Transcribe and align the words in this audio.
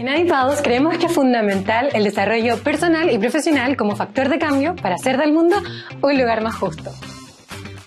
En 0.00 0.08
Adipados 0.08 0.62
creemos 0.62 0.96
que 0.96 1.04
es 1.04 1.12
fundamental 1.12 1.90
el 1.92 2.04
desarrollo 2.04 2.56
personal 2.62 3.10
y 3.10 3.18
profesional 3.18 3.76
como 3.76 3.96
factor 3.96 4.30
de 4.30 4.38
cambio 4.38 4.74
para 4.74 4.94
hacer 4.94 5.18
del 5.18 5.34
mundo 5.34 5.56
un 6.00 6.18
lugar 6.18 6.42
más 6.42 6.54
justo. 6.54 6.90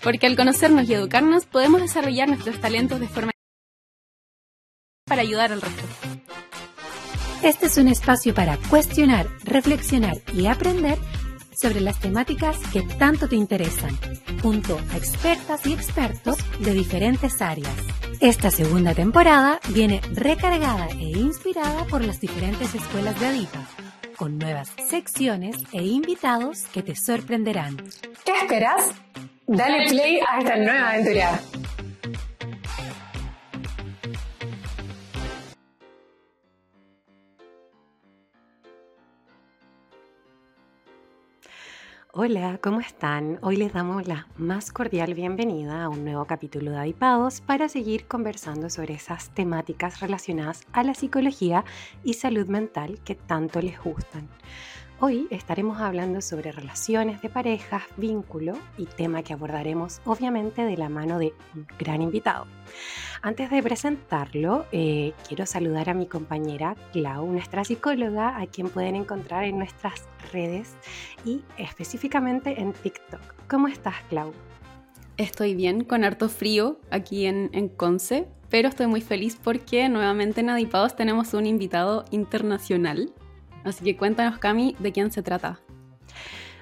Porque 0.04 0.28
al 0.28 0.36
conocernos 0.36 0.88
y 0.88 0.94
educarnos 0.94 1.47
podemos 1.47 1.81
desarrollar 1.81 2.28
nuestros 2.28 2.62
talentos 2.62 2.99
de 2.99 3.07
forma 3.07 3.31
para 5.07 5.23
ayudar 5.23 5.54
al 5.54 5.62
resto. 5.62 5.81
Este 7.41 7.66
es 7.66 7.77
un 7.77 7.88
espacio 7.88 8.36
para 8.36 8.57
cuestionar, 8.70 9.25
reflexionar 9.43 10.18
y 10.36 10.45
aprender 10.45 11.00
sobre 11.55 11.81
las 11.81 11.99
temáticas 11.99 12.57
que 12.71 12.81
tanto 12.81 13.27
te 13.27 13.35
interesan, 13.35 13.97
junto 14.41 14.79
a 14.91 14.97
expertas 14.97 15.65
y 15.65 15.73
expertos 15.73 16.38
de 16.59 16.73
diferentes 16.73 17.41
áreas. 17.41 17.73
Esta 18.20 18.52
segunda 18.52 18.93
temporada 18.93 19.59
viene 19.70 20.02
recargada 20.13 20.88
e 20.99 21.09
inspirada 21.17 21.85
por 21.85 22.03
las 22.03 22.21
diferentes 22.21 22.73
escuelas 22.73 23.20
de 23.20 23.25
Adipa, 23.27 23.67
con 24.16 24.38
nuevas 24.38 24.71
secciones 24.89 25.58
e 25.71 25.84
invitados 25.84 26.63
que 26.73 26.84
te 26.84 26.95
sorprenderán. 26.95 27.77
¿Qué 28.25 28.31
esperas? 28.41 28.91
Dale 29.45 29.89
play 29.89 30.20
a 30.20 30.39
esta 30.39 30.55
nueva 30.55 30.89
aventura. 30.91 31.41
Hola, 42.16 42.59
¿cómo 42.62 42.80
están? 42.80 43.40
Hoy 43.41 43.55
les 43.55 43.73
damos 43.73 44.08
la 44.08 44.27
más 44.38 44.72
cordial 44.72 45.16
bienvenida 45.16 45.84
a 45.84 45.90
un 45.90 46.05
nuevo 46.05 46.26
capítulo 46.26 46.70
de 46.70 46.77
Adipados 46.77 47.41
para 47.41 47.70
seguir 47.70 48.05
conversando 48.05 48.70
sobre 48.70 48.94
esas 48.94 49.31
temáticas 49.34 49.99
relacionadas 49.99 50.62
a 50.73 50.84
la 50.84 50.94
psicología 50.94 51.66
y 52.03 52.13
salud 52.13 52.45
mental 52.45 52.99
que 53.03 53.16
tanto 53.16 53.63
les 53.63 53.81
gustan. 53.81 54.30
Hoy 54.99 55.27
estaremos 55.31 55.81
hablando 55.81 56.22
sobre 56.22 56.52
relaciones 56.52 57.22
de 57.22 57.27
parejas, 57.27 57.83
vínculo 57.97 58.53
y 58.77 58.86
tema 58.86 59.22
que 59.22 59.33
abordaremos 59.33 60.00
obviamente 60.05 60.63
de 60.63 60.77
la 60.77 60.88
mano 60.88 61.19
de 61.19 61.33
un 61.55 61.67
gran 61.77 62.02
invitado. 62.02 62.45
Antes 63.22 63.50
de 63.50 63.61
presentarlo, 63.63 64.66
eh, 64.72 65.13
quiero 65.27 65.45
saludar 65.45 65.89
a 65.89 65.94
mi 65.94 66.05
compañera 66.05 66.75
Clau, 66.94 67.25
nuestra 67.25 67.66
psicóloga, 67.66 68.39
a 68.39 68.45
quien 68.47 68.69
pueden 68.69 68.95
encontrar 68.95 69.44
en 69.45 69.58
nuestras 69.58 70.08
redes 70.31 70.75
y 71.25 71.41
específicamente 71.57 72.61
en 72.61 72.72
TikTok. 72.73 73.22
¿Cómo 73.50 73.67
estás, 73.67 73.95
Clau? 74.09 74.31
Estoy 75.17 75.53
bien, 75.55 75.83
con 75.83 76.03
harto 76.03 76.30
frío 76.30 76.80
aquí 76.91 77.25
en, 77.25 77.50
en 77.53 77.67
Conce, 77.67 78.28
pero 78.50 78.69
estoy 78.69 78.88
muy 78.88 79.02
feliz 79.02 79.38
porque 79.44 79.89
nuevamente 79.89 80.41
en 80.41 80.50
Adipados 80.50 80.95
tenemos 80.95 81.33
un 81.33 81.45
invitado 81.45 82.05
internacional. 82.11 83.11
Así 83.64 83.83
que 83.86 83.95
cuéntanos, 83.95 84.39
Cami, 84.39 84.75
de 84.80 84.92
quién 84.92 85.11
se 85.11 85.23
trata. 85.23 85.59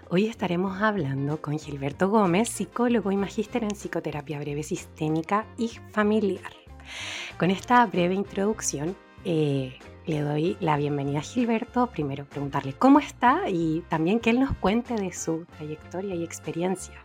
Hoy 0.09 0.27
estaremos 0.27 0.81
hablando 0.81 1.41
con 1.41 1.57
Gilberto 1.57 2.09
Gómez, 2.09 2.49
psicólogo 2.49 3.11
y 3.11 3.17
magíster 3.17 3.63
en 3.63 3.71
psicoterapia 3.71 4.39
breve 4.39 4.61
sistémica 4.61 5.47
y 5.57 5.69
familiar. 5.91 6.51
Con 7.39 7.49
esta 7.49 7.85
breve 7.85 8.13
introducción, 8.13 8.95
eh, 9.25 9.79
le 10.05 10.21
doy 10.21 10.57
la 10.59 10.77
bienvenida 10.77 11.19
a 11.19 11.21
Gilberto. 11.23 11.87
Primero 11.87 12.25
preguntarle 12.25 12.73
cómo 12.73 12.99
está 12.99 13.49
y 13.49 13.83
también 13.89 14.19
que 14.19 14.29
él 14.29 14.39
nos 14.39 14.55
cuente 14.57 14.95
de 14.95 15.11
su 15.11 15.45
trayectoria 15.57 16.13
y 16.13 16.23
experiencia. 16.23 17.03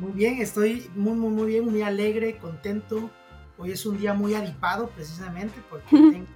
muy 0.00 0.12
bien, 0.12 0.40
estoy 0.40 0.88
muy, 0.94 1.14
muy, 1.14 1.30
muy 1.30 1.46
bien, 1.48 1.64
muy 1.66 1.82
alegre, 1.82 2.38
contento. 2.38 3.10
Hoy 3.58 3.72
es 3.72 3.84
un 3.84 3.98
día 3.98 4.14
muy 4.14 4.34
adipado 4.34 4.88
precisamente 4.88 5.60
porque 5.68 5.88
tengo 5.90 6.26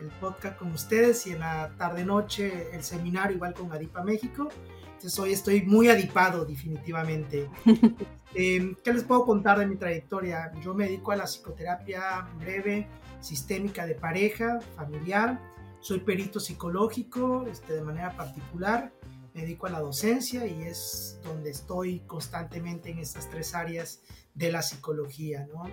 el 0.00 0.08
podcast 0.08 0.58
con 0.58 0.72
ustedes 0.72 1.26
y 1.26 1.32
en 1.32 1.40
la 1.40 1.72
tarde-noche 1.76 2.74
el 2.74 2.82
seminario 2.82 3.36
igual 3.36 3.54
con 3.54 3.72
Adipa 3.72 4.02
México. 4.02 4.48
Entonces 4.84 5.18
hoy 5.18 5.32
estoy 5.32 5.62
muy 5.62 5.88
adipado 5.88 6.44
definitivamente. 6.44 7.48
eh, 8.34 8.74
¿Qué 8.82 8.92
les 8.92 9.04
puedo 9.04 9.24
contar 9.24 9.58
de 9.58 9.66
mi 9.66 9.76
trayectoria? 9.76 10.52
Yo 10.62 10.74
me 10.74 10.84
dedico 10.84 11.12
a 11.12 11.16
la 11.16 11.24
psicoterapia 11.24 12.28
breve, 12.38 12.86
sistémica 13.20 13.86
de 13.86 13.94
pareja, 13.94 14.60
familiar. 14.76 15.40
Soy 15.80 16.00
perito 16.00 16.40
psicológico 16.40 17.46
este, 17.50 17.74
de 17.74 17.82
manera 17.82 18.14
particular. 18.16 18.92
Me 19.34 19.42
dedico 19.42 19.66
a 19.66 19.70
la 19.70 19.80
docencia 19.80 20.44
y 20.46 20.62
es 20.62 21.20
donde 21.22 21.50
estoy 21.50 22.00
constantemente 22.00 22.90
en 22.90 22.98
estas 22.98 23.30
tres 23.30 23.54
áreas 23.54 24.02
de 24.34 24.52
la 24.52 24.62
psicología, 24.62 25.46
¿no? 25.52 25.64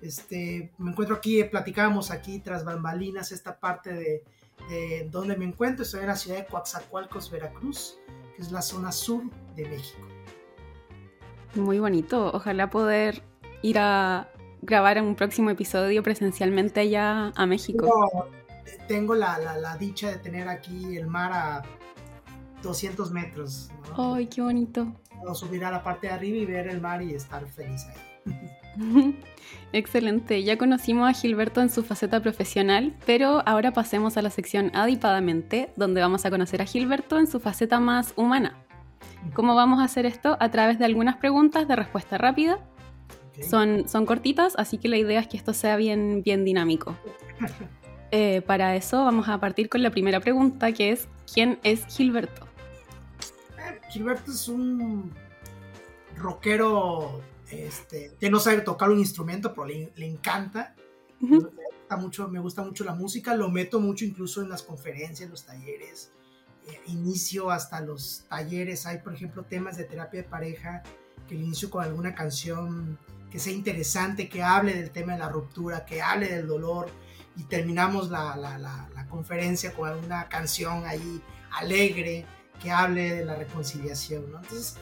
Este, 0.00 0.72
me 0.78 0.90
encuentro 0.90 1.16
aquí, 1.16 1.42
platicábamos 1.44 2.10
aquí 2.10 2.38
tras 2.40 2.64
bambalinas 2.64 3.32
esta 3.32 3.58
parte 3.58 3.92
de, 3.92 4.24
de 4.68 5.08
donde 5.10 5.36
me 5.36 5.44
encuentro, 5.44 5.84
estoy 5.84 6.00
en 6.00 6.08
la 6.08 6.16
ciudad 6.16 6.38
de 6.38 6.46
Coatzacoalcos, 6.46 7.30
Veracruz, 7.30 7.98
que 8.34 8.42
es 8.42 8.52
la 8.52 8.62
zona 8.62 8.92
sur 8.92 9.22
de 9.54 9.68
México. 9.68 10.06
Muy 11.54 11.78
bonito, 11.78 12.30
ojalá 12.34 12.68
poder 12.68 13.22
ir 13.62 13.78
a 13.78 14.28
grabar 14.62 15.00
un 15.00 15.14
próximo 15.14 15.50
episodio 15.50 16.02
presencialmente 16.02 16.80
allá 16.80 17.32
a 17.34 17.46
México. 17.46 17.86
No, 17.86 18.26
tengo 18.88 19.14
la, 19.14 19.38
la, 19.38 19.56
la, 19.56 19.76
dicha 19.76 20.10
de 20.10 20.18
tener 20.18 20.48
aquí 20.48 20.96
el 20.96 21.06
mar 21.06 21.32
a 21.32 21.62
200 22.62 23.10
metros. 23.12 23.70
¿no? 23.96 24.14
¡Ay, 24.14 24.26
qué 24.26 24.42
bonito! 24.42 24.92
Puedo 25.26 25.34
subir 25.34 25.64
a 25.64 25.72
la 25.72 25.82
parte 25.82 26.06
de 26.06 26.12
arriba 26.12 26.36
y 26.36 26.46
ver 26.46 26.68
el 26.68 26.80
mar 26.80 27.02
y 27.02 27.12
estar 27.12 27.44
feliz 27.48 27.84
ahí. 27.88 29.18
Excelente, 29.72 30.44
ya 30.44 30.56
conocimos 30.56 31.10
a 31.10 31.12
Gilberto 31.14 31.60
en 31.60 31.68
su 31.68 31.82
faceta 31.82 32.20
profesional, 32.20 32.94
pero 33.06 33.42
ahora 33.44 33.72
pasemos 33.72 34.16
a 34.16 34.22
la 34.22 34.30
sección 34.30 34.70
Adipadamente, 34.72 35.70
donde 35.74 36.00
vamos 36.00 36.24
a 36.24 36.30
conocer 36.30 36.62
a 36.62 36.64
Gilberto 36.64 37.18
en 37.18 37.26
su 37.26 37.40
faceta 37.40 37.80
más 37.80 38.12
humana. 38.14 38.56
¿Cómo 39.34 39.56
vamos 39.56 39.80
a 39.80 39.84
hacer 39.86 40.06
esto? 40.06 40.36
A 40.38 40.48
través 40.52 40.78
de 40.78 40.84
algunas 40.84 41.16
preguntas 41.16 41.66
de 41.66 41.74
respuesta 41.74 42.18
rápida. 42.18 42.60
Okay. 43.30 43.42
Son, 43.42 43.88
son 43.88 44.06
cortitas, 44.06 44.54
así 44.56 44.78
que 44.78 44.86
la 44.86 44.96
idea 44.96 45.18
es 45.18 45.26
que 45.26 45.38
esto 45.38 45.54
sea 45.54 45.74
bien, 45.74 46.22
bien 46.24 46.44
dinámico. 46.44 46.94
Eh, 48.12 48.40
para 48.46 48.76
eso 48.76 49.04
vamos 49.04 49.28
a 49.28 49.40
partir 49.40 49.68
con 49.68 49.82
la 49.82 49.90
primera 49.90 50.20
pregunta, 50.20 50.70
que 50.70 50.92
es 50.92 51.08
¿quién 51.34 51.58
es 51.64 51.84
Gilberto? 51.88 52.45
Eh, 53.66 53.80
Gilberto 53.90 54.30
es 54.30 54.48
un 54.48 55.12
rockero 56.16 57.22
este, 57.50 58.16
que 58.18 58.30
no 58.30 58.40
sabe 58.40 58.60
tocar 58.62 58.90
un 58.90 58.98
instrumento, 58.98 59.54
pero 59.54 59.66
le, 59.66 59.92
le 59.96 60.06
encanta. 60.06 60.74
Uh 61.20 61.26
-huh. 61.26 61.52
me, 61.52 61.64
gusta 61.78 61.96
mucho, 61.96 62.28
me 62.28 62.40
gusta 62.40 62.62
mucho 62.62 62.84
la 62.84 62.94
música, 62.94 63.34
lo 63.34 63.48
meto 63.50 63.80
mucho 63.80 64.04
incluso 64.04 64.42
en 64.42 64.48
las 64.48 64.62
conferencias, 64.62 65.30
los 65.30 65.44
talleres. 65.44 66.12
Eh, 66.66 66.80
inicio 66.86 67.50
hasta 67.50 67.80
los 67.80 68.24
talleres. 68.28 68.86
Hay, 68.86 68.98
por 68.98 69.14
ejemplo, 69.14 69.44
temas 69.44 69.76
de 69.76 69.84
terapia 69.84 70.22
de 70.22 70.28
pareja 70.28 70.82
que 71.28 71.34
inicio 71.34 71.70
con 71.70 71.84
alguna 71.84 72.14
canción 72.14 72.98
que 73.30 73.38
sea 73.38 73.52
interesante, 73.52 74.28
que 74.28 74.42
hable 74.42 74.74
del 74.74 74.90
tema 74.90 75.12
de 75.12 75.18
la 75.18 75.28
ruptura, 75.28 75.84
que 75.84 76.02
hable 76.02 76.28
del 76.28 76.46
dolor. 76.46 76.88
Y 77.36 77.44
terminamos 77.44 78.10
la, 78.10 78.34
la, 78.36 78.58
la, 78.58 78.88
la 78.94 79.06
conferencia 79.08 79.74
con 79.74 79.88
alguna 79.88 80.28
canción 80.28 80.86
ahí 80.86 81.22
alegre 81.52 82.24
que 82.62 82.70
hable 82.70 83.14
de 83.14 83.24
la 83.24 83.34
reconciliación. 83.34 84.30
¿no? 84.30 84.38
Entonces, 84.38 84.76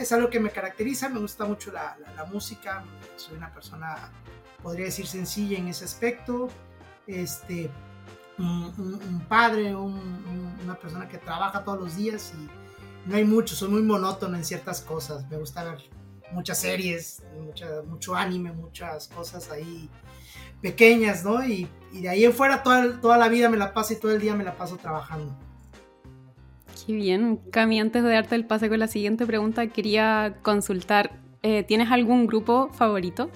es 0.00 0.12
algo 0.12 0.30
que 0.30 0.40
me 0.40 0.50
caracteriza, 0.50 1.08
me 1.08 1.20
gusta 1.20 1.44
mucho 1.44 1.72
la, 1.72 1.96
música, 2.30 2.84
soy 3.16 3.36
una 3.36 3.52
persona, 3.52 4.10
podría 4.62 4.86
decir, 4.86 5.06
sencilla 5.06 5.58
en 5.58 5.68
ese 5.68 5.84
aspecto, 5.84 6.48
este, 7.06 7.70
un, 8.38 9.24
padre, 9.28 9.74
un, 9.74 10.56
una 10.64 10.74
persona 10.74 11.08
que 11.08 11.18
trabaja 11.18 11.64
todos 11.64 11.80
los 11.80 11.96
días 11.96 12.32
y 12.36 13.08
no 13.08 13.16
hay 13.16 13.24
mucho, 13.24 13.54
soy 13.54 13.68
muy 13.68 13.82
monótono 13.82 14.36
en 14.36 14.44
ciertas 14.44 14.80
cosas, 14.80 15.28
me 15.28 15.36
gusta 15.36 15.64
ver 15.64 15.82
muchas 16.32 16.58
series, 16.58 17.22
mucha, 17.44 17.82
mucho 17.86 18.14
anime, 18.14 18.52
muchas 18.52 19.08
cosas 19.08 19.50
ahí 19.50 19.90
pequeñas, 20.60 21.24
¿no? 21.24 21.44
Y, 21.44 21.68
y 21.92 22.02
de 22.02 22.08
ahí 22.08 22.24
en 22.24 22.32
fuera 22.32 22.62
toda, 22.62 23.00
toda 23.00 23.18
la 23.18 23.28
vida 23.28 23.48
me 23.48 23.56
la 23.56 23.74
paso 23.74 23.92
y 23.92 23.96
todo 23.96 24.12
el 24.12 24.20
día 24.20 24.34
me 24.34 24.44
la 24.44 24.56
paso 24.56 24.76
trabajando. 24.76 25.36
Qué 26.84 26.92
bien. 26.94 27.36
Cami, 27.50 27.80
antes 27.80 28.02
de 28.02 28.10
darte 28.10 28.34
el 28.34 28.44
pase 28.46 28.68
con 28.68 28.78
la 28.78 28.88
siguiente 28.88 29.26
pregunta, 29.26 29.66
quería 29.68 30.38
consultar, 30.42 31.12
eh, 31.42 31.62
¿tienes 31.62 31.90
algún 31.90 32.26
grupo 32.26 32.70
favorito? 32.72 33.30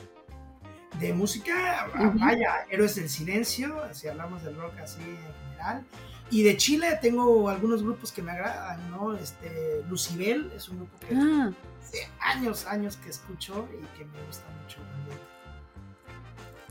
De 0.99 1.13
música, 1.13 1.89
uh 1.95 1.99
-huh. 1.99 2.21
vaya, 2.21 2.67
Héroes 2.71 2.97
del 2.97 3.09
Silencio, 3.09 3.75
si 3.93 4.09
hablamos 4.09 4.43
del 4.43 4.57
rock 4.57 4.79
así 4.83 5.01
en 5.03 5.19
general. 5.51 5.85
Y 6.31 6.43
de 6.43 6.57
Chile 6.57 6.99
tengo 7.01 7.49
algunos 7.49 7.83
grupos 7.83 8.11
que 8.11 8.23
me 8.23 8.33
agradan, 8.33 8.91
¿no? 8.91 9.15
Este, 9.15 9.83
Lucibel 9.89 10.51
es 10.57 10.69
un 10.69 10.79
grupo 10.79 10.99
que 11.07 11.15
ah. 11.15 11.53
hace 11.81 12.09
años, 12.19 12.67
años 12.67 12.97
que 12.97 13.11
escucho 13.11 13.69
y 13.73 13.99
que 13.99 14.05
me 14.07 14.27
gusta 14.27 14.45
mucho. 14.63 14.79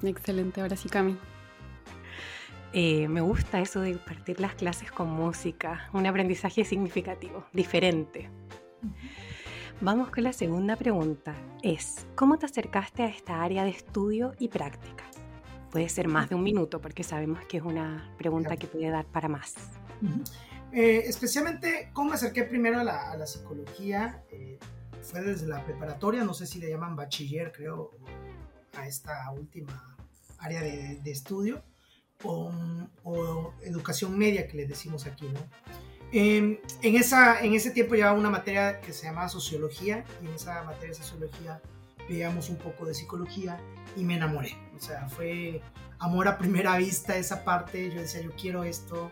Excelente, 0.04 0.60
ahora 0.60 0.76
sí, 0.76 0.90
Cami. 0.90 1.18
Eh, 2.78 3.08
me 3.08 3.22
gusta 3.22 3.62
eso 3.62 3.82
de 3.82 3.96
partir 3.96 4.40
las 4.40 4.54
clases 4.54 4.92
con 4.92 5.10
música, 5.10 5.90
un 5.94 6.06
aprendizaje 6.06 6.64
significativo, 6.66 7.46
diferente. 7.54 8.30
Vamos 9.82 10.12
con 10.12 10.24
la 10.24 10.34
segunda 10.34 10.76
pregunta. 10.76 11.34
Es, 11.64 12.06
¿cómo 12.16 12.38
te 12.38 12.46
acercaste 12.46 13.04
a 13.04 13.08
esta 13.08 13.42
área 13.42 13.64
de 13.64 13.72
estudio 13.72 14.34
y 14.40 14.50
práctica? 14.50 15.06
puede 15.76 15.90
ser 15.90 16.08
más 16.08 16.30
de 16.30 16.36
un 16.36 16.44
minuto 16.44 16.80
porque 16.80 17.04
sabemos 17.04 17.42
que 17.50 17.58
es 17.58 17.64
una 17.64 18.10
pregunta 18.18 18.56
que 18.56 18.66
puede 18.66 18.90
dar 18.90 19.04
para 19.04 19.28
más. 19.28 19.56
Eh, 20.72 21.04
especialmente, 21.06 21.90
¿cómo 21.92 22.12
me 22.12 22.16
acerqué 22.16 22.44
primero 22.44 22.80
a 22.80 22.84
la, 22.86 23.28
psicología? 23.28 24.24
Eh, 24.32 24.58
fue 25.02 25.22
desde 25.22 25.48
la 25.48 25.66
preparatoria, 25.66 26.24
no 26.24 26.34
sé 26.34 26.48
si 26.48 26.60
le 26.60 26.70
llaman 26.70 26.96
bachiller, 26.96 27.52
creo, 27.52 27.92
a 28.78 28.88
esta 28.88 29.30
última 29.32 29.98
área 30.38 30.62
de, 30.62 31.12
estudio, 31.12 31.62
o, 32.24 32.52
o, 33.04 33.54
educación 33.62 34.18
media 34.18 34.48
que 34.48 34.58
le 34.58 34.68
decimos 34.68 35.06
aquí, 35.06 35.26
¿no? 35.26 35.40
en, 36.12 36.60
esa, 36.82 37.42
en 37.42 37.54
ese 37.54 37.72
tiempo 37.72 37.96
llevaba 37.96 38.18
una 38.18 38.30
materia 38.30 38.80
que 38.80 38.94
se 38.94 39.06
llamaba 39.06 39.28
sociología, 39.28 40.06
y 40.24 40.28
en 40.28 40.34
esa 40.34 40.64
materia 40.64 40.90
de 40.90 40.96
sociología 40.96 41.62
veíamos 42.08 42.50
un 42.50 42.58
poco 42.58 42.86
de 42.86 42.94
psicología 42.94 43.60
y 43.96 44.04
me 44.04 44.16
enamoré. 44.16 44.56
O 44.76 44.80
sea, 44.80 45.08
fue 45.10 45.62
amor 46.00 46.28
a 46.28 46.38
primera 46.38 46.78
vista 46.78 47.18
esa 47.18 47.44
parte. 47.44 47.92
Yo 47.92 48.02
decía, 48.02 48.22
yo 48.22 48.32
quiero 48.32 48.64
esto. 48.64 49.12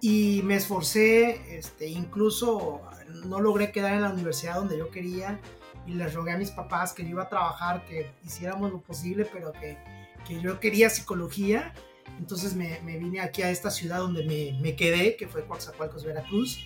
Y 0.00 0.42
me 0.44 0.56
esforcé, 0.56 1.56
este, 1.56 1.88
incluso 1.88 2.82
no 3.26 3.40
logré 3.40 3.72
quedar 3.72 3.94
en 3.94 4.02
la 4.02 4.10
universidad 4.10 4.56
donde 4.56 4.76
yo 4.78 4.90
quería. 4.90 5.40
Y 5.86 5.94
les 5.94 6.14
rogué 6.14 6.32
a 6.32 6.38
mis 6.38 6.50
papás 6.50 6.92
que 6.92 7.02
yo 7.02 7.10
iba 7.10 7.24
a 7.24 7.28
trabajar, 7.28 7.84
que 7.84 8.10
hiciéramos 8.24 8.72
lo 8.72 8.80
posible, 8.80 9.26
pero 9.30 9.52
que, 9.52 9.78
que 10.26 10.40
yo 10.40 10.60
quería 10.60 10.90
psicología. 10.90 11.74
Entonces 12.18 12.54
me, 12.54 12.80
vine 12.98 13.20
aquí 13.20 13.42
a 13.42 13.50
esta 13.50 13.70
ciudad 13.70 13.98
donde 13.98 14.24
me, 14.60 14.76
quedé, 14.76 15.16
que 15.16 15.26
fue 15.26 15.46
Coatzacoalcos, 15.46 16.04
Veracruz. 16.04 16.58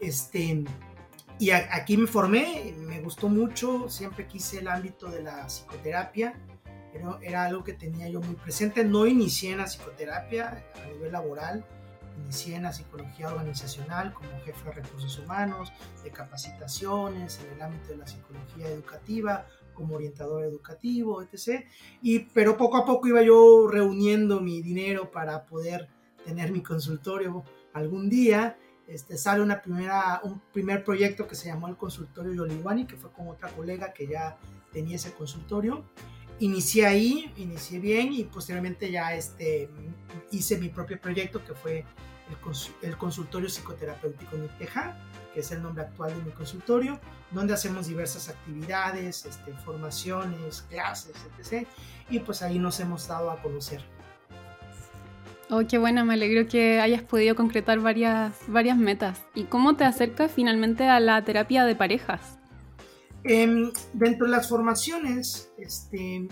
Este, 0.00 0.64
y 1.38 1.50
aquí 1.50 1.96
me 1.96 2.06
formé, 2.06 2.74
me 2.78 3.00
gustó 3.00 3.28
mucho, 3.28 3.88
siempre 3.88 4.26
quise 4.26 4.58
el 4.58 4.68
ámbito 4.68 5.08
de 5.08 5.22
la 5.22 5.46
psicoterapia, 5.46 6.34
pero 6.92 7.18
era 7.22 7.44
algo 7.44 7.64
que 7.64 7.72
tenía 7.72 8.08
yo 8.08 8.20
muy 8.20 8.36
presente. 8.36 8.84
No 8.84 9.06
inicié 9.06 9.52
en 9.52 9.58
la 9.58 9.64
psicoterapia 9.64 10.64
a 10.82 10.86
nivel 10.86 11.12
laboral, 11.12 11.64
inicié 12.22 12.56
en 12.56 12.62
la 12.62 12.72
psicología 12.72 13.28
organizacional 13.28 14.12
como 14.14 14.30
jefe 14.44 14.64
de 14.64 14.72
recursos 14.72 15.18
humanos, 15.18 15.72
de 16.04 16.10
capacitaciones, 16.10 17.40
en 17.40 17.54
el 17.54 17.62
ámbito 17.62 17.88
de 17.88 17.96
la 17.96 18.06
psicología 18.06 18.68
educativa, 18.68 19.46
como 19.74 19.96
orientador 19.96 20.44
educativo, 20.44 21.20
etc. 21.22 21.64
Y, 22.00 22.20
pero 22.20 22.56
poco 22.56 22.78
a 22.78 22.86
poco 22.86 23.08
iba 23.08 23.22
yo 23.22 23.68
reuniendo 23.68 24.40
mi 24.40 24.62
dinero 24.62 25.10
para 25.10 25.44
poder 25.44 25.88
tener 26.24 26.52
mi 26.52 26.62
consultorio 26.62 27.44
algún 27.74 28.08
día 28.08 28.56
este, 28.86 29.16
sale 29.16 29.42
una 29.42 29.62
primera, 29.62 30.20
un 30.24 30.40
primer 30.52 30.84
proyecto 30.84 31.26
que 31.26 31.34
se 31.34 31.48
llamó 31.48 31.68
el 31.68 31.76
consultorio 31.76 32.34
Yoliwani, 32.34 32.86
que 32.86 32.96
fue 32.96 33.10
con 33.12 33.28
otra 33.28 33.48
colega 33.50 33.92
que 33.92 34.06
ya 34.06 34.36
tenía 34.72 34.96
ese 34.96 35.12
consultorio. 35.12 35.84
Inicié 36.40 36.86
ahí, 36.86 37.32
inicié 37.36 37.78
bien 37.78 38.12
y 38.12 38.24
posteriormente 38.24 38.90
ya 38.90 39.14
este, 39.14 39.70
hice 40.32 40.58
mi 40.58 40.68
propio 40.68 41.00
proyecto 41.00 41.42
que 41.44 41.54
fue 41.54 41.84
el, 42.28 42.88
el 42.88 42.96
consultorio 42.96 43.48
psicoterapéutico 43.48 44.36
Niteja, 44.36 44.96
que 45.32 45.40
es 45.40 45.50
el 45.50 45.62
nombre 45.62 45.84
actual 45.84 46.16
de 46.16 46.22
mi 46.22 46.30
consultorio, 46.30 47.00
donde 47.30 47.54
hacemos 47.54 47.88
diversas 47.88 48.28
actividades, 48.28 49.26
este, 49.26 49.52
formaciones, 49.64 50.62
clases, 50.70 51.16
etc. 51.38 51.66
Y 52.08 52.20
pues 52.20 52.42
ahí 52.42 52.58
nos 52.58 52.80
hemos 52.80 53.08
dado 53.08 53.30
a 53.30 53.42
conocer. 53.42 53.82
Oh, 55.50 55.62
qué 55.68 55.76
buena, 55.76 56.04
me 56.04 56.14
alegro 56.14 56.48
que 56.48 56.80
hayas 56.80 57.02
podido 57.02 57.34
concretar 57.34 57.78
varias, 57.80 58.34
varias 58.46 58.78
metas. 58.78 59.22
¿Y 59.34 59.44
cómo 59.44 59.76
te 59.76 59.84
acercas 59.84 60.32
finalmente 60.32 60.88
a 60.88 61.00
la 61.00 61.22
terapia 61.22 61.64
de 61.64 61.76
parejas? 61.76 62.38
Em, 63.24 63.70
dentro 63.92 64.26
de 64.26 64.32
las 64.32 64.48
formaciones, 64.48 65.52
este, 65.58 66.28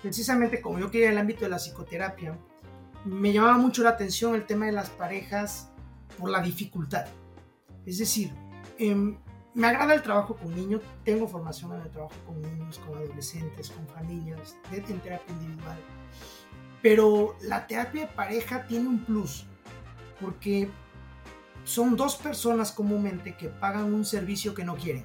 precisamente 0.00 0.60
como 0.60 0.78
yo 0.78 0.90
quería 0.90 1.10
el 1.10 1.18
ámbito 1.18 1.40
de 1.44 1.50
la 1.50 1.58
psicoterapia, 1.58 2.38
me 3.04 3.32
llamaba 3.32 3.58
mucho 3.58 3.82
la 3.82 3.90
atención 3.90 4.34
el 4.34 4.46
tema 4.46 4.66
de 4.66 4.72
las 4.72 4.90
parejas 4.90 5.70
por 6.18 6.30
la 6.30 6.40
dificultad. 6.40 7.06
Es 7.84 7.98
decir, 7.98 8.32
em, 8.78 9.18
me 9.54 9.66
agrada 9.66 9.94
el 9.94 10.02
trabajo 10.02 10.36
con 10.36 10.54
niños, 10.54 10.82
tengo 11.04 11.28
formación 11.28 11.72
en 11.74 11.82
el 11.82 11.90
trabajo 11.90 12.14
con 12.26 12.40
niños, 12.40 12.78
con 12.78 12.96
adolescentes, 12.96 13.70
con 13.70 13.86
familias, 13.88 14.56
en 14.72 15.00
terapia 15.00 15.34
individual 15.34 15.78
pero 16.82 17.36
la 17.40 17.66
terapia 17.66 18.02
de 18.02 18.06
pareja 18.08 18.66
tiene 18.66 18.88
un 18.88 19.04
plus, 19.04 19.46
porque 20.20 20.68
son 21.64 21.96
dos 21.96 22.16
personas 22.16 22.72
comúnmente 22.72 23.36
que 23.36 23.48
pagan 23.48 23.94
un 23.94 24.04
servicio 24.04 24.52
que 24.52 24.64
no 24.64 24.74
quieren. 24.74 25.04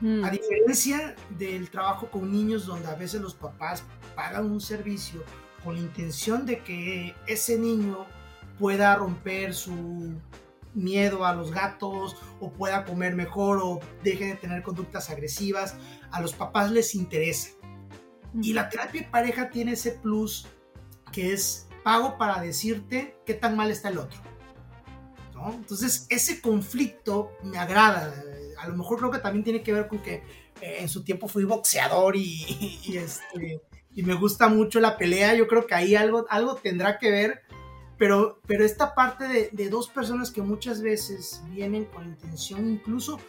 Mm. 0.00 0.24
A 0.24 0.30
diferencia 0.30 1.14
del 1.30 1.70
trabajo 1.70 2.10
con 2.10 2.30
niños 2.30 2.66
donde 2.66 2.88
a 2.88 2.96
veces 2.96 3.20
los 3.20 3.34
papás 3.34 3.84
pagan 4.16 4.50
un 4.50 4.60
servicio 4.60 5.22
con 5.64 5.76
la 5.76 5.80
intención 5.80 6.46
de 6.46 6.62
que 6.62 7.14
ese 7.26 7.58
niño 7.58 8.06
pueda 8.58 8.94
romper 8.94 9.54
su 9.54 10.14
miedo 10.74 11.24
a 11.24 11.34
los 11.34 11.52
gatos 11.52 12.16
o 12.40 12.52
pueda 12.52 12.84
comer 12.84 13.14
mejor 13.14 13.60
o 13.62 13.80
deje 14.02 14.26
de 14.26 14.34
tener 14.34 14.62
conductas 14.62 15.10
agresivas, 15.10 15.76
a 16.10 16.20
los 16.20 16.34
papás 16.34 16.70
les 16.70 16.94
interesa. 16.94 17.50
Y 18.42 18.52
la 18.52 18.68
terapia 18.68 19.02
de 19.02 19.08
pareja 19.08 19.50
tiene 19.50 19.72
ese 19.72 19.92
plus 19.92 20.46
que 21.12 21.32
es 21.32 21.68
pago 21.84 22.18
para 22.18 22.40
decirte 22.40 23.16
qué 23.24 23.34
tan 23.34 23.56
mal 23.56 23.70
está 23.70 23.88
el 23.88 23.98
otro. 23.98 24.20
Entonces, 25.52 26.06
ese 26.08 26.40
conflicto 26.40 27.32
me 27.42 27.58
agrada. 27.58 28.14
A 28.58 28.68
lo 28.68 28.76
mejor 28.76 28.98
creo 28.98 29.10
que 29.10 29.18
también 29.18 29.44
tiene 29.44 29.62
que 29.62 29.72
ver 29.72 29.88
con 29.88 29.98
que 29.98 30.22
eh, 30.60 30.76
en 30.78 30.88
su 30.88 31.04
tiempo 31.04 31.28
fui 31.28 31.44
boxeador 31.44 32.16
y, 32.16 32.96
este, 32.96 33.60
y 33.94 34.02
me 34.02 34.14
gusta 34.14 34.48
mucho 34.48 34.80
la 34.80 34.96
pelea. 34.96 35.34
Yo 35.34 35.46
creo 35.46 35.66
que 35.66 35.74
ahí 35.74 35.94
algo, 35.94 36.26
algo 36.28 36.56
tendrá 36.56 36.98
que 36.98 37.10
ver. 37.10 37.42
Pero, 37.96 38.40
pero 38.46 38.64
esta 38.64 38.94
parte 38.94 39.28
de, 39.28 39.50
de 39.52 39.68
dos 39.68 39.88
personas 39.88 40.30
que 40.32 40.42
muchas 40.42 40.82
veces 40.82 41.42
vienen 41.50 41.84
con 41.84 42.04
intención 42.04 42.68
incluso, 42.68 43.20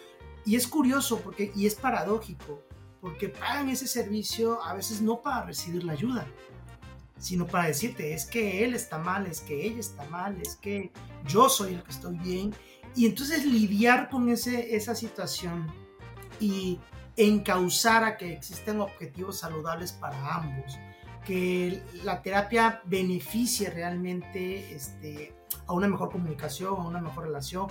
y 0.43 0.55
es 0.55 0.67
curioso 0.67 1.19
porque, 1.21 1.51
y 1.55 1.67
es 1.67 1.75
paradójico, 1.75 2.63
porque 2.99 3.29
pagan 3.29 3.69
ese 3.69 3.87
servicio 3.87 4.63
a 4.63 4.73
veces 4.73 5.01
no 5.01 5.21
para 5.21 5.45
recibir 5.45 5.83
la 5.83 5.93
ayuda, 5.93 6.25
sino 7.19 7.45
para 7.45 7.67
decirte, 7.67 8.13
es 8.13 8.25
que 8.25 8.63
él 8.63 8.73
está 8.73 8.97
mal, 8.97 9.27
es 9.27 9.41
que 9.41 9.65
ella 9.65 9.79
está 9.79 10.03
mal, 10.09 10.39
es 10.41 10.55
que 10.55 10.91
yo 11.27 11.47
soy 11.47 11.75
el 11.75 11.83
que 11.83 11.91
estoy 11.91 12.17
bien. 12.17 12.53
Y 12.95 13.05
entonces 13.05 13.45
lidiar 13.45 14.09
con 14.09 14.29
ese, 14.29 14.75
esa 14.75 14.95
situación 14.95 15.67
y 16.39 16.79
encauzar 17.17 18.03
a 18.03 18.17
que 18.17 18.33
existen 18.33 18.81
objetivos 18.81 19.39
saludables 19.39 19.93
para 19.93 20.35
ambos, 20.35 20.77
que 21.25 21.81
la 22.03 22.21
terapia 22.21 22.81
beneficie 22.85 23.69
realmente 23.69 24.75
este, 24.75 25.33
a 25.65 25.73
una 25.73 25.87
mejor 25.87 26.11
comunicación, 26.11 26.73
a 26.73 26.87
una 26.87 27.01
mejor 27.01 27.25
relación, 27.25 27.67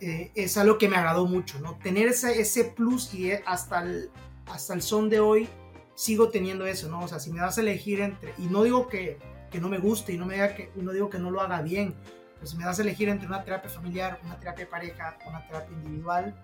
eh, 0.00 0.32
es 0.34 0.56
algo 0.56 0.78
que 0.78 0.88
me 0.88 0.96
agradó 0.96 1.26
mucho, 1.26 1.60
¿no? 1.60 1.76
Tener 1.76 2.08
ese, 2.08 2.40
ese 2.40 2.64
plus 2.64 3.12
y 3.14 3.32
hasta 3.32 3.82
el, 3.82 4.10
hasta 4.46 4.74
el 4.74 4.82
son 4.82 5.08
de 5.10 5.20
hoy 5.20 5.48
sigo 5.94 6.30
teniendo 6.30 6.66
eso, 6.66 6.88
¿no? 6.88 7.00
O 7.00 7.08
sea, 7.08 7.20
si 7.20 7.30
me 7.30 7.40
das 7.40 7.58
a 7.58 7.60
elegir 7.60 8.00
entre, 8.00 8.32
y 8.38 8.46
no 8.46 8.62
digo 8.62 8.88
que, 8.88 9.18
que 9.50 9.60
no 9.60 9.68
me 9.68 9.78
guste 9.78 10.12
y 10.12 10.16
no, 10.16 10.24
me 10.24 10.34
diga 10.34 10.54
que, 10.54 10.70
no 10.76 10.92
digo 10.92 11.10
que 11.10 11.18
no 11.18 11.30
lo 11.30 11.42
haga 11.42 11.60
bien, 11.60 11.94
pues 12.38 12.50
si 12.50 12.56
me 12.56 12.64
das 12.64 12.78
a 12.78 12.82
elegir 12.82 13.10
entre 13.10 13.26
una 13.26 13.44
terapia 13.44 13.68
familiar, 13.68 14.18
una 14.24 14.38
terapia 14.38 14.68
pareja, 14.68 15.18
una 15.28 15.46
terapia 15.46 15.76
individual, 15.76 16.42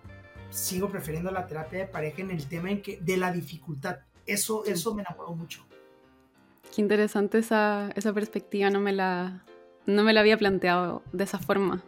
sigo 0.50 0.88
prefiriendo 0.88 1.30
la 1.30 1.46
terapia 1.46 1.80
de 1.80 1.86
pareja 1.86 2.22
en 2.22 2.30
el 2.30 2.46
tema 2.46 2.70
en 2.70 2.82
que, 2.82 2.98
de 3.00 3.16
la 3.16 3.32
dificultad. 3.32 3.98
Eso, 4.26 4.64
eso 4.64 4.94
me 4.94 5.02
enamoró 5.02 5.34
mucho. 5.34 5.64
Qué 6.74 6.82
interesante 6.82 7.38
esa, 7.38 7.90
esa 7.94 8.12
perspectiva, 8.12 8.70
no 8.70 8.80
me, 8.80 8.92
la, 8.92 9.44
no 9.86 10.02
me 10.02 10.12
la 10.12 10.20
había 10.20 10.36
planteado 10.36 11.02
de 11.12 11.24
esa 11.24 11.38
forma. 11.38 11.82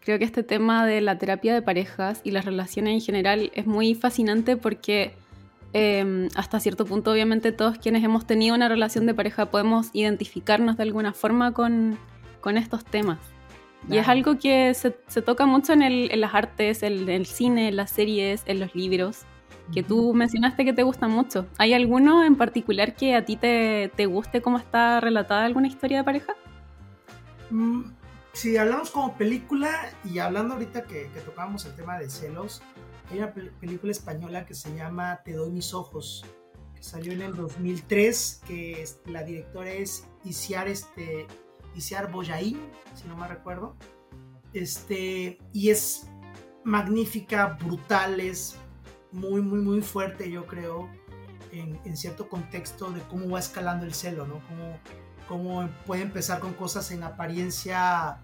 Creo 0.00 0.18
que 0.18 0.24
este 0.24 0.42
tema 0.42 0.86
de 0.86 1.00
la 1.00 1.18
terapia 1.18 1.54
de 1.54 1.62
parejas 1.62 2.20
y 2.22 2.30
las 2.30 2.44
relaciones 2.44 2.94
en 2.94 3.00
general 3.00 3.50
es 3.54 3.66
muy 3.66 3.94
fascinante 3.94 4.56
porque 4.56 5.14
Em, 5.78 6.30
hasta 6.34 6.58
cierto 6.58 6.86
punto, 6.86 7.12
obviamente, 7.12 7.52
todos 7.52 7.76
quienes 7.76 8.02
hemos 8.02 8.26
tenido 8.26 8.54
una 8.54 8.66
relación 8.66 9.04
de 9.04 9.12
pareja 9.12 9.50
podemos 9.50 9.90
identificarnos 9.92 10.78
de 10.78 10.84
alguna 10.84 11.12
forma 11.12 11.52
con, 11.52 11.98
con 12.40 12.56
estos 12.56 12.82
temas. 12.82 13.18
Y 13.88 13.98
es 13.98 14.08
algo 14.08 14.38
que 14.38 14.74
se, 14.74 14.96
se 15.06 15.22
toca 15.22 15.46
mucho 15.46 15.72
en, 15.72 15.82
el, 15.82 16.10
en 16.10 16.20
las 16.20 16.34
artes, 16.34 16.82
en, 16.82 17.08
el 17.08 17.26
cine, 17.26 17.68
en 17.68 17.76
las 17.76 17.90
series, 17.90 18.42
en 18.46 18.58
los 18.58 18.74
libros, 18.74 19.22
que 19.72 19.82
tú 19.82 20.12
mencionaste 20.12 20.64
que 20.64 20.72
te 20.72 20.82
gustan 20.82 21.10
mucho. 21.10 21.46
¿Hay 21.58 21.72
alguno 21.72 22.24
en 22.24 22.36
particular 22.36 22.96
que 22.96 23.14
a 23.14 23.24
ti 23.24 23.36
te, 23.36 23.90
te 23.94 24.06
guste 24.06 24.42
cómo 24.42 24.58
está 24.58 25.00
relatada 25.00 25.44
alguna 25.44 25.68
historia 25.68 25.98
de 25.98 26.04
pareja? 26.04 26.34
Mm, 27.50 27.84
si 28.32 28.56
hablamos 28.56 28.90
como 28.90 29.16
película 29.16 29.70
y 30.04 30.18
hablando 30.18 30.54
ahorita 30.54 30.82
que, 30.84 31.08
que 31.14 31.20
tocábamos 31.20 31.64
el 31.66 31.74
tema 31.76 31.98
de 31.98 32.10
celos, 32.10 32.62
hay 33.10 33.18
una 33.18 33.32
película 33.32 33.92
española 33.92 34.46
que 34.46 34.54
se 34.54 34.74
llama 34.74 35.20
Te 35.24 35.32
doy 35.32 35.50
mis 35.50 35.72
ojos, 35.74 36.24
que 36.74 36.82
salió 36.82 37.12
en 37.12 37.22
el 37.22 37.34
2003, 37.34 38.42
que 38.46 38.84
la 39.06 39.22
directora 39.22 39.70
es 39.70 40.08
Isiar, 40.24 40.66
este, 40.66 41.26
Isiar 41.76 42.10
Boyaín, 42.10 42.60
si 42.94 43.06
no 43.06 43.16
me 43.16 43.28
recuerdo. 43.28 43.76
Este, 44.52 45.38
y 45.52 45.70
es 45.70 46.08
magnífica, 46.64 47.58
brutal, 47.62 48.20
es 48.20 48.56
muy, 49.12 49.40
muy, 49.40 49.60
muy 49.60 49.82
fuerte, 49.82 50.30
yo 50.30 50.46
creo, 50.46 50.88
en, 51.52 51.96
cierto 51.96 52.28
contexto 52.28 52.90
de 52.90 53.00
cómo 53.02 53.30
va 53.30 53.38
escalando 53.38 53.86
el 53.86 53.94
celo, 53.94 54.26
¿no? 54.26 54.40
Cómo 54.48 54.78
cómo 55.28 55.68
puede 55.86 56.02
empezar 56.02 56.40
con 56.40 56.54
cosas 56.54 56.90
en 56.90 57.02
apariencia 57.02 58.18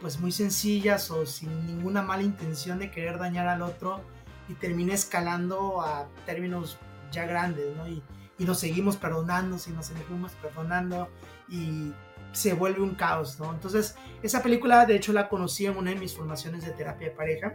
pues 0.00 0.20
muy 0.20 0.32
sencillas 0.32 1.10
o 1.10 1.24
sin 1.24 1.66
ninguna 1.66 2.02
mala 2.02 2.22
intención 2.22 2.78
de 2.78 2.90
querer 2.90 3.18
dañar 3.18 3.48
al 3.48 3.62
otro 3.62 4.00
y 4.48 4.54
termina 4.54 4.94
escalando 4.94 5.80
a 5.80 6.06
términos 6.26 6.78
ya 7.10 7.24
grandes, 7.24 7.74
¿no? 7.76 7.88
Y, 7.88 8.02
y 8.38 8.44
nos 8.44 8.60
seguimos 8.60 8.96
perdonando, 8.96 9.56
y 9.66 9.70
nos 9.70 9.86
seguimos 9.86 10.32
perdonando 10.42 11.08
y 11.48 11.92
se 12.36 12.52
vuelve 12.52 12.82
un 12.82 12.94
caos. 12.94 13.38
Entonces, 13.40 13.96
esa 14.22 14.42
película, 14.42 14.84
de 14.84 14.96
hecho, 14.96 15.14
la 15.14 15.28
conocí 15.28 15.64
en 15.64 15.76
una 15.76 15.90
de 15.90 15.96
mis 15.96 16.14
formaciones 16.14 16.66
de 16.66 16.72
terapia 16.72 17.08
de 17.08 17.14
pareja. 17.14 17.52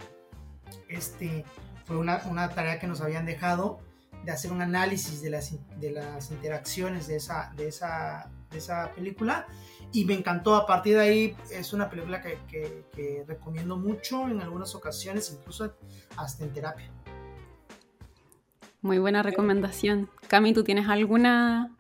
Este, 0.90 1.46
fue 1.86 1.98
una, 1.98 2.22
una 2.28 2.50
tarea 2.50 2.80
que 2.80 2.88
nos 2.88 3.00
habían 3.00 3.28
dejado 3.28 3.80
de 4.26 4.32
hacer 4.32 4.52
un 4.52 4.62
análisis 4.62 5.22
de 5.22 5.30
las, 5.30 5.54
de 5.80 5.92
las 5.92 6.32
interacciones 6.32 7.08
de 7.08 7.18
esa, 7.18 7.54
de, 7.56 7.68
esa, 7.68 8.32
de 8.50 8.58
esa 8.58 8.92
película 8.94 9.46
y 9.92 10.06
me 10.06 10.16
encantó. 10.16 10.56
A 10.56 10.66
partir 10.66 10.96
de 10.96 11.02
ahí 11.02 11.38
es 11.52 11.74
una 11.74 11.88
película 11.88 12.20
que, 12.20 12.40
que, 12.48 13.24
recomiendo 13.28 13.78
mucho 13.78 14.28
en 14.28 14.42
algunas 14.42 14.74
ocasiones, 14.74 15.32
incluso 15.32 15.76
hasta 16.18 16.44
en 16.44 16.54
terapia. 16.54 16.90
Muy 18.82 18.98
buena 18.98 19.22
recomendación. 19.22 20.10
Cami, 20.28 20.54
¿tú 20.54 20.64
tienes 20.64 20.90
alguna 20.90 21.76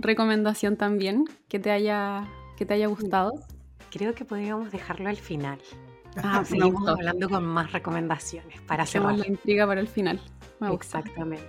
recomendación 0.00 0.76
también 0.76 1.24
que 1.48 1.58
te 1.58 1.70
haya, 1.70 2.26
que 2.56 2.66
te 2.66 2.74
haya 2.74 2.86
gustado? 2.86 3.32
Creo 3.90 4.14
que 4.14 4.24
podríamos 4.24 4.70
dejarlo 4.70 5.08
al 5.08 5.16
final. 5.16 5.58
Ah, 6.16 6.44
seguimos 6.44 6.88
hablando 6.88 7.28
con 7.28 7.44
más 7.44 7.72
recomendaciones 7.72 8.60
para 8.62 8.82
hacer 8.82 9.02
la 9.02 9.26
intriga 9.26 9.66
para 9.66 9.80
el 9.80 9.88
final. 9.88 10.20
Exactamente. 10.72 11.48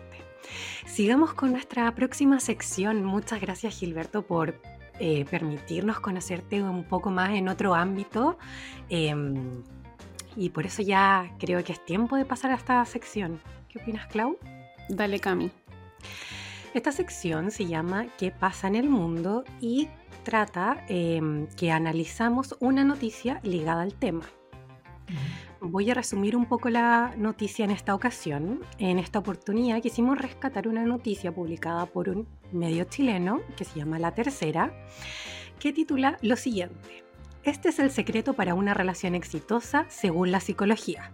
Sigamos 0.86 1.34
con 1.34 1.52
nuestra 1.52 1.94
próxima 1.96 2.40
sección. 2.40 3.04
Muchas 3.04 3.42
gracias 3.42 3.78
Gilberto 3.78 4.24
por 4.24 4.56
eh, 5.00 5.26
permitirnos 5.26 6.00
conocerte 6.00 6.62
un 6.62 6.84
poco 6.84 7.10
más 7.10 7.32
en 7.32 7.48
otro 7.48 7.74
ámbito. 7.74 8.38
Em, 8.90 9.64
y 10.36 10.50
por 10.50 10.66
eso 10.66 10.82
ya 10.82 11.32
creo 11.40 11.64
que 11.64 11.74
es 11.74 11.84
tiempo 11.84 12.16
de 12.16 12.26
pasar 12.26 12.52
a 12.52 12.56
esta 12.56 12.84
sección. 12.86 13.42
¿Qué 13.68 13.80
opinas, 13.80 14.08
Clau? 14.08 14.38
Dale, 14.90 15.20
Cami. 15.20 15.52
Esta 16.74 16.94
sección 16.94 17.52
se 17.52 17.66
llama 17.66 18.08
¿Qué 18.18 18.32
pasa 18.32 18.68
en 18.68 18.76
el 18.76 18.90
mundo? 18.90 19.44
y 19.60 19.90
trata 20.24 20.86
em, 20.88 21.48
que 21.58 21.70
analizamos 21.70 22.56
una 22.62 22.86
noticia 22.86 23.42
ligada 23.44 23.82
al 23.82 23.94
tema. 23.94 24.24
Voy 25.60 25.92
a 25.92 25.94
resumir 25.94 26.38
un 26.38 26.46
poco 26.46 26.70
la 26.70 27.14
noticia 27.18 27.66
en 27.66 27.72
esta 27.72 27.94
ocasión. 27.94 28.62
En 28.78 29.00
esta 29.00 29.20
oportunidad 29.20 29.82
quisimos 29.82 30.18
rescatar 30.18 30.68
una 30.68 30.86
noticia 30.86 31.34
publicada 31.34 31.86
por 31.88 32.08
un 32.08 32.26
medio 32.54 32.86
chileno 32.86 33.42
que 33.58 33.66
se 33.66 33.78
llama 33.78 34.00
La 34.00 34.14
Tercera, 34.16 34.74
que 35.60 35.74
titula 35.74 36.18
lo 36.22 36.38
siguiente. 36.38 37.04
Este 37.44 37.70
es 37.70 37.80
el 37.80 37.92
secreto 37.92 38.34
para 38.34 38.54
una 38.54 38.74
relación 38.74 39.14
exitosa 39.14 39.86
según 39.90 40.32
la 40.32 40.40
psicología. 40.40 41.12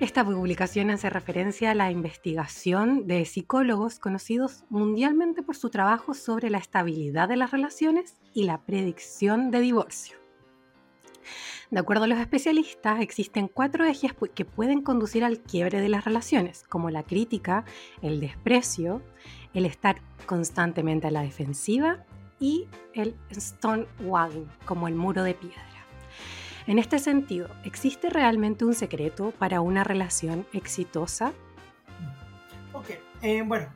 Esta 0.00 0.24
publicación 0.24 0.90
hace 0.90 1.08
referencia 1.08 1.70
a 1.70 1.74
la 1.74 1.92
investigación 1.92 3.06
de 3.06 3.24
psicólogos 3.24 4.00
conocidos 4.00 4.64
mundialmente 4.68 5.42
por 5.42 5.54
su 5.54 5.70
trabajo 5.70 6.14
sobre 6.14 6.50
la 6.50 6.58
estabilidad 6.58 7.28
de 7.28 7.36
las 7.36 7.52
relaciones 7.52 8.16
y 8.32 8.42
la 8.42 8.58
predicción 8.62 9.52
de 9.52 9.60
divorcio. 9.60 10.16
De 11.70 11.78
acuerdo 11.78 12.04
a 12.04 12.06
los 12.08 12.18
especialistas, 12.18 13.00
existen 13.00 13.46
cuatro 13.46 13.84
ejes 13.84 14.12
que 14.34 14.44
pueden 14.44 14.82
conducir 14.82 15.22
al 15.24 15.38
quiebre 15.38 15.80
de 15.80 15.88
las 15.88 16.04
relaciones, 16.04 16.64
como 16.68 16.90
la 16.90 17.04
crítica, 17.04 17.64
el 18.02 18.18
desprecio, 18.18 19.00
el 19.54 19.64
estar 19.64 20.02
constantemente 20.26 21.06
a 21.06 21.12
la 21.12 21.22
defensiva 21.22 22.04
y 22.40 22.66
el 22.94 23.14
stone 23.30 23.86
walling, 24.00 24.48
como 24.64 24.88
el 24.88 24.96
muro 24.96 25.22
de 25.22 25.34
piedra. 25.34 25.73
En 26.66 26.78
este 26.78 26.98
sentido, 26.98 27.48
¿existe 27.64 28.08
realmente 28.10 28.64
un 28.64 28.74
secreto 28.74 29.32
para 29.38 29.60
una 29.60 29.84
relación 29.84 30.46
exitosa? 30.52 31.32
Ok, 32.72 32.90
eh, 33.22 33.42
bueno, 33.42 33.66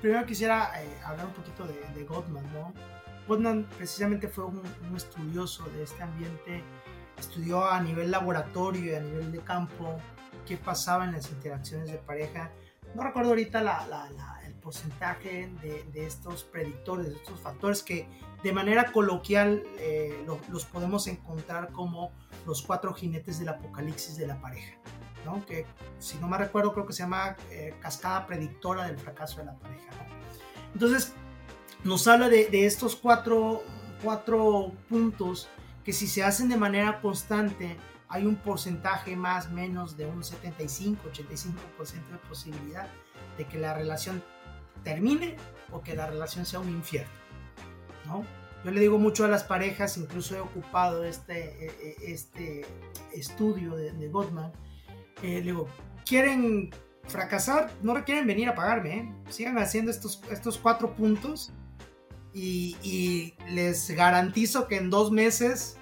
primero 0.00 0.24
quisiera 0.24 0.70
eh, 0.82 0.88
hablar 1.04 1.26
un 1.26 1.32
poquito 1.32 1.66
de, 1.66 2.04
Gottman, 2.04 2.44
¿no? 2.52 2.72
Gottman 3.26 3.66
precisamente 3.76 4.28
fue 4.28 4.44
un 4.44 4.62
estudioso 4.94 5.64
de 5.70 5.82
este 5.82 6.02
ambiente 6.02 6.62
estudió 7.18 7.64
a 7.68 7.80
nivel 7.80 8.10
laboratorio 8.10 8.92
y 8.92 8.94
a 8.94 9.00
nivel 9.00 9.32
de 9.32 9.40
campo 9.40 9.98
qué 10.46 10.56
pasaba 10.56 11.04
en 11.04 11.12
las 11.12 11.30
interacciones 11.30 11.90
de 11.90 11.98
pareja. 11.98 12.50
No 12.94 13.02
recuerdo 13.02 13.30
ahorita 13.30 13.60
el 14.44 14.45
porcentaje 14.66 15.48
de, 15.62 16.06
estos 16.08 16.42
predictores, 16.42 17.10
de 17.10 17.14
estos 17.14 17.38
factores 17.38 17.84
que 17.84 18.08
de 18.42 18.52
manera 18.52 18.90
coloquial 18.90 19.62
eh, 19.78 20.26
los 20.50 20.64
podemos 20.64 21.06
encontrar 21.06 21.70
como 21.70 22.10
los 22.48 22.62
cuatro 22.62 22.92
jinetes 22.92 23.38
del 23.38 23.50
apocalipsis 23.50 24.16
de 24.16 24.26
la 24.26 24.40
pareja. 24.40 24.76
¿no? 25.24 25.46
Que 25.46 25.66
si 26.00 26.18
no 26.18 26.26
me 26.26 26.36
recuerdo 26.36 26.72
creo 26.72 26.84
que 26.84 26.94
se 26.94 27.04
llama 27.04 27.36
eh, 27.52 27.76
cascada 27.80 28.26
predictora 28.26 28.86
del 28.88 28.98
fracaso 28.98 29.38
de 29.38 29.44
la 29.44 29.54
pareja. 29.54 29.88
Entonces 30.74 31.12
nos 31.84 32.08
habla 32.08 32.28
de, 32.28 32.46
de 32.46 32.66
estos 32.66 32.96
cuatro, 32.96 33.62
cuatro 34.02 34.72
puntos 34.88 35.48
que 35.84 35.92
si 35.92 36.08
se 36.08 36.24
hacen 36.24 36.48
de 36.48 36.56
manera 36.56 37.00
constante, 37.00 37.76
hay 38.08 38.26
un 38.26 38.34
porcentaje 38.34 39.14
más 39.14 39.48
menos 39.48 39.96
de 39.96 40.06
un 40.06 40.22
75-85% 40.24 40.96
de 42.10 42.18
posibilidad 42.28 42.88
de 43.38 43.44
que 43.44 43.58
la 43.58 43.72
relación 43.72 44.24
termine 44.82 45.36
o 45.72 45.80
que 45.80 45.94
la 45.94 46.06
relación 46.06 46.46
sea 46.46 46.60
un 46.60 46.68
infierno. 46.68 47.10
¿no? 48.06 48.24
Yo 48.64 48.70
le 48.70 48.80
digo 48.80 48.98
mucho 48.98 49.24
a 49.24 49.28
las 49.28 49.44
parejas, 49.44 49.96
incluso 49.96 50.36
he 50.36 50.40
ocupado 50.40 51.04
este, 51.04 51.66
e, 51.66 51.96
e, 52.06 52.12
este 52.12 52.64
estudio 53.12 53.76
de, 53.76 53.92
de 53.92 54.08
Gottman, 54.08 54.52
eh, 55.22 55.38
le 55.38 55.42
digo, 55.42 55.68
¿quieren 56.04 56.70
fracasar? 57.04 57.72
No 57.82 57.94
requieren 57.94 58.26
venir 58.26 58.48
a 58.48 58.54
pagarme, 58.54 58.96
¿eh? 58.96 59.14
sigan 59.28 59.58
haciendo 59.58 59.90
estos, 59.90 60.22
estos 60.30 60.58
cuatro 60.58 60.94
puntos 60.94 61.52
y, 62.34 63.34
les 63.48 63.90
garantizo 63.90 64.68
que 64.68 64.76
en 64.76 64.90
dos 64.90 65.10
meses 65.10 65.78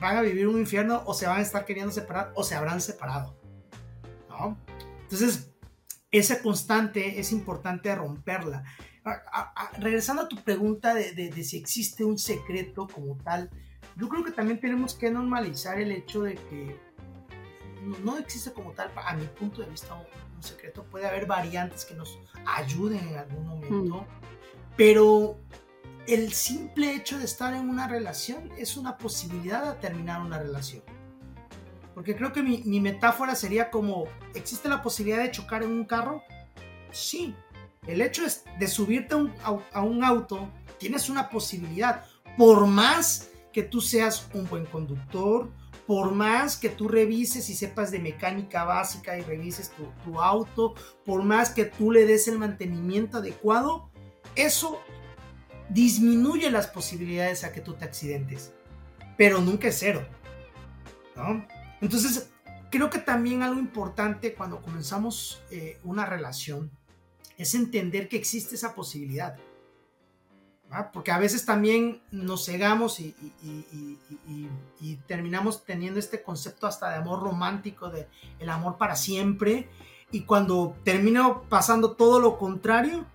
van 0.00 0.16
a 0.16 0.22
vivir 0.22 0.46
un 0.46 0.58
infierno 0.58 1.02
o 1.04 1.12
se 1.12 1.26
van 1.26 1.38
a 1.38 1.42
estar 1.42 1.64
queriendo 1.64 1.92
separar 1.92 2.32
o 2.34 2.44
se 2.44 2.54
habrán 2.54 2.80
separado. 2.80 3.36
¿no? 4.30 4.56
Entonces, 5.02 5.50
esa 6.10 6.42
constante 6.42 7.20
es 7.20 7.32
importante 7.32 7.94
romperla. 7.94 8.64
regresando 9.78 10.22
a 10.22 10.28
tu 10.28 10.36
pregunta 10.36 10.94
de, 10.94 11.32
si 11.42 11.56
existe 11.56 12.04
un 12.04 12.18
secreto 12.18 12.88
como 12.88 13.16
tal, 13.18 13.50
yo 13.96 14.08
creo 14.08 14.24
que 14.24 14.32
también 14.32 14.60
tenemos 14.60 14.94
que 14.94 15.10
normalizar 15.10 15.80
el 15.80 15.92
hecho 15.92 16.22
de 16.22 16.34
que 16.34 16.78
no, 18.02 18.18
existe 18.18 18.52
como 18.52 18.72
tal, 18.72 18.90
a 18.96 19.14
mi 19.14 19.26
punto 19.26 19.62
de 19.62 19.70
vista, 19.70 19.94
un, 19.94 20.42
secreto. 20.42 20.84
Puede 20.84 21.06
haber 21.06 21.26
variantes 21.26 21.86
que 21.86 21.94
nos 21.94 22.18
ayuden 22.44 23.08
en 23.08 23.16
algún 23.16 23.46
momento, 23.46 24.02
mm. 24.02 24.06
pero 24.76 25.38
el 26.06 26.32
simple 26.32 26.94
hecho 26.94 27.18
de 27.18 27.24
estar 27.24 27.54
en 27.54 27.68
una 27.68 27.88
relación 27.88 28.50
es 28.58 28.76
una 28.76 28.98
posibilidad 28.98 29.74
de 29.74 29.80
terminar 29.80 30.20
una 30.20 30.38
relación. 30.38 30.82
Porque 31.96 32.14
creo 32.14 32.30
que 32.30 32.42
mi, 32.42 32.78
metáfora 32.78 33.34
sería 33.34 33.70
como, 33.70 34.04
¿existe 34.34 34.68
la 34.68 34.82
posibilidad 34.82 35.22
de 35.22 35.30
chocar 35.30 35.62
en 35.62 35.70
un 35.70 35.86
carro? 35.86 36.22
Sí. 36.92 37.34
El 37.86 38.02
hecho 38.02 38.26
es 38.26 38.44
de 38.58 38.68
subirte 38.68 39.14
a 39.14 39.16
un, 39.16 39.32
a 39.72 39.80
un 39.80 40.04
auto, 40.04 40.46
tienes 40.78 41.08
una 41.08 41.30
posibilidad. 41.30 42.04
Por 42.36 42.66
más 42.66 43.30
que 43.50 43.62
tú 43.62 43.80
seas 43.80 44.28
un 44.34 44.46
buen 44.46 44.66
conductor, 44.66 45.48
por 45.86 46.12
más 46.12 46.58
que 46.58 46.68
tú 46.68 46.86
revises 46.86 47.48
y 47.48 47.54
sepas 47.54 47.90
de 47.90 47.98
mecánica 47.98 48.64
básica 48.64 49.16
y 49.16 49.22
revises 49.22 49.70
tu, 49.70 49.86
tu, 50.04 50.20
auto, 50.20 50.74
por 51.02 51.22
más 51.22 51.48
que 51.48 51.64
tú 51.64 51.92
le 51.92 52.04
des 52.04 52.28
el 52.28 52.36
mantenimiento 52.36 53.18
adecuado, 53.18 53.88
eso 54.34 54.82
disminuye 55.70 56.50
las 56.50 56.66
posibilidades 56.66 57.42
a 57.42 57.52
que 57.52 57.62
tú 57.62 57.72
te 57.72 57.86
accidentes, 57.86 58.52
pero 59.16 59.40
nunca 59.40 59.68
es 59.68 59.78
cero. 59.78 60.06
¿no? 61.16 61.55
Entonces, 61.80 62.30
creo 62.70 62.90
que 62.90 62.98
también 62.98 63.42
algo 63.42 63.60
importante 63.60 64.34
cuando 64.34 64.60
comenzamos 64.62 65.42
eh, 65.50 65.78
una 65.84 66.06
relación 66.06 66.70
es 67.36 67.54
entender 67.54 68.08
que 68.08 68.16
existe 68.16 68.54
esa 68.54 68.74
posibilidad. 68.74 69.36
Porque 70.92 71.12
a 71.12 71.18
veces 71.18 71.46
también 71.46 72.02
nos 72.10 72.46
cegamos 72.46 72.98
y, 72.98 73.14
y, 74.80 74.96
terminamos 75.06 75.64
teniendo 75.64 76.00
este 76.00 76.24
concepto 76.24 76.66
hasta 76.66 76.90
de 76.90 76.96
amor 76.96 77.22
romántico, 77.22 77.88
de 77.88 78.08
el 78.40 78.50
amor 78.50 78.76
para 78.76 78.96
siempre. 78.96 79.68
Y 80.10 80.22
cuando 80.22 80.76
termina 80.82 81.42
pasando 81.48 81.92
todo 81.92 82.18
lo 82.18 82.36
contrario, 82.36 83.06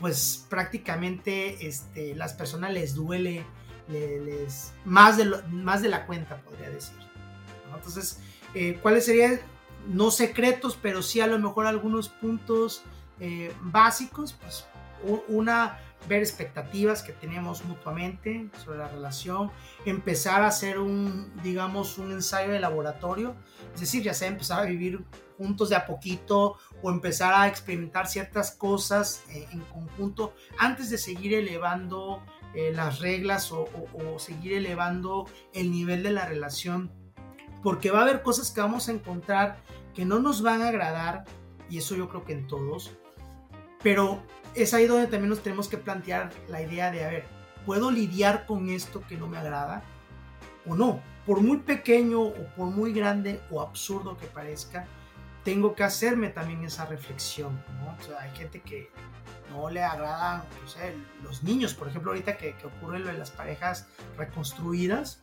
pues 0.00 0.44
prácticamente 0.48 1.68
este, 1.68 2.16
las 2.16 2.34
personas 2.34 2.72
les 2.72 2.96
duele 2.96 3.46
les, 3.88 4.72
más, 4.84 5.16
de 5.16 5.24
más 5.50 5.82
de 5.82 5.88
la 5.88 6.06
cuenta, 6.06 6.42
podría 6.42 6.70
decir. 6.70 7.07
Entonces, 7.76 8.20
eh, 8.54 8.78
¿cuáles 8.82 9.04
serían, 9.04 9.40
no 9.88 10.10
secretos, 10.10 10.78
pero 10.80 11.02
sí 11.02 11.20
a 11.20 11.26
lo 11.26 11.38
mejor 11.38 11.66
algunos 11.66 12.08
puntos 12.08 12.82
eh, 13.20 13.52
básicos? 13.60 14.32
Pues 14.32 14.66
una, 15.28 15.78
ver 16.08 16.20
expectativas 16.20 17.02
que 17.02 17.12
tenemos 17.12 17.64
mutuamente 17.64 18.48
sobre 18.64 18.78
la 18.78 18.88
relación, 18.88 19.50
empezar 19.84 20.42
a 20.42 20.48
hacer 20.48 20.78
un, 20.78 21.32
digamos, 21.42 21.98
un 21.98 22.12
ensayo 22.12 22.52
de 22.52 22.60
laboratorio, 22.60 23.36
es 23.74 23.80
decir, 23.80 24.02
ya 24.02 24.14
sea 24.14 24.28
empezar 24.28 24.60
a 24.60 24.64
vivir 24.64 25.04
juntos 25.36 25.68
de 25.68 25.76
a 25.76 25.86
poquito 25.86 26.56
o 26.82 26.90
empezar 26.90 27.32
a 27.32 27.46
experimentar 27.46 28.08
ciertas 28.08 28.50
cosas 28.50 29.22
eh, 29.30 29.46
en 29.52 29.60
conjunto 29.60 30.34
antes 30.58 30.90
de 30.90 30.98
seguir 30.98 31.34
elevando 31.34 32.22
las 32.72 32.98
reglas 32.98 33.52
o, 33.52 33.68
seguir 34.18 34.54
elevando 34.54 35.26
el 35.52 35.70
nivel 35.70 36.02
de 36.02 36.10
la 36.10 36.26
relación, 36.26 36.90
porque 37.62 37.90
va 37.90 38.00
a 38.00 38.02
haber 38.02 38.22
cosas 38.22 38.50
que 38.50 38.60
vamos 38.60 38.88
a 38.88 38.92
encontrar 38.92 39.58
que 39.94 40.04
no 40.04 40.20
nos 40.20 40.42
van 40.42 40.62
a 40.62 40.68
agradar, 40.68 41.24
y 41.68 41.78
eso 41.78 41.96
yo 41.96 42.08
creo 42.08 42.24
que 42.24 42.32
en 42.32 42.46
todos, 42.46 42.92
pero 43.82 44.22
es 44.54 44.74
ahí 44.74 44.86
donde 44.86 45.06
también 45.06 45.30
nos 45.30 45.42
tenemos 45.42 45.68
que 45.68 45.78
plantear 45.78 46.30
la 46.48 46.62
idea 46.62 46.90
de, 46.90 47.04
a 47.04 47.08
ver, 47.08 47.26
¿puedo 47.66 47.90
lidiar 47.90 48.46
con 48.46 48.68
esto 48.70 49.02
que 49.08 49.16
no 49.16 49.26
me 49.26 49.38
agrada 49.38 49.82
o 50.66 50.74
no? 50.74 51.00
Por 51.26 51.40
muy 51.40 51.58
pequeño 51.58 52.22
o 52.22 52.46
por 52.56 52.68
muy 52.68 52.92
grande 52.92 53.40
o 53.50 53.60
absurdo 53.60 54.16
que 54.16 54.26
parezca, 54.26 54.86
tengo 55.44 55.74
que 55.74 55.84
hacerme 55.84 56.28
también 56.28 56.64
esa 56.64 56.86
reflexión, 56.86 57.62
¿no? 57.80 57.96
O 57.98 58.02
sea, 58.02 58.20
hay 58.20 58.30
gente 58.36 58.60
que 58.60 58.90
no 59.50 59.70
le 59.70 59.82
agradan, 59.82 60.42
no 60.62 60.68
sé, 60.68 60.94
los 61.22 61.42
niños, 61.42 61.74
por 61.74 61.88
ejemplo, 61.88 62.10
ahorita 62.10 62.36
que, 62.36 62.54
que 62.54 62.66
ocurre 62.66 62.98
lo 62.98 63.08
de 63.08 63.18
las 63.18 63.30
parejas 63.30 63.86
reconstruidas, 64.16 65.22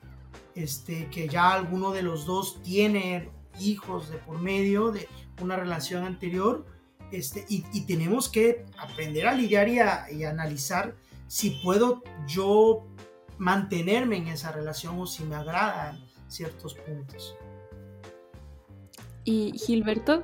este, 0.56 1.10
que 1.10 1.28
ya 1.28 1.54
alguno 1.54 1.92
de 1.92 2.02
los 2.02 2.26
dos 2.26 2.62
tiene 2.64 3.30
hijos 3.60 4.10
de 4.10 4.18
por 4.18 4.40
medio 4.40 4.92
de 4.92 5.08
una 5.42 5.56
relación 5.56 6.04
anterior, 6.06 6.66
este, 7.12 7.46
y, 7.50 7.62
tenemos 7.86 8.30
que 8.30 8.66
aprender 8.78 9.28
a 9.28 9.34
lidiar 9.34 9.70
y 9.70 9.80
a, 9.80 10.12
y 10.12 10.24
analizar 10.24 10.96
si 11.28 11.52
puedo 11.64 12.04
yo 12.28 12.86
mantenerme 13.38 14.18
en 14.18 14.28
esa 14.28 14.52
relación 14.52 15.00
o 15.00 15.06
si 15.06 15.24
me 15.24 15.36
agradan 15.36 16.04
ciertos 16.28 16.74
puntos. 16.74 17.36
Y 19.24 19.54
Gilberto, 19.58 20.24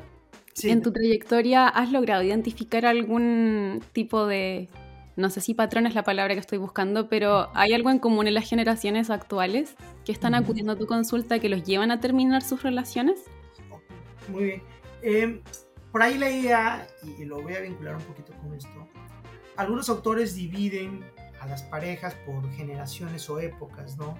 en 0.63 0.81
tu 0.81 0.91
trayectoria, 0.91 1.67
¿has 1.67 1.91
logrado 1.91 2.23
identificar 2.23 2.85
algún 2.85 3.81
tipo 3.93 4.27
de, 4.27 4.69
no 5.15 5.29
sé 5.29 5.41
si 5.41 5.53
patrón 5.53 5.85
es 5.85 5.95
la 5.95 6.03
palabra 6.03 6.33
que 6.33 6.39
estoy 6.39 6.57
buscando, 6.57 7.09
pero 7.09 7.49
¿hay 7.53 7.73
algo 7.73 7.89
en 7.89 7.99
común 7.99 8.27
en 8.27 8.33
las 8.33 8.49
generaciones 8.49 9.09
actuales 9.09 9.75
que 10.05 10.11
están 10.11 10.35
acudiendo 10.35 10.73
a 10.73 10.75
tu 10.77 10.87
consulta 10.87 11.39
que 11.39 11.49
los 11.49 11.63
llevan 11.63 11.91
a 11.91 11.99
terminar 11.99 12.41
sus 12.41 12.63
relaciones? 12.63 13.19
Muy 14.29 14.43
bien. 14.45 14.63
Em, 15.01 15.41
por 15.91 16.01
ahí 16.01 16.17
leía, 16.17 16.87
y 17.03 17.25
lo 17.25 17.41
voy 17.41 17.55
a 17.55 17.59
vincular 17.61 17.95
un 17.95 18.03
poquito 18.03 18.33
con 18.41 18.53
esto, 18.53 18.87
algunos 19.57 19.89
autores 19.89 20.35
dividen 20.35 21.03
a 21.41 21.47
las 21.47 21.63
parejas 21.63 22.15
por 22.25 22.49
generaciones 22.53 23.29
o 23.29 23.39
épocas, 23.39 23.97
¿no? 23.97 24.15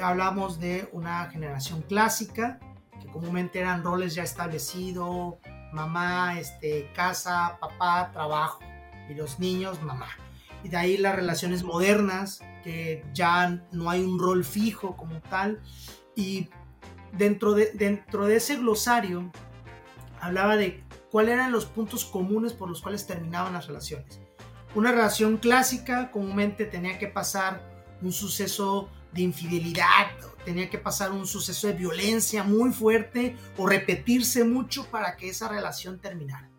Hablamos 0.00 0.58
de 0.58 0.88
una 0.92 1.28
generación 1.30 1.82
clásica, 1.82 2.58
que 3.00 3.08
comúnmente 3.08 3.58
eran 3.58 3.82
roles 3.82 4.14
ya 4.14 4.22
establecidos, 4.22 5.34
mamá, 5.72 6.38
este, 6.38 6.90
casa, 6.94 7.58
papá, 7.60 8.10
trabajo, 8.12 8.60
y 9.08 9.14
los 9.14 9.38
niños, 9.38 9.82
mamá. 9.82 10.08
Y 10.62 10.68
de 10.68 10.76
ahí 10.76 10.96
las 10.96 11.16
relaciones 11.16 11.62
modernas, 11.62 12.40
que 12.62 13.04
ya 13.12 13.62
no 13.72 13.90
hay 13.90 14.02
un 14.02 14.18
rol 14.18 14.44
fijo 14.44 14.96
como 14.96 15.20
tal. 15.20 15.60
Y 16.16 16.48
dentro 17.12 17.52
de, 17.52 17.70
dentro 17.74 18.26
de 18.26 18.36
ese 18.36 18.56
glosario 18.56 19.30
hablaba 20.20 20.56
de 20.56 20.82
cuáles 21.10 21.34
eran 21.34 21.52
los 21.52 21.66
puntos 21.66 22.04
comunes 22.04 22.54
por 22.54 22.68
los 22.68 22.80
cuales 22.80 23.06
terminaban 23.06 23.52
las 23.52 23.66
relaciones. 23.66 24.20
Una 24.74 24.90
relación 24.90 25.36
clásica 25.36 26.10
comúnmente 26.10 26.64
tenía 26.64 26.98
que 26.98 27.06
pasar 27.08 27.62
un 28.02 28.12
suceso 28.12 28.88
de 29.12 29.22
infidelidad, 29.22 30.08
tenía 30.44 30.68
que 30.68 30.78
pasar 30.78 31.12
un 31.12 31.26
suceso 31.26 31.68
de 31.68 31.74
violencia 31.74 32.42
muy 32.42 32.72
fuerte 32.72 33.36
o 33.56 33.66
repetirse 33.66 34.44
mucho 34.44 34.86
para 34.86 35.16
que 35.16 35.28
esa 35.28 35.48
relación 35.48 36.00
terminara. 36.00 36.50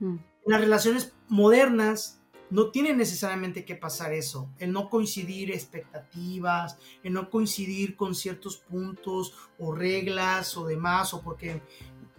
Mm. 0.00 0.16
En 0.46 0.52
las 0.52 0.60
relaciones 0.60 1.12
modernas 1.28 2.22
no 2.48 2.70
tiene 2.70 2.94
necesariamente 2.94 3.64
que 3.64 3.74
pasar 3.74 4.12
eso, 4.12 4.48
el 4.58 4.72
no 4.72 4.88
coincidir 4.88 5.50
expectativas, 5.50 6.78
el 7.02 7.12
no 7.12 7.28
coincidir 7.28 7.96
con 7.96 8.14
ciertos 8.14 8.56
puntos 8.56 9.34
o 9.58 9.74
reglas 9.74 10.56
o 10.56 10.64
demás, 10.64 11.12
o 11.12 11.20
porque 11.22 11.60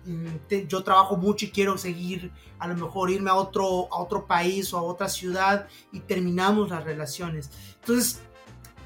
Mm, 0.07 0.67
yo 0.67 0.83
trabajo 0.83 1.17
mucho 1.17 1.45
y 1.45 1.49
quiero 1.49 1.77
seguir, 1.77 2.31
a 2.59 2.67
lo 2.67 2.75
mejor 2.75 3.09
irme 3.09 3.29
a 3.29 3.35
otro, 3.35 3.89
a 3.91 3.99
otro 3.99 4.25
país 4.25 4.73
o 4.73 4.77
a 4.77 4.81
otra 4.81 5.09
ciudad 5.09 5.67
y 5.91 5.99
terminamos 5.99 6.69
las 6.69 6.85
relaciones. 6.85 7.51
Entonces, 7.81 8.21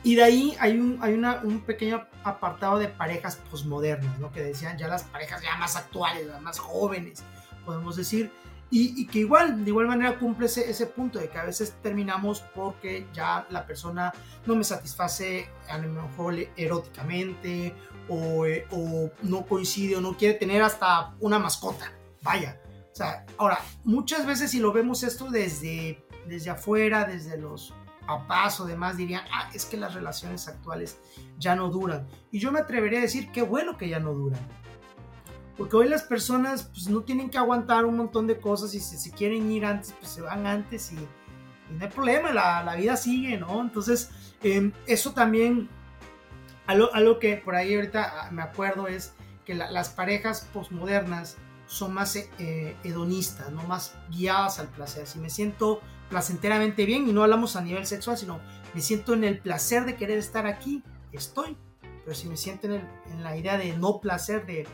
y 0.04 0.16
de 0.16 0.24
ahí 0.24 0.58
hay 0.60 0.80
un, 0.80 0.98
hay 1.00 1.14
una, 1.14 1.42
un 1.44 1.62
pequeño 1.62 2.08
apartado 2.24 2.80
de 2.80 2.88
parejas 2.88 3.36
posmodernas, 3.52 4.18
¿no? 4.18 4.32
Que 4.32 4.42
decían 4.42 4.80
ya 4.80 4.88
las 4.88 5.04
parejas 5.04 5.44
ya 5.44 5.56
más 5.58 5.76
actuales, 5.76 6.26
las 6.26 6.42
más 6.42 6.58
jóvenes, 6.58 7.24
podemos 7.66 7.96
decir. 7.96 8.32
Y, 8.74 9.06
que 9.08 9.20
igual, 9.20 9.66
de 9.66 9.70
igual 9.70 9.88
manera 9.88 10.18
cumple 10.18 10.46
ese, 10.46 10.70
ese, 10.70 10.88
punto 10.88 11.20
de 11.20 11.28
que 11.28 11.38
a 11.38 11.44
veces 11.44 11.76
terminamos 11.84 12.40
porque 12.56 13.06
ya 13.14 13.46
la 13.50 13.66
persona 13.66 14.14
no 14.46 14.56
me 14.56 14.64
satisface 14.64 15.50
a 15.70 15.78
lo 15.78 15.90
mejor 15.90 16.36
eróticamente 16.56 17.76
eh, 18.10 18.68
o, 18.72 19.10
no 19.24 19.46
coincide 19.46 19.96
o 19.96 20.02
no 20.02 20.18
quiere 20.18 20.34
tener 20.34 20.62
hasta 20.62 21.16
una 21.20 21.40
mascota. 21.40 21.92
Vaya. 22.22 22.60
O 22.92 22.96
sea, 22.96 23.26
ahora, 23.38 23.60
muchas 23.84 24.26
veces 24.26 24.52
si 24.52 24.60
lo 24.60 24.74
vemos 24.74 25.04
esto 25.04 25.30
desde, 25.30 26.06
desde 26.28 26.50
afuera, 26.50 27.06
desde 27.06 27.38
los 27.38 27.74
papás 28.06 28.60
o 28.60 28.66
demás, 28.66 28.98
dirían, 28.98 29.24
ah, 29.32 29.50
es 29.54 29.66
que 29.66 29.78
las 29.78 29.94
relaciones 29.94 30.48
actuales 30.48 31.00
ya 31.38 31.56
no 31.56 31.70
duran. 31.70 32.08
Y 32.32 32.40
yo 32.40 32.52
me 32.52 32.60
atrevería 32.60 33.00
a 33.00 33.04
decir, 33.04 33.32
qué 33.32 33.42
bueno 33.44 33.78
que 33.78 33.88
ya 33.88 34.00
no 34.00 34.14
duran. 34.14 34.42
Porque 35.58 35.76
hoy 35.76 35.90
las 35.90 36.04
personas 36.04 36.64
pues, 36.64 36.88
no 36.88 37.02
tienen 37.02 37.30
que 37.30 37.38
aguantar 37.38 37.86
un 37.86 37.98
montón 37.98 38.28
de 38.28 38.40
cosas 38.40 38.74
y 38.74 38.80
si 38.80 38.98
se 38.98 39.12
quieren 39.12 39.52
ir 39.52 39.66
antes, 39.66 39.94
pues 40.00 40.12
se 40.12 40.22
van 40.22 40.48
antes 40.48 40.92
y, 40.92 40.96
no 40.96 41.86
hay 41.86 41.90
problema, 41.90 42.34
la, 42.34 42.64
la, 42.64 42.76
vida 42.76 42.98
sigue, 42.98 43.38
¿no? 43.38 43.62
Entonces, 43.62 44.10
em, 44.44 44.74
eso 44.88 45.14
también 45.14 45.70
algo, 46.68 47.20
que 47.20 47.38
por 47.38 47.56
ahí 47.56 47.76
ahorita 47.76 48.24
ah, 48.24 48.32
me 48.32 48.42
acuerdo 48.42 48.88
es 48.88 49.14
que 49.46 49.56
las 49.56 49.90
parejas 49.90 50.48
posmodernas 50.54 51.38
son 51.66 51.94
más 51.94 52.16
eh, 52.16 52.76
hedonistas, 52.84 53.52
no 53.52 53.64
más 53.64 53.96
guiadas 54.10 54.60
al 54.60 54.68
placer. 54.68 55.08
Si 55.08 55.20
me 55.20 55.30
siento 55.30 55.82
placenteramente 56.10 56.86
bien, 56.86 57.08
y 57.08 57.14
no 57.14 57.24
hablamos 57.24 57.56
a 57.56 57.62
nivel 57.62 57.86
sexual, 57.86 58.18
sino 58.18 58.40
me 58.74 58.82
siento 58.82 59.14
en 59.14 59.24
el 59.24 59.40
placer 59.40 59.86
de 59.86 59.96
querer 59.96 60.18
estar 60.18 60.46
aquí, 60.46 60.84
estoy. 61.12 61.58
Pero 62.04 62.16
si 62.16 62.28
me 62.28 62.36
siento 62.36 62.68
en, 62.68 62.84
la 63.24 63.38
idea 63.38 63.58
de 63.58 63.76
no 63.78 64.00
placer, 64.00 64.46
de, 64.46 64.68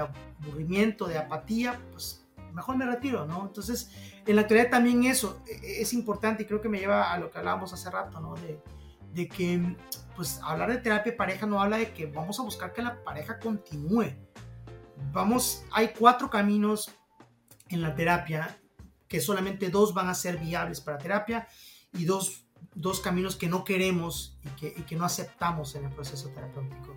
aburrimiento, 0.00 1.06
de 1.06 1.18
apatía, 1.18 1.80
pues 1.92 2.26
mejor 2.52 2.76
me 2.76 2.86
retiro, 2.86 3.26
¿no? 3.26 3.42
Entonces, 3.46 3.90
en 4.26 4.36
la 4.36 4.42
actualidad 4.42 4.70
también 4.70 5.04
eso 5.04 5.42
e, 5.46 5.52
e, 5.52 5.82
es 5.82 5.92
importante 5.92 6.42
y 6.42 6.46
creo 6.46 6.60
que 6.60 6.68
me 6.68 6.78
lleva 6.78 7.12
a 7.12 7.18
lo 7.18 7.30
que 7.30 7.38
hablábamos 7.38 7.72
hace 7.72 7.90
rato, 7.90 8.20
¿no? 8.20 8.34
De, 8.34 8.60
de 9.12 9.28
que 9.28 9.76
pues 10.16 10.40
hablar 10.42 10.70
de 10.70 10.78
terapia 10.78 11.12
de 11.12 11.18
pareja 11.18 11.46
no 11.46 11.60
habla 11.60 11.76
de 11.76 11.92
que 11.92 12.06
vamos 12.06 12.40
a 12.40 12.42
buscar 12.42 12.72
que 12.72 12.82
la 12.82 13.02
pareja 13.04 13.38
continúe. 13.38 14.14
Vamos, 15.12 15.64
hay 15.72 15.92
cuatro 15.96 16.30
caminos 16.30 16.90
en 17.68 17.82
la 17.82 17.94
terapia, 17.94 18.58
que 19.08 19.20
solamente 19.20 19.68
dos 19.68 19.94
van 19.94 20.08
a 20.08 20.14
ser 20.14 20.38
viables 20.38 20.80
para 20.80 20.98
terapia 20.98 21.46
y 21.92 22.04
dos, 22.04 22.46
dos 22.74 23.00
caminos 23.00 23.36
que 23.36 23.48
no 23.48 23.64
queremos 23.64 24.38
y 24.42 24.48
que, 24.50 24.74
y 24.76 24.82
que, 24.82 24.96
no 24.96 25.04
aceptamos 25.04 25.74
en 25.74 25.84
el 25.84 25.90
proceso 25.90 26.30
terapéutico. 26.30 26.96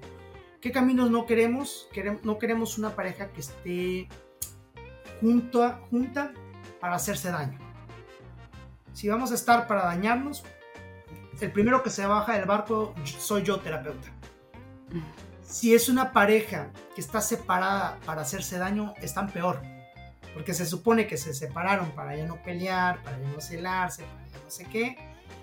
¿Qué 0.61 0.73
caminos 0.73 1.09
no 1.09 1.25
queremos? 1.25 1.87
No 2.23 2.37
queremos 2.37 2.77
una 2.77 2.93
pareja 2.93 3.29
que 3.29 3.39
esté 3.39 4.09
junta, 5.21 5.79
junta 5.89 6.33
para 6.81 6.95
hacerse 6.95 7.31
daño. 7.31 7.57
Si 8.93 9.07
vamos 9.07 9.31
a 9.31 9.35
estar 9.35 9.67
para 9.67 9.85
dañarnos, 9.85 10.43
el 11.39 11.51
primero 11.51 11.81
que 11.81 11.89
se 11.89 12.05
baja 12.05 12.33
del 12.33 12.45
barco 12.45 12.93
soy 13.05 13.43
yo, 13.43 13.61
terapeuta. 13.61 14.09
Si 15.43 15.73
es 15.73 15.87
una 15.87 16.11
pareja 16.11 16.71
que 16.93 16.99
está 16.99 17.21
separada 17.21 17.97
para 18.05 18.21
hacerse 18.21 18.57
daño, 18.57 18.93
están 19.01 19.29
peor. 19.29 19.61
Porque 20.33 20.53
se 20.53 20.65
supone 20.65 21.07
que 21.07 21.15
se 21.15 21.33
separaron 21.33 21.91
para 21.91 22.17
ya 22.17 22.25
no 22.25 22.35
pelear, 22.43 23.01
para 23.01 23.17
ya 23.17 23.29
no 23.29 23.39
celarse, 23.39 24.03
para 24.03 24.27
ya 24.27 24.43
no 24.43 24.49
sé 24.49 24.65
qué. 24.65 24.97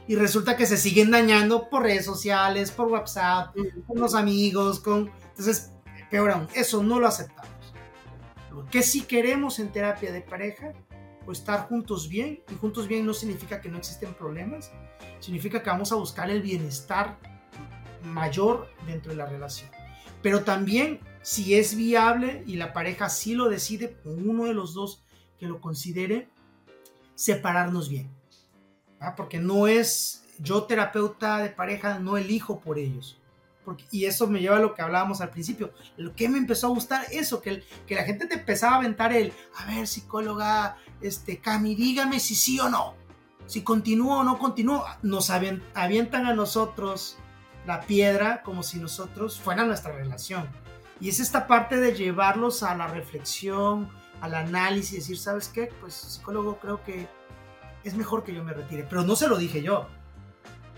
Y 0.09 0.15
resulta 0.15 0.57
que 0.57 0.67
se 0.67 0.77
siguen 0.77 1.11
dañando 1.11 1.69
por 1.69 1.83
redes 1.83 2.05
sociales, 2.05 2.71
por 2.71 2.89
WhatsApp, 2.89 3.55
con 3.87 4.01
los 4.01 4.15
amigos, 4.15 4.81
con... 4.81 5.11
Entonces, 5.31 5.73
peor 6.11 6.31
aún, 6.31 6.49
eso 6.55 6.83
no 6.83 7.01
lo 7.01 7.09
aceptamos. 7.09 7.51
¿Qué 8.71 8.83
si 8.83 9.03
queremos 9.03 9.59
en 9.59 9.71
terapia 9.71 10.13
de 10.13 10.21
pareja? 10.21 10.73
Pues 11.25 11.41
estar 11.41 11.69
juntos 11.69 12.09
bien. 12.09 12.43
Y 12.51 12.55
juntos 12.55 12.89
bien 12.89 13.05
no 13.05 13.15
significa 13.15 13.61
que 13.61 13.69
no 13.69 13.79
existen 13.79 14.15
problemas, 14.15 14.71
significa 15.21 15.63
que 15.63 15.71
vamos 15.71 15.93
a 15.93 15.97
buscar 15.97 16.31
el 16.31 16.43
bienestar 16.43 17.19
mayor 18.05 18.69
dentro 18.87 19.11
de 19.11 19.19
la 19.19 19.27
relación. 19.27 19.71
Pero 20.23 20.45
también, 20.45 21.01
si 21.23 21.55
es 21.55 21.77
viable 21.77 22.43
y 22.47 22.57
la 22.57 22.73
pareja 22.73 23.09
sí 23.09 23.35
lo 23.35 23.49
decide, 23.49 23.97
uno 24.05 24.45
de 24.45 24.55
los 24.55 24.75
dos 24.75 25.05
que 25.39 25.47
lo 25.47 25.61
considere, 25.61 26.29
separarnos 27.15 27.89
bien. 27.89 28.11
Porque 29.17 29.39
no 29.39 29.67
es 29.67 30.25
yo 30.39 30.65
terapeuta 30.65 31.39
de 31.39 31.51
pareja, 31.51 31.99
no 31.99 32.17
elijo 32.17 32.61
por 32.61 32.79
ellos. 32.79 33.19
Porque, 33.65 33.85
y 33.91 34.05
eso 34.05 34.29
me 34.29 34.41
lleva 34.41 34.57
a 34.57 34.61
lo 34.61 34.75
que 34.75 34.83
hablábamos 34.83 35.21
al 35.21 35.31
principio. 35.31 35.73
Lo 35.97 36.15
que 36.15 36.29
me 36.29 36.39
empezó 36.39 36.69
a 36.69 36.71
gustar, 36.71 37.07
eso, 37.11 37.43
que, 37.43 37.65
que 37.87 37.97
la 37.97 38.05
gente 38.05 38.27
te 38.27 38.35
empezaba 38.35 38.75
a 38.75 38.79
aventar 38.79 39.13
el, 39.13 39.33
a 39.57 39.67
ver, 39.67 39.89
psicóloga, 39.89 40.77
este, 41.01 41.39
Cami, 41.39 41.75
dígame 41.75 42.21
si 42.21 42.35
sí 42.37 42.61
o 42.61 42.69
no. 42.69 42.95
Si 43.47 43.63
continúo 43.63 44.21
o 44.21 44.25
no 44.25 44.39
continúo. 44.39 44.85
Nos 45.03 45.31
avientan 45.31 46.27
a 46.27 46.35
nosotros 46.35 47.17
la 47.67 47.81
piedra 47.81 48.43
como 48.43 48.63
si 48.63 48.79
nosotros 48.79 49.41
fuera 49.41 49.65
nuestra 49.65 49.93
relación. 49.93 50.49
Y 51.01 51.09
es 51.09 51.21
esta 51.21 51.47
parte 51.47 51.77
de 51.77 51.93
llevarlos 51.93 52.63
a 52.63 52.75
la 52.75 52.87
reflexión, 52.87 53.89
al 54.21 54.35
análisis, 54.35 55.01
decir, 55.01 55.19
¿sabes 55.19 55.49
qué? 55.49 55.71
Pues 55.81 55.95
psicólogo 55.95 56.59
creo 56.59 56.83
que 56.85 57.09
es 57.87 57.95
mejor 57.95 58.25
que 58.25 58.35
yo 58.35 58.43
me 58.43 58.53
retire. 58.53 58.85
Pero 58.89 59.05
no 59.05 59.17
se 59.17 59.29
lo 59.29 59.39
dije 59.39 59.63
yo. 59.63 59.87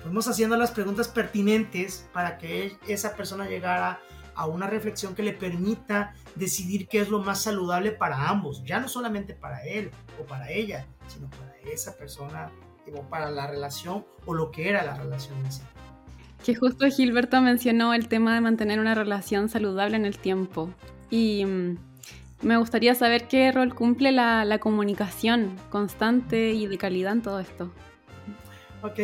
Fuimos 0.03 0.29
haciendo 0.29 0.57
las 0.57 0.71
preguntas 0.71 1.09
pertinentes 1.09 2.09
para 2.13 2.39
que 2.39 2.77
esa 2.87 3.17
persona 3.17 3.49
llegara 3.49 4.01
a 4.35 4.47
una 4.47 4.69
reflexión 4.69 5.17
que 5.17 5.25
le 5.25 5.33
permita 5.33 6.15
decidir 6.37 6.87
qué 6.87 7.01
es 7.01 7.09
lo 7.09 7.19
más 7.19 7.43
saludable 7.43 7.91
para 7.91 8.29
ambos, 8.29 8.63
ya 8.65 8.79
no 8.79 8.89
solamente 8.89 9.35
para 9.35 9.65
él 9.65 9.91
o 10.21 10.25
para 10.25 10.51
ella, 10.51 10.87
sino 11.09 11.29
para 11.31 11.57
esa 11.73 11.97
persona 11.97 12.53
o 12.95 13.03
para 13.03 13.31
la 13.31 13.49
relación 13.49 14.07
o 14.27 14.35
lo 14.35 14.53
que 14.53 14.69
era 14.69 14.85
la 14.85 14.95
relación 14.95 15.37
en 15.45 15.53
sí. 15.53 15.63
Que 16.45 16.55
justo 16.55 16.87
Gilberto 16.87 17.41
mencionó 17.41 17.93
el 17.95 18.07
tema 18.07 18.33
de 18.35 18.41
mantener 18.41 18.79
una 18.79 18.95
relación 18.95 19.49
saludable 19.49 19.97
en 19.97 20.07
el 20.07 20.19
tiempo. 20.19 20.71
Y 21.11 21.45
mm, 21.45 21.79
me 22.43 22.57
gustaría 22.57 22.95
saber 22.95 23.29
qué 23.29 23.51
rol 23.53 23.75
cumple 23.75 24.13
la, 24.13 24.45
la 24.45 24.59
comunicación 24.59 25.57
constante 25.71 26.51
y 26.51 26.67
de 26.67 26.79
calidad 26.79 27.13
en 27.13 27.23
todo 27.23 27.41
esto. 27.41 27.71
Ok, 28.83 29.01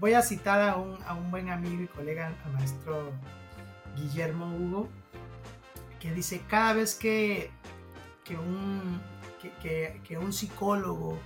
voy 0.00 0.14
a 0.14 0.22
citar 0.22 0.60
a 0.60 0.76
un, 0.76 0.98
a 1.06 1.14
un 1.14 1.30
buen 1.30 1.50
amigo 1.50 1.82
y 1.82 1.86
colega, 1.88 2.32
al 2.44 2.52
maestro 2.52 3.12
Guillermo 3.96 4.46
Hugo, 4.56 4.88
que 6.00 6.12
dice, 6.12 6.42
cada 6.48 6.74
vez 6.74 6.94
que, 6.94 7.50
que, 8.24 8.36
un, 8.36 9.00
que, 9.60 10.00
que, 10.02 10.18
un 10.18 10.32
psicólogo 10.32 11.18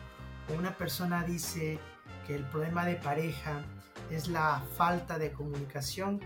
o 0.49 0.59
una 0.59 0.77
persona 0.77 1.23
dice 1.25 1.79
que 2.27 2.35
el 2.35 2.45
problema 2.45 2.85
de 2.85 2.97
pareja 2.97 3.63
es 4.11 4.29
la 4.29 4.63
falta 4.77 5.19
de 5.19 5.33
comunicación, 5.33 6.21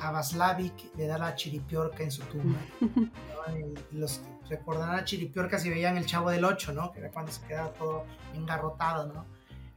a 0.00 0.10
Vaslavik 0.10 0.96
le 0.96 1.06
da 1.06 1.18
la 1.18 1.34
chiripiorca 1.34 2.02
en 2.02 2.10
su 2.10 2.22
tumba. 2.22 2.58
Los 3.92 4.20
recordarán 4.48 4.96
a 4.96 5.04
chiripiorca 5.04 5.58
si 5.58 5.70
veían 5.70 5.96
el 5.96 6.06
Chavo 6.06 6.30
del 6.30 6.44
8, 6.44 6.72
¿no? 6.72 6.90
Que 6.92 7.00
era 7.00 7.10
cuando 7.10 7.32
se 7.32 7.46
quedaba 7.46 7.72
todo 7.72 8.04
engarrotado, 8.34 9.12
¿no? 9.12 9.26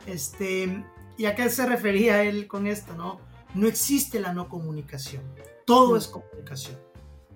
Este, 0.06 0.84
¿Y 1.18 1.26
a 1.26 1.36
qué 1.36 1.50
se 1.50 1.66
refería 1.66 2.24
él 2.24 2.48
con 2.48 2.68
esto, 2.68 2.94
no? 2.96 3.20
No 3.54 3.68
existe 3.68 4.20
la 4.20 4.34
no 4.34 4.50
comunicación. 4.50 5.24
Todo 5.66 5.96
es 5.96 6.08
comunicación. 6.08 6.80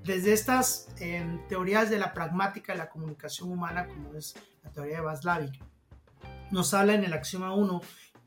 Desde 0.04 0.34
estas 0.34 0.88
em, 1.00 1.46
teorías 1.48 1.90
de 1.90 2.00
la 2.00 2.14
pragmática 2.14 2.74
de 2.74 2.80
la 2.80 2.90
comunicación 2.90 3.52
humana, 3.52 3.88
como 3.88 4.14
es 4.16 4.36
la 4.64 4.72
teoría 4.72 4.98
de 4.98 5.02
Vaslavik, 5.02 5.62
nos 6.50 6.74
habla 6.74 6.94
en 6.94 7.04
el 7.04 7.14
axioma 7.14 7.54
1 7.54 7.82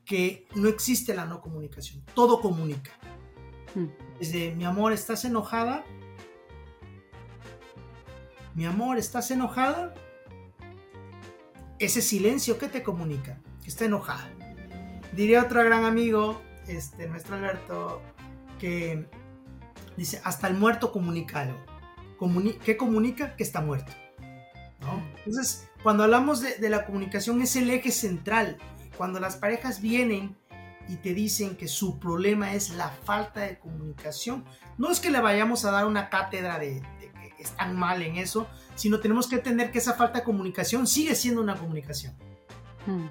que 0.05 0.47
no 0.55 0.69
existe 0.69 1.13
la 1.13 1.25
no 1.25 1.41
comunicación. 1.41 2.03
Todo 2.13 2.39
comunica. 2.39 2.91
Hmm. 3.73 3.87
Mi 4.21 4.65
amor, 4.65 4.93
¿estás 4.93 5.25
enojada? 5.25 5.83
Mi 8.53 8.65
amor, 8.65 8.99
¿estás 8.99 9.31
enojada? 9.31 9.95
Ese 11.79 12.03
silencio 12.03 12.59
que 12.59 12.67
te 12.67 12.83
comunica, 12.83 13.39
que 13.63 13.69
está 13.69 13.85
enojada. 13.85 14.29
Diría 15.13 15.41
otro 15.41 15.63
gran 15.63 15.85
amigo, 15.85 16.39
este, 16.67 17.07
nuestro 17.07 17.35
Alberto, 17.35 18.03
que 18.59 19.07
dice, 19.97 20.21
hasta 20.23 20.47
el 20.47 20.53
muerto 20.53 20.91
comunica 20.91 21.39
algo. 21.39 21.57
¿Qué 22.63 22.77
comunica? 22.77 23.35
Que 23.35 23.41
está 23.41 23.61
muerto. 23.61 23.91
Entonces, 25.25 25.67
cuando 25.81 26.03
hablamos 26.03 26.41
de, 26.41 26.57
de, 26.57 26.69
la 26.69 26.85
comunicación 26.85 27.41
es 27.41 27.55
el 27.55 27.71
eje 27.71 27.89
central. 27.91 28.59
Cuando 28.97 29.19
las 29.19 29.37
parejas 29.37 29.81
vienen 29.81 30.37
y 30.91 30.97
te 30.97 31.13
dicen 31.13 31.55
que 31.55 31.69
su 31.69 31.99
problema 31.99 32.53
es 32.53 32.71
la 32.71 32.89
falta 32.89 33.39
de 33.39 33.57
comunicación, 33.57 34.43
no 34.77 34.91
es 34.91 34.99
que 34.99 35.09
le 35.09 35.21
vayamos 35.21 35.63
a 35.63 35.71
dar 35.71 35.85
una 35.85 36.09
cátedra 36.09 36.59
de, 36.59 36.81
que 37.37 37.43
están 37.43 37.77
mal 37.77 38.01
en 38.01 38.17
eso, 38.17 38.45
sino 38.75 38.99
tenemos 38.99 39.27
que 39.27 39.35
entender 39.35 39.71
que 39.71 39.77
esa 39.77 39.93
falta 39.93 40.19
de 40.19 40.25
comunicación 40.25 40.85
sigue 40.87 41.15
siendo 41.15 41.41
una 41.41 41.55
comunicación. 41.55 42.13
Hmm. 42.85 43.05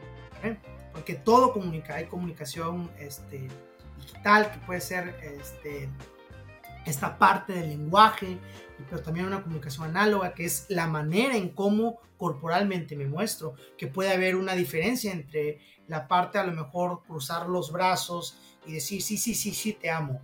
Porque 0.92 1.14
todo 1.14 1.54
comunica, 1.54 1.94
hay 1.94 2.04
comunicación 2.04 2.90
este, 2.98 3.48
digital 3.96 4.52
que 4.52 4.58
puede 4.58 4.82
ser 4.82 5.16
este, 5.40 5.88
esta 6.84 7.18
parte 7.18 7.52
del 7.52 7.68
lenguaje, 7.68 8.38
pero 8.88 9.02
también 9.02 9.26
una 9.26 9.42
comunicación 9.42 9.86
análoga, 9.86 10.34
que 10.34 10.44
es 10.44 10.66
la 10.68 10.86
manera 10.86 11.36
en 11.36 11.50
cómo 11.50 12.00
corporalmente 12.16 12.96
me 12.96 13.06
muestro, 13.06 13.54
que 13.78 13.86
puede 13.86 14.12
haber 14.12 14.36
una 14.36 14.54
diferencia 14.54 15.12
entre 15.12 15.60
la 15.88 16.06
parte 16.06 16.38
a 16.38 16.44
lo 16.44 16.52
mejor 16.52 17.02
cruzar 17.02 17.48
los 17.48 17.72
brazos 17.72 18.38
y 18.66 18.74
decir, 18.74 19.02
sí, 19.02 19.16
sí, 19.16 19.34
sí, 19.34 19.52
sí, 19.52 19.72
te 19.72 19.90
amo. 19.90 20.20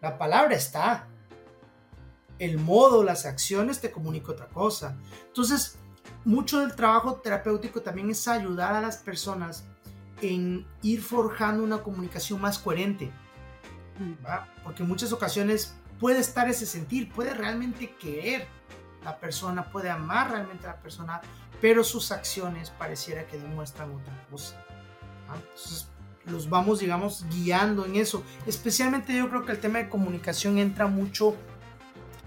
La 0.00 0.18
palabra 0.18 0.56
está. 0.56 1.06
El 2.38 2.58
modo, 2.58 3.04
las 3.04 3.24
acciones 3.24 3.80
te 3.80 3.92
comunica 3.92 4.32
otra 4.32 4.48
cosa. 4.48 4.96
Entonces, 5.28 5.78
mucho 6.24 6.60
del 6.60 6.74
trabajo 6.74 7.16
terapéutico 7.16 7.82
también 7.82 8.10
es 8.10 8.26
ayudar 8.26 8.74
a 8.74 8.80
las 8.80 8.96
personas 8.96 9.64
en 10.20 10.66
ir 10.82 11.02
forjando 11.02 11.62
una 11.62 11.82
comunicación 11.82 12.40
más 12.40 12.58
coherente. 12.58 13.12
Porque 14.64 14.82
en 14.82 14.88
muchas 14.88 15.12
ocasiones 15.12 15.76
puede 16.00 16.18
estar 16.18 16.48
ese 16.48 16.66
sentir, 16.66 17.12
puede 17.12 17.34
realmente 17.34 17.94
querer 17.96 18.46
la 19.04 19.18
persona, 19.18 19.70
puede 19.70 19.90
amar 19.90 20.30
realmente 20.30 20.66
a 20.66 20.70
la 20.70 20.80
persona, 20.80 21.20
pero 21.60 21.84
sus 21.84 22.12
acciones 22.12 22.70
pareciera 22.70 23.26
que 23.26 23.38
demuestran 23.38 23.92
otra 23.92 24.26
cosa. 24.30 24.64
Entonces, 25.34 25.88
los 26.26 26.48
vamos, 26.48 26.80
digamos, 26.80 27.26
guiando 27.30 27.84
en 27.84 27.96
eso. 27.96 28.24
Especialmente 28.46 29.16
yo 29.16 29.28
creo 29.28 29.44
que 29.44 29.52
el 29.52 29.60
tema 29.60 29.78
de 29.78 29.88
comunicación 29.88 30.58
entra 30.58 30.86
mucho 30.86 31.36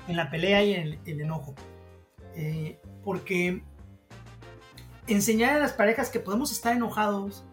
en 0.08 0.17
la 0.17 0.30
pelea 0.30 0.63
y 0.63 0.73
en 0.73 0.99
el, 1.06 1.21
enojo. 1.21 1.56
Eh, 2.36 2.80
porque 3.04 3.63
enseñar 5.08 5.56
a 5.56 5.60
las 5.60 5.73
parejas 5.73 6.10
que 6.10 6.19
podemos 6.19 6.51
estar 6.51 6.75
enojados 6.75 7.45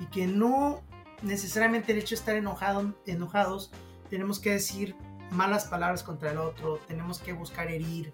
y 0.00 0.06
que 0.06 0.26
no 0.26 0.82
necesariamente 1.22 1.92
el 1.92 1.98
hecho 1.98 2.14
de 2.14 2.20
estar 2.20 2.36
enojado, 2.36 2.94
enojados, 3.06 3.70
tenemos 4.08 4.38
que 4.38 4.50
decir 4.50 4.96
malas 5.30 5.66
palabras 5.66 6.02
contra 6.02 6.32
el 6.32 6.38
otro, 6.38 6.78
tenemos 6.88 7.18
que 7.18 7.32
buscar 7.32 7.68
herir. 7.68 8.12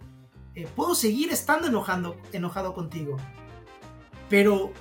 Eh, 0.55 0.69
puedo 0.75 0.95
seguir 0.95 1.33
estando 1.33 1.69
enojando, 1.69 2.21
enojado 2.33 2.75
contigo, 2.75 3.17
pero 4.29 4.73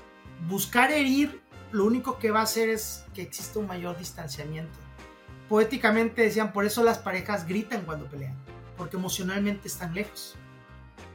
buscar 0.48 0.92
herir 0.92 1.42
lo 1.72 1.86
único 1.86 2.20
que 2.20 2.32
va 2.32 2.40
a 2.40 2.44
hacer 2.44 2.70
es 2.70 3.06
que 3.14 3.22
exista 3.22 3.60
un 3.60 3.68
mayor 3.68 3.98
distanciamiento. 3.98 4.78
Poéticamente 5.50 6.22
decían, 6.22 6.54
por 6.54 6.66
eso 6.66 6.84
las 6.84 6.98
parejas 7.00 7.48
gritan 7.48 7.84
cuando 7.84 8.06
pelean, 8.06 8.36
porque 8.78 8.98
emocionalmente 8.98 9.68
están 9.68 9.94
lejos. 9.94 10.36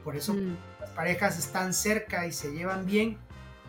Por 0.03 0.15
eso 0.15 0.33
mm. 0.33 0.55
las 0.79 0.89
parejas 0.91 1.37
están 1.39 1.73
cerca 1.73 2.25
y 2.27 2.31
se 2.31 2.51
llevan 2.51 2.85
bien, 2.85 3.17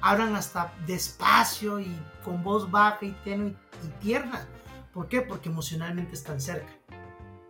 hablan 0.03 0.37
hasta 0.37 0.75
despacio 0.87 1.81
y 1.81 1.97
con 2.25 2.43
voz 2.43 2.71
baja 2.71 3.07
y 3.07 3.13
tenue 3.25 3.55
y 3.83 3.89
tierna. 4.01 4.47
¿Por 4.93 5.09
qué? 5.09 5.23
Porque 5.23 5.49
emocionalmente 5.49 6.15
están 6.15 6.41
cerca. 6.41 6.73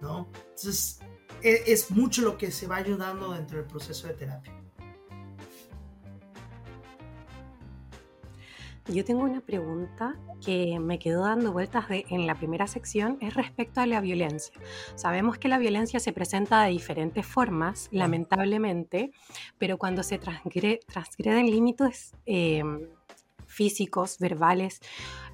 ¿no? 0.00 0.28
Entonces, 0.34 1.00
e, 1.42 1.62
es, 1.66 1.90
mucho 1.90 2.22
lo 2.22 2.36
que 2.36 2.50
se 2.50 2.66
va 2.66 2.76
ayudando 2.76 3.32
dentro 3.32 3.58
del 3.58 3.66
proceso 3.66 4.08
de 4.08 4.14
terapia. 4.14 4.52
Yo 8.88 9.04
tengo 9.04 9.22
una 9.22 9.40
pregunta 9.40 10.16
que 10.44 10.80
me 10.80 10.98
quedó 10.98 11.22
dando 11.22 11.52
vueltas 11.52 11.86
en 11.88 12.26
la 12.26 12.34
primera 12.34 12.66
sección, 12.66 13.16
es 13.20 13.34
respecto 13.34 13.80
a 13.80 13.86
la 13.86 14.00
violencia. 14.00 14.52
Sabemos 14.96 15.38
que 15.38 15.46
la 15.46 15.58
violencia 15.58 16.00
se 16.00 16.12
presenta 16.12 16.64
de 16.64 16.70
diferentes 16.70 17.24
formas, 17.24 17.88
lamentablemente, 17.92 19.12
pero 19.58 19.78
cuando 19.78 20.02
se 20.02 20.18
transgreden 20.18 21.48
límites 21.48 22.16
em, 22.26 22.88
físicos, 23.46 24.18
verbales, 24.18 24.80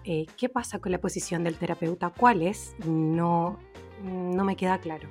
eh, 0.05 0.27
¿qué 0.37 0.51
pasa 0.51 0.79
con 0.79 0.93
la 0.93 0.99
posición 0.99 1.43
del 1.43 1.57
terapeuta? 1.57 2.11
¿Cuál 2.11 2.43
es? 2.43 2.75
No, 2.85 3.59
no 4.03 4.45
me 4.45 4.57
queda 4.57 4.79
claro. 4.79 5.09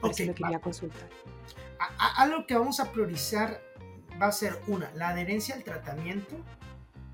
Por 0.00 0.10
eso 0.10 0.24
lo 0.24 0.34
quería 0.34 0.58
consultar. 0.58 1.08
algo 1.98 2.46
que 2.46 2.56
vamos 2.56 2.80
a 2.80 2.90
priorizar 2.90 3.60
va 4.20 4.26
a 4.28 4.32
ser 4.32 4.58
una, 4.68 4.90
la 4.94 5.10
adherencia 5.10 5.54
al 5.54 5.64
tratamiento, 5.64 6.36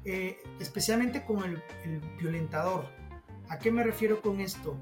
eh, 0.05 0.39
especialmente 0.59 1.25
con 1.25 1.45
el, 1.45 1.63
violentador. 2.19 2.87
¿A 3.49 3.59
qué 3.59 3.71
me 3.71 3.83
refiero 3.83 4.23
con 4.23 4.41
esto? 4.41 4.77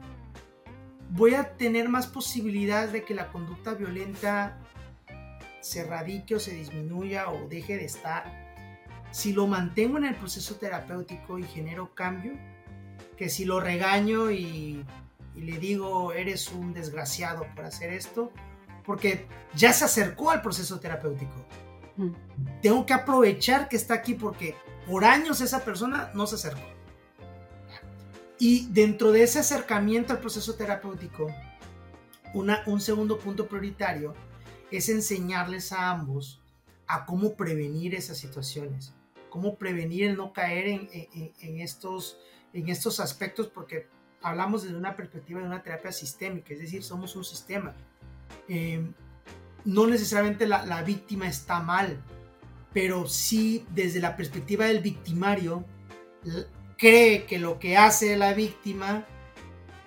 Voy 1.11 1.35
a 1.35 1.57
tener 1.57 1.89
más 1.89 2.07
posibilidades 2.07 2.93
de 2.93 3.05
que 3.05 3.15
la 3.15 3.29
conducta 3.29 3.75
violenta 3.75 4.59
se 5.61 5.85
radique 5.85 6.35
o 6.35 6.41
se 6.41 6.55
disminuya 6.55 7.31
o 7.31 7.49
deje 7.49 7.77
de 7.77 7.87
estar 7.87 8.49
si 9.11 9.33
lo 9.33 9.47
mantengo 9.47 9.99
en 9.99 10.05
el 10.05 10.15
proceso 10.15 10.57
terapéutico 10.57 11.39
y 11.39 11.45
genero 11.45 11.95
cambio, 11.95 12.33
que 13.17 13.29
si 13.29 13.45
lo 13.45 13.61
regaño 13.61 14.31
y, 14.31 14.85
le 15.35 15.59
digo, 15.59 16.13
eres 16.13 16.53
un 16.53 16.73
desgraciado 16.73 17.47
por 17.55 17.65
hacer 17.65 17.93
esto, 17.93 18.33
porque 18.85 19.27
ya 19.55 19.73
se 19.73 19.85
acercó 19.85 20.31
al 20.31 20.43
proceso 20.43 20.79
terapéutico. 20.81 21.47
Mm. 21.97 22.11
Tengo 22.61 22.87
que 22.87 22.93
aprovechar 22.93 23.69
que 23.69 23.77
está 23.77 23.95
aquí 23.95 24.15
porque 24.15 24.55
por 24.89 25.05
años 25.05 25.41
esa 25.43 25.65
persona 25.65 26.11
no 26.15 26.27
se 26.27 26.37
acercó. 26.37 26.67
Y 28.39 28.69
dentro 28.71 29.13
de 29.13 29.23
ese 29.23 29.41
acercamiento 29.41 30.13
al 30.13 30.21
proceso 30.21 30.55
terapéutico, 30.55 31.27
una, 32.35 32.63
un 32.67 32.81
segundo 32.81 33.19
punto 33.19 33.49
prioritario 33.49 34.15
es 34.71 34.89
enseñarles 34.89 35.73
a 35.73 35.91
ambos 35.91 36.41
a 36.87 37.05
cómo 37.05 37.35
prevenir 37.35 37.95
esas 37.95 38.17
situaciones, 38.17 38.95
cómo 39.29 39.57
prevenir 39.57 40.05
el 40.05 40.17
no 40.17 40.33
caer 40.33 40.67
en, 40.69 41.61
estos, 41.61 42.19
en 42.55 42.69
estos 42.69 42.99
aspectos, 42.99 43.49
porque 43.49 43.89
hablamos 44.23 44.63
desde 44.63 44.77
una 44.77 44.97
perspectiva 44.97 45.41
de 45.41 45.47
una 45.47 45.63
terapia 45.63 45.93
sistémica, 45.93 46.55
es 46.55 46.61
decir, 46.61 46.83
somos 46.83 47.15
un 47.15 47.25
sistema. 47.25 47.75
Em, 48.49 48.95
no 49.65 49.87
necesariamente 49.87 50.47
la, 50.47 50.65
la, 50.65 50.83
víctima 50.83 51.29
está 51.29 51.61
mal, 51.61 52.03
pero 52.73 53.07
sí 53.07 53.65
desde 53.71 54.01
la 54.01 54.17
perspectiva 54.17 54.67
del 54.67 54.81
victimario, 54.81 55.65
cree 56.77 57.25
que 57.25 57.39
lo 57.39 57.59
que 57.59 57.77
hace 57.77 58.17
la 58.17 58.35
víctima 58.35 59.05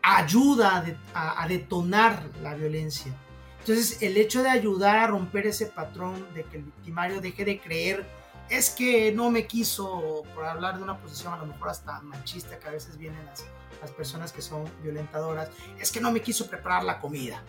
ayuda 0.01 0.83
a, 1.13 1.47
detonar 1.47 2.23
la 2.41 2.55
violencia. 2.55 3.13
Entonces, 3.59 4.01
el 4.01 4.17
hecho 4.17 4.41
de 4.41 4.49
ayudar 4.49 4.97
a 4.97 5.07
romper 5.07 5.47
ese 5.47 5.67
patrón 5.67 6.25
de 6.33 6.43
que 6.43 6.57
el 6.57 6.63
victimario 6.63 7.21
deje 7.21 7.45
de 7.45 7.59
creer 7.59 8.05
es 8.49 8.71
que 8.71 9.11
no 9.11 9.29
me 9.29 9.45
quiso, 9.45 10.23
por 10.33 10.45
hablar 10.45 10.77
de 10.77 10.83
una 10.83 10.99
posición 10.99 11.33
a 11.33 11.37
lo 11.37 11.45
mejor 11.45 11.69
hasta 11.69 12.01
machista 12.01 12.59
que 12.59 12.67
a 12.67 12.71
veces 12.71 12.97
vienen 12.97 13.23
las, 13.25 13.45
las 13.79 13.91
personas 13.91 14.31
que 14.31 14.41
son 14.41 14.65
violentadoras, 14.81 15.49
es 15.79 15.91
que 15.91 16.01
no 16.01 16.11
me 16.11 16.21
quiso 16.21 16.47
preparar 16.47 16.83
la 16.83 16.99
comida. 16.99 17.41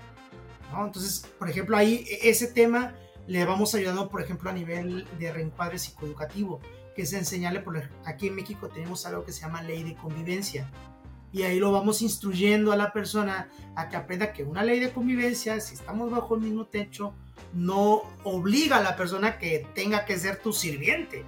¿no? 0.71 0.85
Entonces, 0.87 1.27
por 1.38 1.49
ejemplo, 1.49 1.77
ahí 1.77 2.07
e, 2.09 2.29
ese 2.29 2.47
tema 2.49 2.95
le 3.33 3.47
vamos 3.47 3.75
ayudando, 3.75 4.11
por 4.11 4.21
ejemplo, 4.21 4.51
a 4.51 4.53
nivel 4.53 5.07
de 5.18 5.33
reencuadre 5.33 5.79
psicoeducativo, 5.79 6.61
que 6.95 7.03
es 7.03 7.14
enseñarle, 7.14 7.61
por 7.61 7.83
aquí 8.05 8.29
en 8.29 8.35
México 8.35 8.68
tenemos 8.68 9.07
algo 9.07 9.25
que 9.25 9.33
se 9.33 9.40
llama 9.40 9.62
ley 9.62 9.83
de 9.83 9.95
convivencia, 9.95 10.71
y 11.33 11.45
ahí 11.45 11.59
lo 11.59 11.73
vamos 11.73 12.03
instruyendo 12.03 12.73
a 12.73 12.77
la 12.77 12.92
persona 12.92 13.49
a 13.75 13.88
que 13.88 13.97
aprenda 13.97 14.35
que 14.35 14.45
una 14.45 14.62
ley 14.62 14.81
de 14.81 14.92
convivencia, 14.92 15.59
si 15.61 15.73
estamos 15.73 16.11
bajo 16.11 16.35
el 16.35 16.42
mismo 16.42 16.66
techo, 16.66 17.14
no 17.55 18.03
obliga 18.23 18.77
a 18.77 18.83
la 18.83 18.97
persona 18.97 19.38
que 19.38 19.66
tenga 19.75 20.05
que 20.05 20.18
ser 20.18 20.37
tu 20.37 20.53
sirviente, 20.53 21.25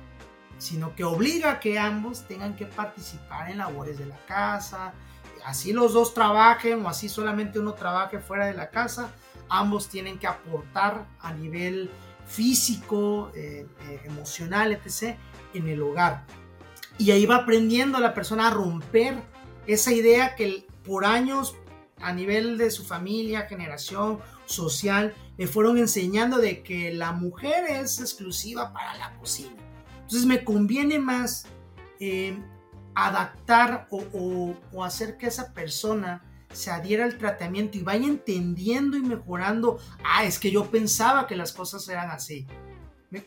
sino 0.59 0.95
que 0.95 1.05
obliga 1.05 1.53
a 1.53 1.61
que 1.61 1.79
ambos 1.79 2.29
tengan 2.29 2.55
que 2.55 2.67
participar 2.67 3.51
en 3.51 3.59
labores 3.59 3.97
de 3.97 4.05
la 4.05 4.19
casa, 4.27 4.93
así 5.47 5.73
los 5.73 5.95
dos 5.95 6.13
trabajen 6.13 6.85
o 6.85 6.89
así 6.91 7.09
solamente 7.09 7.59
uno 7.59 7.73
trabaje 7.73 8.19
fuera 8.19 8.45
de 8.45 8.53
la 8.53 8.69
casa, 8.69 9.11
ambos 9.49 9.89
tienen 9.89 10.19
que 10.19 10.27
aportar 10.27 11.07
a 11.21 11.33
nivel 11.33 11.91
físico, 12.27 13.31
eh, 13.35 13.67
eh, 13.89 14.01
emocional, 14.05 14.73
etc., 14.73 15.17
en 15.53 15.69
el 15.69 15.83
hogar. 15.83 16.25
Y 16.99 17.11
ahí 17.11 17.27
va 17.27 17.37
aprendiendo 17.37 18.01
la 18.01 18.15
persona 18.15 18.49
a 18.49 18.51
romper 18.51 19.17
esa 19.67 19.93
idea 19.93 20.35
que 20.35 20.67
por 20.85 21.05
años 21.05 21.55
a 22.01 22.13
nivel 22.13 22.59
de 22.59 22.71
su 22.71 22.85
familia, 22.85 23.47
generación 23.49 24.19
social, 24.47 25.15
le 25.37 25.47
fueron 25.47 25.79
enseñando 25.79 26.39
de 26.39 26.63
que 26.63 26.93
la 26.93 27.13
mujer 27.13 27.65
es 27.69 28.01
exclusiva 28.01 28.73
para 28.73 28.97
la 28.99 29.15
cocina. 29.15 29.57
Entonces 30.03 30.27
me 30.27 30.45
conviene 30.45 30.99
más 30.99 31.47
eh, 31.99 32.37
adaptar 32.95 33.89
o, 33.91 34.55
hacer 34.85 35.17
que 35.17 35.27
esa 35.27 35.53
persona 35.53 36.23
se 36.55 36.71
adhiera 36.71 37.05
al 37.05 37.19
tratamiento 37.19 37.79
y 37.79 37.83
vaya 37.83 38.07
entendiendo 38.07 38.97
y 38.97 39.03
mejorando, 39.03 39.79
ah, 40.05 40.25
es 40.25 40.39
que 40.39 40.51
yo 40.51 40.71
pensaba 40.71 41.27
que 41.27 41.37
las 41.37 41.53
cosas 41.53 41.89
eran 41.89 42.11
así. 42.11 42.47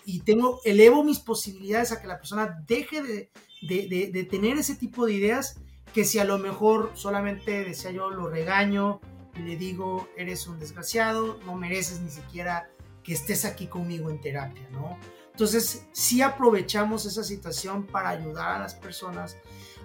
Y 0.06 0.20
tengo, 0.22 0.60
elevo 0.66 1.04
mis 1.04 1.20
posibilidades 1.20 1.92
a 1.92 2.02
que 2.02 2.08
la 2.08 2.18
persona 2.18 2.63
deje 2.68 3.02
de, 3.02 3.32
de, 3.62 4.10
de 4.12 4.24
tener 4.26 4.58
ese 4.58 4.76
tipo 4.76 5.06
de 5.06 5.13
ideas 5.13 5.60
que 5.94 6.04
si 6.04 6.20
a 6.20 6.26
lo 6.26 6.38
mejor 6.38 6.92
solamente 6.94 7.63
decía 7.63 7.92
yo 7.92 8.10
lo 8.10 8.30
regaño 8.30 9.00
y 9.36 9.40
le 9.40 9.56
digo 9.56 10.10
eres 10.18 10.46
un 10.48 10.60
desgraciado, 10.60 11.40
no 11.46 11.56
mereces 11.56 12.02
ni 12.02 12.10
siquiera 12.10 12.70
que 13.04 13.13
estés 13.13 13.46
aquí 13.46 13.68
conmigo 13.68 14.10
en 14.10 14.20
terapia, 14.20 14.68
¿no? 14.72 14.98
Entonces, 15.38 15.88
sí 15.92 16.24
aprovechamos 16.24 17.06
esa 17.06 17.24
situación 17.24 17.86
para 17.86 18.10
ayudar 18.10 18.56
a 18.56 18.60
las 18.60 18.74
personas 18.74 19.38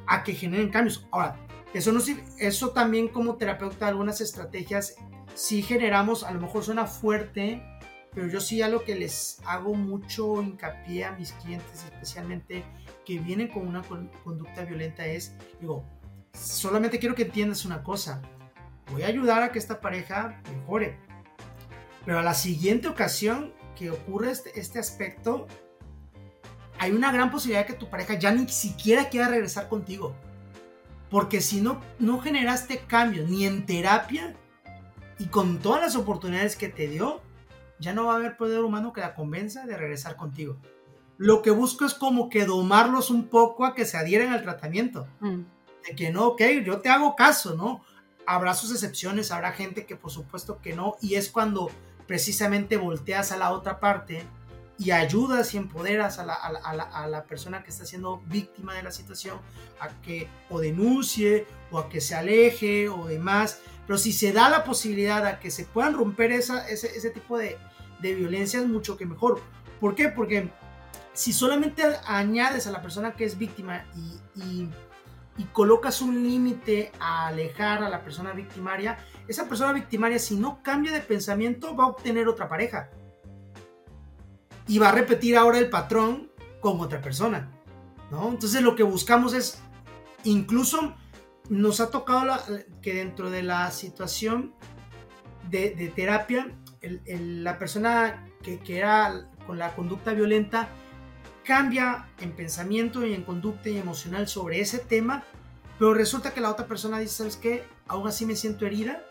a 0.07 0.25
que 0.25 0.33
generen 0.33 0.71
cambios. 0.71 1.07
Ahora, 1.11 1.39
eso, 1.75 1.93
no, 1.93 2.01
eso 2.39 2.71
también 2.71 3.09
como 3.09 3.37
terapeuta, 3.37 3.89
algunas 3.89 4.21
estrategias 4.21 4.97
sí 5.35 5.63
generamos, 5.63 6.25
a 6.25 6.33
lo 6.33 6.41
mejor 6.41 6.65
suena 6.65 6.87
fuerte, 6.87 7.63
pero 8.15 8.29
yo 8.29 8.41
sí 8.41 8.61
a 8.61 8.69
lo 8.69 8.85
que 8.85 8.95
les 8.95 9.41
hago 9.47 9.75
mucho 9.75 10.43
hincapié 10.43 11.05
a 11.05 11.13
mis 11.13 11.33
clientes, 11.33 11.85
especialmente 11.85 12.65
que 13.07 13.19
vienen 13.19 13.49
con 13.49 13.67
una 13.67 13.83
conducta 14.23 14.65
violenta, 14.65 15.07
es, 15.07 15.35
digo, 15.61 15.85
solamente 16.35 16.99
quiero 16.99 17.15
que 17.15 17.23
entiendas 17.23 17.65
una 17.65 17.83
cosa. 17.83 18.21
Voy 18.91 19.03
a 19.03 19.07
ayudar 19.07 19.43
a 19.43 19.53
que 19.53 19.59
esta 19.59 19.81
pareja 19.81 20.43
mejore. 20.53 20.99
Pero 22.05 22.19
a 22.19 22.23
la 22.23 22.35
siguiente 22.35 22.89
ocasión 22.89 23.55
que 23.77 23.91
ocurre 23.91 24.31
este, 24.31 24.59
este 24.61 24.79
aspecto, 24.79 25.47
hay 26.79 26.91
una 26.91 27.13
gran 27.13 27.31
posibilidad 27.31 27.67
de 27.67 27.73
que 27.73 27.79
tu 27.79 27.89
pareja 27.89 28.15
ya 28.15 28.33
ni 28.33 28.47
siquiera 28.49 29.09
quiera 29.09 29.29
regresar 29.29 29.69
contigo. 29.69 30.15
Porque 31.13 31.41
si 31.41 31.61
no, 31.61 31.81
no 32.01 32.19
generaste 32.21 32.81
cambios 32.89 33.31
ni 33.31 33.47
en 33.47 33.65
terapia 33.67 34.35
y 35.21 35.27
con 35.27 35.61
todas 35.61 35.81
las 35.81 35.95
oportunidades 35.95 36.57
que 36.57 36.69
te 36.69 36.89
dio, 36.89 37.21
ya 37.79 37.93
no 37.93 38.07
va 38.07 38.15
a 38.15 38.17
haber 38.17 38.37
poder 38.37 38.65
humano 38.65 38.93
que 38.93 39.01
la 39.01 39.15
convenza 39.15 39.65
de 39.65 39.77
regresar 39.77 40.17
contigo. 40.17 40.57
Lo 41.19 41.41
que 41.43 41.53
busco 41.53 41.85
es 41.85 41.95
como 41.95 42.29
que 42.29 42.47
domarlos 42.47 43.11
un 43.11 43.29
poco 43.29 43.65
a 43.65 43.77
que 43.77 43.85
se 43.85 43.97
adhieran 43.97 44.33
al 44.33 44.43
tratamiento. 44.43 45.07
Mm 45.21 45.43
de 45.87 45.95
que 45.95 46.11
no, 46.11 46.29
ok, 46.29 46.43
yo 46.65 46.81
te 46.81 46.89
hago 46.89 47.17
caso, 47.17 47.55
¿no? 47.55 47.85
Habrá 48.27 48.55
sus 48.55 48.71
excepciones, 48.73 49.31
habrá 49.31 49.53
gente 49.53 49.85
que 49.85 49.97
por 49.97 50.11
supuesto 50.11 50.61
que 50.63 50.75
no, 50.75 50.97
y 51.01 51.17
es 51.17 51.31
cuando 51.31 51.71
precisamente 52.07 52.77
volteas 52.77 53.33
a 53.33 53.37
la 53.37 53.53
otra 53.53 53.81
parte 53.81 54.25
y 54.83 54.91
ayudas 54.91 55.55
y 55.55 55.59
empoderas 55.59 56.19
a 56.19 56.25
la, 56.27 56.35
a, 56.35 57.07
la, 57.07 57.25
persona 57.25 57.63
que 57.63 57.71
está 57.71 57.85
siendo 57.85 58.23
víctima 58.27 58.75
de 58.75 58.83
la 58.83 58.91
situación 58.91 59.39
a 59.81 59.89
que 60.01 60.29
o 60.51 60.61
denuncie 60.61 61.47
o 61.71 61.79
a 61.79 61.89
que 61.89 62.01
se 62.01 62.15
aleje 62.15 62.89
o 62.89 63.07
demás. 63.07 63.61
Pero 63.87 63.99
si 63.99 64.13
se 64.13 64.33
da 64.33 64.49
la 64.49 64.65
posibilidad 64.65 65.27
a 65.27 65.39
que 65.41 65.51
se 65.51 65.65
puedan 65.65 65.95
romper 65.95 66.33
esa, 66.33 66.69
ese, 66.69 66.97
ese, 66.97 67.11
tipo 67.11 67.39
de, 67.39 67.59
de 68.01 68.15
violencia 68.15 68.63
mucho 68.63 68.97
que 68.97 69.07
mejor. 69.07 69.41
¿Por 69.81 69.95
qué? 69.95 70.09
Porque 70.09 70.51
si 71.13 71.33
solamente 71.33 71.83
añades 72.07 72.67
a 72.67 72.71
la 72.71 72.83
persona 72.83 73.15
que 73.15 73.25
es 73.25 73.39
víctima 73.39 73.85
y 74.35 74.69
y 75.39 75.45
colocas 75.45 76.03
un 76.03 76.23
límite 76.23 76.93
a 77.01 77.29
alejar 77.29 77.83
a 77.83 77.89
la 77.89 78.03
persona 78.03 78.33
victimaria, 78.33 78.99
esa 79.29 79.49
persona 79.49 79.73
victimaria 79.73 80.19
si 80.19 80.37
no 80.37 80.63
cambia 80.63 80.93
de 80.93 81.01
pensamiento 81.01 81.75
va 81.75 81.85
a 81.85 81.89
obtener 81.89 82.29
otra 82.29 82.49
pareja. 82.49 82.91
Y 84.67 84.79
va 84.79 84.91
a 84.91 84.93
repetir 84.93 85.37
ahora 85.37 85.59
el 85.59 85.71
patrón 85.71 86.31
con 86.61 86.81
otra 86.81 87.01
persona. 87.01 87.51
¿no? 88.11 88.29
Entonces 88.29 88.63
lo 88.63 88.77
que 88.77 88.83
buscamos 88.83 89.35
es, 89.35 89.61
incluso 90.25 90.95
nos 91.49 91.81
ha 91.81 91.91
tocado 91.91 92.39
que 92.81 92.95
dentro 92.95 93.31
de 93.31 93.43
la 93.43 93.71
situación 93.71 94.55
de, 95.51 95.93
terapia, 95.95 96.55
la 97.07 97.59
persona 97.59 98.27
que, 98.43 98.59
que 98.61 98.79
era 98.79 99.29
con 99.47 99.59
la 99.59 99.75
conducta 99.75 100.15
violenta, 100.15 100.69
cambia 101.45 102.07
en 102.21 102.33
pensamiento 102.33 103.05
y 103.05 103.15
en 103.15 103.25
conducta 103.25 103.69
y 103.69 103.77
emocional 103.77 104.29
sobre 104.29 104.61
ese 104.61 104.79
tema, 104.79 105.25
pero 105.79 105.95
resulta 105.95 106.33
que 106.33 106.41
la 106.41 106.51
otra 106.51 106.67
persona 106.67 106.99
dice, 106.99 107.15
¿sabes 107.15 107.37
qué? 107.37 107.65
Aún 107.89 108.07
así 108.07 108.25
me 108.25 108.37
siento 108.37 108.67
herida 108.67 109.05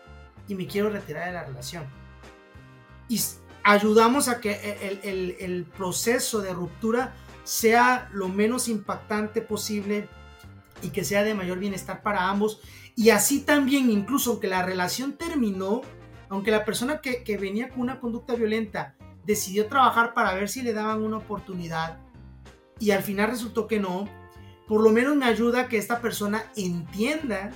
y 0.48 0.54
me 0.54 0.66
quiero 0.66 0.90
retirar 0.90 1.26
de 1.26 1.32
la 1.32 1.44
relación. 1.44 1.84
Y 3.08 3.20
ayudamos 3.64 4.28
a 4.28 4.40
que 4.40 5.00
el, 5.02 5.36
el 5.38 5.64
proceso 5.64 6.40
de 6.40 6.52
ruptura 6.52 7.14
sea 7.44 8.08
lo 8.12 8.28
menos 8.28 8.68
impactante 8.68 9.42
posible 9.42 10.08
y 10.82 10.90
que 10.90 11.04
sea 11.04 11.22
de 11.22 11.34
mayor 11.34 11.58
bienestar 11.58 12.02
para 12.02 12.28
ambos. 12.28 12.60
Y 12.94 13.10
así 13.10 13.40
también, 13.40 13.90
incluso 13.90 14.32
aunque 14.32 14.48
la 14.48 14.62
relación 14.62 15.16
terminó, 15.16 15.82
aunque 16.28 16.50
la 16.50 16.64
persona 16.64 17.00
que, 17.00 17.22
que 17.24 17.36
venía 17.36 17.68
con 17.68 17.80
una 17.80 18.00
conducta 18.00 18.34
violenta 18.34 18.94
decidió 19.24 19.66
trabajar 19.66 20.14
para 20.14 20.34
ver 20.34 20.48
si 20.48 20.62
le 20.62 20.72
daban 20.72 21.02
una 21.02 21.18
oportunidad, 21.18 21.98
y 22.78 22.90
al 22.90 23.02
final 23.02 23.30
resultó 23.30 23.68
que 23.68 23.78
no, 23.78 24.08
por 24.66 24.82
lo 24.82 24.90
menos 24.90 25.14
me 25.14 25.26
ayuda 25.26 25.62
a 25.62 25.68
que 25.68 25.78
esta 25.78 26.00
persona 26.00 26.44
entienda 26.56 27.50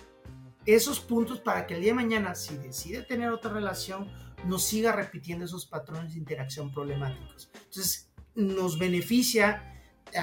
esos 0.66 1.00
puntos 1.00 1.40
para 1.40 1.66
que 1.66 1.74
el 1.74 1.80
día 1.80 1.90
de 1.90 1.96
mañana, 1.96 2.34
si 2.34 2.56
decide 2.56 3.02
tener 3.02 3.30
otra 3.30 3.52
relación, 3.52 4.08
no 4.46 4.58
siga 4.58 4.92
repitiendo 4.92 5.44
esos 5.44 5.66
patrones 5.66 6.12
de 6.12 6.18
interacción 6.18 6.72
problemáticos. 6.72 7.50
Entonces, 7.54 8.10
nos 8.34 8.78
beneficia 8.78 9.72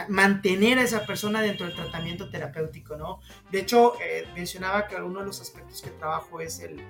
mantener 0.07 0.79
a 0.79 0.83
esa 0.83 1.05
persona 1.05 1.41
dentro 1.41 1.65
del 1.65 1.75
tratamiento 1.75 2.29
terapéutico, 2.29 2.95
¿no? 2.95 3.19
De 3.51 3.59
hecho, 3.59 3.93
eh, 4.01 4.25
mencionaba 4.33 4.87
que 4.87 4.95
uno 4.95 5.19
de 5.19 5.25
los 5.25 5.41
aspectos 5.41 5.81
que 5.81 5.89
trabajo 5.91 6.39
es 6.39 6.59
el, 6.59 6.81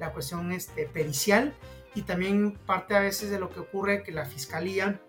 la 0.00 0.12
cuestión 0.12 0.50
este, 0.52 0.86
pericial 0.86 1.54
y 1.94 2.02
también 2.02 2.52
parte 2.66 2.94
a 2.94 3.00
veces 3.00 3.30
de 3.30 3.38
lo 3.38 3.50
que 3.50 3.60
ocurre 3.60 4.02
que 4.02 4.12
la 4.12 4.24
fiscalía 4.24 5.00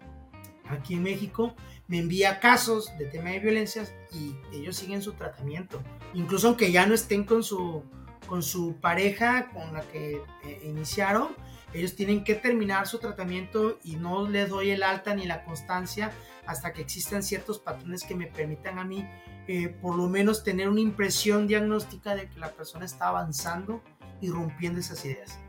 aquí 0.70 0.96
en 0.96 1.04
México 1.04 1.56
me 1.88 2.00
envía 2.00 2.40
casos 2.40 2.98
de 2.98 3.06
tema 3.06 3.30
de 3.30 3.40
violencias 3.40 3.94
y 4.12 4.36
ellos 4.54 4.76
siguen 4.76 5.02
su 5.02 5.14
tratamiento, 5.14 5.82
incluso 6.14 6.48
aunque 6.48 6.72
ya 6.72 6.86
no 6.86 6.94
estén 6.94 7.24
con 7.24 7.44
su, 7.44 7.84
con 8.28 8.44
su 8.44 8.76
pareja 8.76 9.50
con 9.50 9.74
la 9.74 9.82
que 9.82 10.22
eh, 10.44 10.62
iniciaron, 10.64 11.30
ellos 11.74 11.96
tienen 11.96 12.24
que 12.24 12.36
terminar 12.36 12.88
su 12.88 13.00
tratamiento 13.00 13.80
y 13.84 13.96
no 13.96 14.28
les 14.28 14.50
doy 14.50 14.70
el 14.70 14.84
alta 14.84 15.16
ni 15.16 15.26
la 15.26 15.44
constancia 15.44 16.12
hasta 16.46 16.72
que 16.72 16.82
existan 16.82 17.24
ciertos 17.24 17.60
patrones 17.60 18.04
que 18.04 18.16
me 18.16 18.28
permitan 18.28 18.80
a 18.80 18.84
mí 18.84 19.06
eh, 19.48 19.70
por 19.70 19.96
lo 19.96 20.10
menos 20.10 20.44
tener 20.44 20.68
una 20.68 20.82
impresión 20.82 21.48
diagnóstica 21.48 22.16
de 22.16 22.30
que 22.30 22.38
la 22.38 22.52
persona 22.52 22.86
está 22.86 23.08
avanzando 23.08 23.82
y 24.20 24.30
rompiendo 24.30 24.80
esas 24.80 25.04
ideas. 25.06 25.40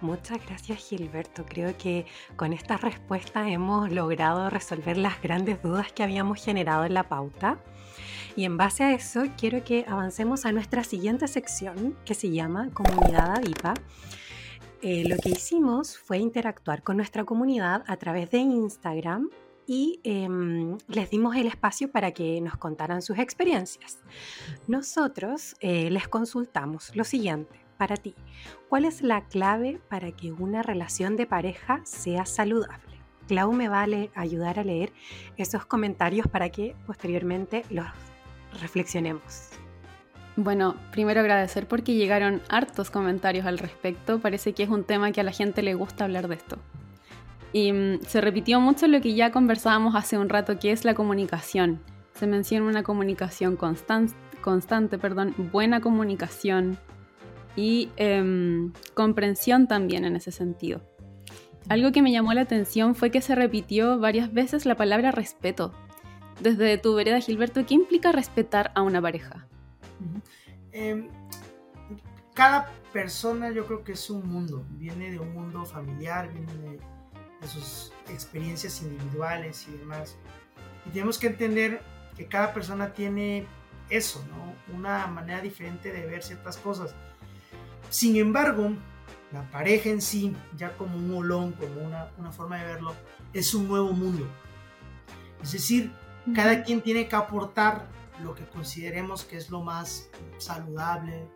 Muchas 0.00 0.44
gracias 0.46 0.78
Gilberto. 0.88 1.44
Creo 1.44 1.76
que 1.76 2.06
con 2.36 2.52
esta 2.52 2.76
respuesta 2.76 3.48
hemos 3.50 3.90
logrado 3.90 4.48
resolver 4.48 4.96
las 4.96 5.20
grandes 5.20 5.62
dudas 5.62 5.92
que 5.92 6.02
habíamos 6.02 6.42
generado 6.42 6.84
en 6.84 6.94
la 6.94 7.08
pauta. 7.08 7.58
Y 8.40 8.46
en 8.46 8.56
base 8.56 8.84
a 8.84 8.94
eso 8.94 9.24
quiero 9.36 9.62
que 9.64 9.84
avancemos 9.86 10.46
a 10.46 10.52
nuestra 10.52 10.82
siguiente 10.82 11.28
sección 11.28 11.94
que 12.06 12.14
se 12.14 12.30
llama 12.30 12.70
Comunidad 12.72 13.36
Adipa. 13.36 13.74
Eh, 14.80 15.06
lo 15.06 15.18
que 15.18 15.28
hicimos 15.28 15.98
fue 15.98 16.16
interactuar 16.16 16.82
con 16.82 16.96
nuestra 16.96 17.24
comunidad 17.24 17.84
a 17.86 17.98
través 17.98 18.30
de 18.30 18.38
Instagram 18.38 19.28
y 19.66 20.00
em, 20.04 20.78
les 20.88 21.10
dimos 21.10 21.36
el 21.36 21.48
espacio 21.48 21.92
para 21.92 22.12
que 22.12 22.40
nos 22.40 22.56
contaran 22.56 23.02
sus 23.02 23.18
experiencias. 23.18 23.98
Nosotros 24.66 25.54
eh, 25.60 25.90
les 25.90 26.08
consultamos 26.08 26.96
lo 26.96 27.04
siguiente 27.04 27.60
para 27.76 27.98
ti. 27.98 28.14
¿Cuál 28.70 28.86
es 28.86 29.02
la 29.02 29.26
clave 29.26 29.82
para 29.90 30.12
que 30.12 30.32
una 30.32 30.62
relación 30.62 31.14
de 31.14 31.26
pareja 31.26 31.82
sea 31.84 32.24
saludable? 32.24 33.02
Clau 33.28 33.52
me 33.52 33.68
va 33.68 33.86
ayudar 34.14 34.58
a 34.58 34.64
leer 34.64 34.94
esos 35.36 35.66
comentarios 35.66 36.26
para 36.26 36.48
que 36.48 36.74
posteriormente 36.86 37.64
los 37.70 37.86
reflexionemos. 38.60 39.50
Bueno, 40.36 40.76
primero 40.92 41.20
agradecer 41.20 41.66
porque 41.66 41.94
llegaron 41.94 42.40
hartos 42.48 42.90
comentarios 42.90 43.46
al 43.46 43.58
respecto. 43.58 44.20
Parece 44.20 44.52
que 44.52 44.62
es 44.62 44.68
un 44.68 44.84
tema 44.84 45.12
que 45.12 45.20
a 45.20 45.24
la 45.24 45.32
gente 45.32 45.62
le 45.62 45.74
gusta 45.74 46.04
hablar 46.04 46.28
de 46.28 46.36
esto. 46.36 46.56
Y 47.52 47.72
mm, 47.72 48.00
se 48.06 48.20
repitió 48.20 48.60
mucho 48.60 48.86
lo 48.86 49.00
que 49.00 49.14
ya 49.14 49.32
conversábamos 49.32 49.94
hace 49.94 50.16
un 50.18 50.28
rato, 50.28 50.58
que 50.58 50.72
es 50.72 50.84
la 50.84 50.94
comunicación. 50.94 51.80
Se 52.14 52.26
menciona 52.26 52.66
una 52.66 52.82
comunicación 52.82 53.56
constante, 53.56 54.98
perdón, 54.98 55.34
buena 55.52 55.80
comunicación, 55.80 56.78
y 57.56 57.90
em, 57.96 58.72
comprensión 58.94 59.66
también 59.66 60.04
en 60.04 60.16
ese 60.16 60.32
sentido. 60.32 60.80
Algo 61.68 61.92
que 61.92 62.02
me 62.02 62.12
llamó 62.12 62.32
la 62.32 62.42
atención 62.42 62.94
fue 62.94 63.10
que 63.10 63.20
se 63.20 63.34
repitió 63.34 63.98
varias 63.98 64.32
veces 64.32 64.66
la 64.66 64.76
palabra 64.76 65.10
respeto. 65.10 65.72
Desde 66.40 66.78
tu 66.78 66.94
vereda, 66.94 67.20
Gilberto, 67.20 67.64
¿qué 67.66 67.74
implica 67.74 68.12
respetar 68.12 68.72
a 68.74 68.82
una 68.82 69.00
pareja? 69.00 69.46
Em, 70.72 71.08
cada 72.34 72.70
persona 72.92 73.50
yo 73.50 73.66
creo 73.66 73.84
que 73.84 73.92
es 73.92 74.08
un 74.08 74.26
mundo, 74.26 74.64
viene 74.70 75.10
de 75.10 75.18
un 75.18 75.32
mundo 75.32 75.64
familiar, 75.64 76.32
viene 76.32 76.52
de, 76.52 76.80
sus 77.46 77.92
experiencias 78.08 78.82
individuales 78.82 79.66
y 79.68 79.76
demás. 79.78 80.16
Y 80.86 80.90
tenemos 80.90 81.18
que 81.18 81.28
entender 81.28 81.80
que 82.16 82.26
cada 82.26 82.52
persona 82.52 82.92
tiene 82.92 83.46
eso, 83.88 84.22
¿no? 84.28 84.74
Una 84.76 85.06
manera 85.06 85.40
diferente 85.40 85.90
de 85.90 86.06
ver 86.06 86.22
ciertas 86.22 86.58
cosas. 86.58 86.94
Sin 87.88 88.16
embargo, 88.16 88.72
la 89.32 89.42
pareja 89.50 89.88
en 89.88 90.02
sí, 90.02 90.36
ya 90.56 90.76
como 90.76 90.96
un 90.96 91.14
olón, 91.14 91.52
como 91.52 91.80
una, 91.82 92.32
forma 92.32 92.58
de 92.58 92.66
verlo, 92.66 92.94
es 93.32 93.54
un 93.54 93.68
nuevo 93.68 93.92
mundo. 93.92 94.26
Es 95.42 95.52
decir, 95.52 95.90
cada 96.34 96.62
quien 96.62 96.82
tiene 96.82 97.08
que 97.08 97.16
aportar 97.16 97.88
lo 98.22 98.34
que 98.34 98.44
consideremos 98.44 99.24
que 99.24 99.36
es 99.36 99.50
lo 99.50 99.62
más 99.62 100.10
saludable, 100.38 101.26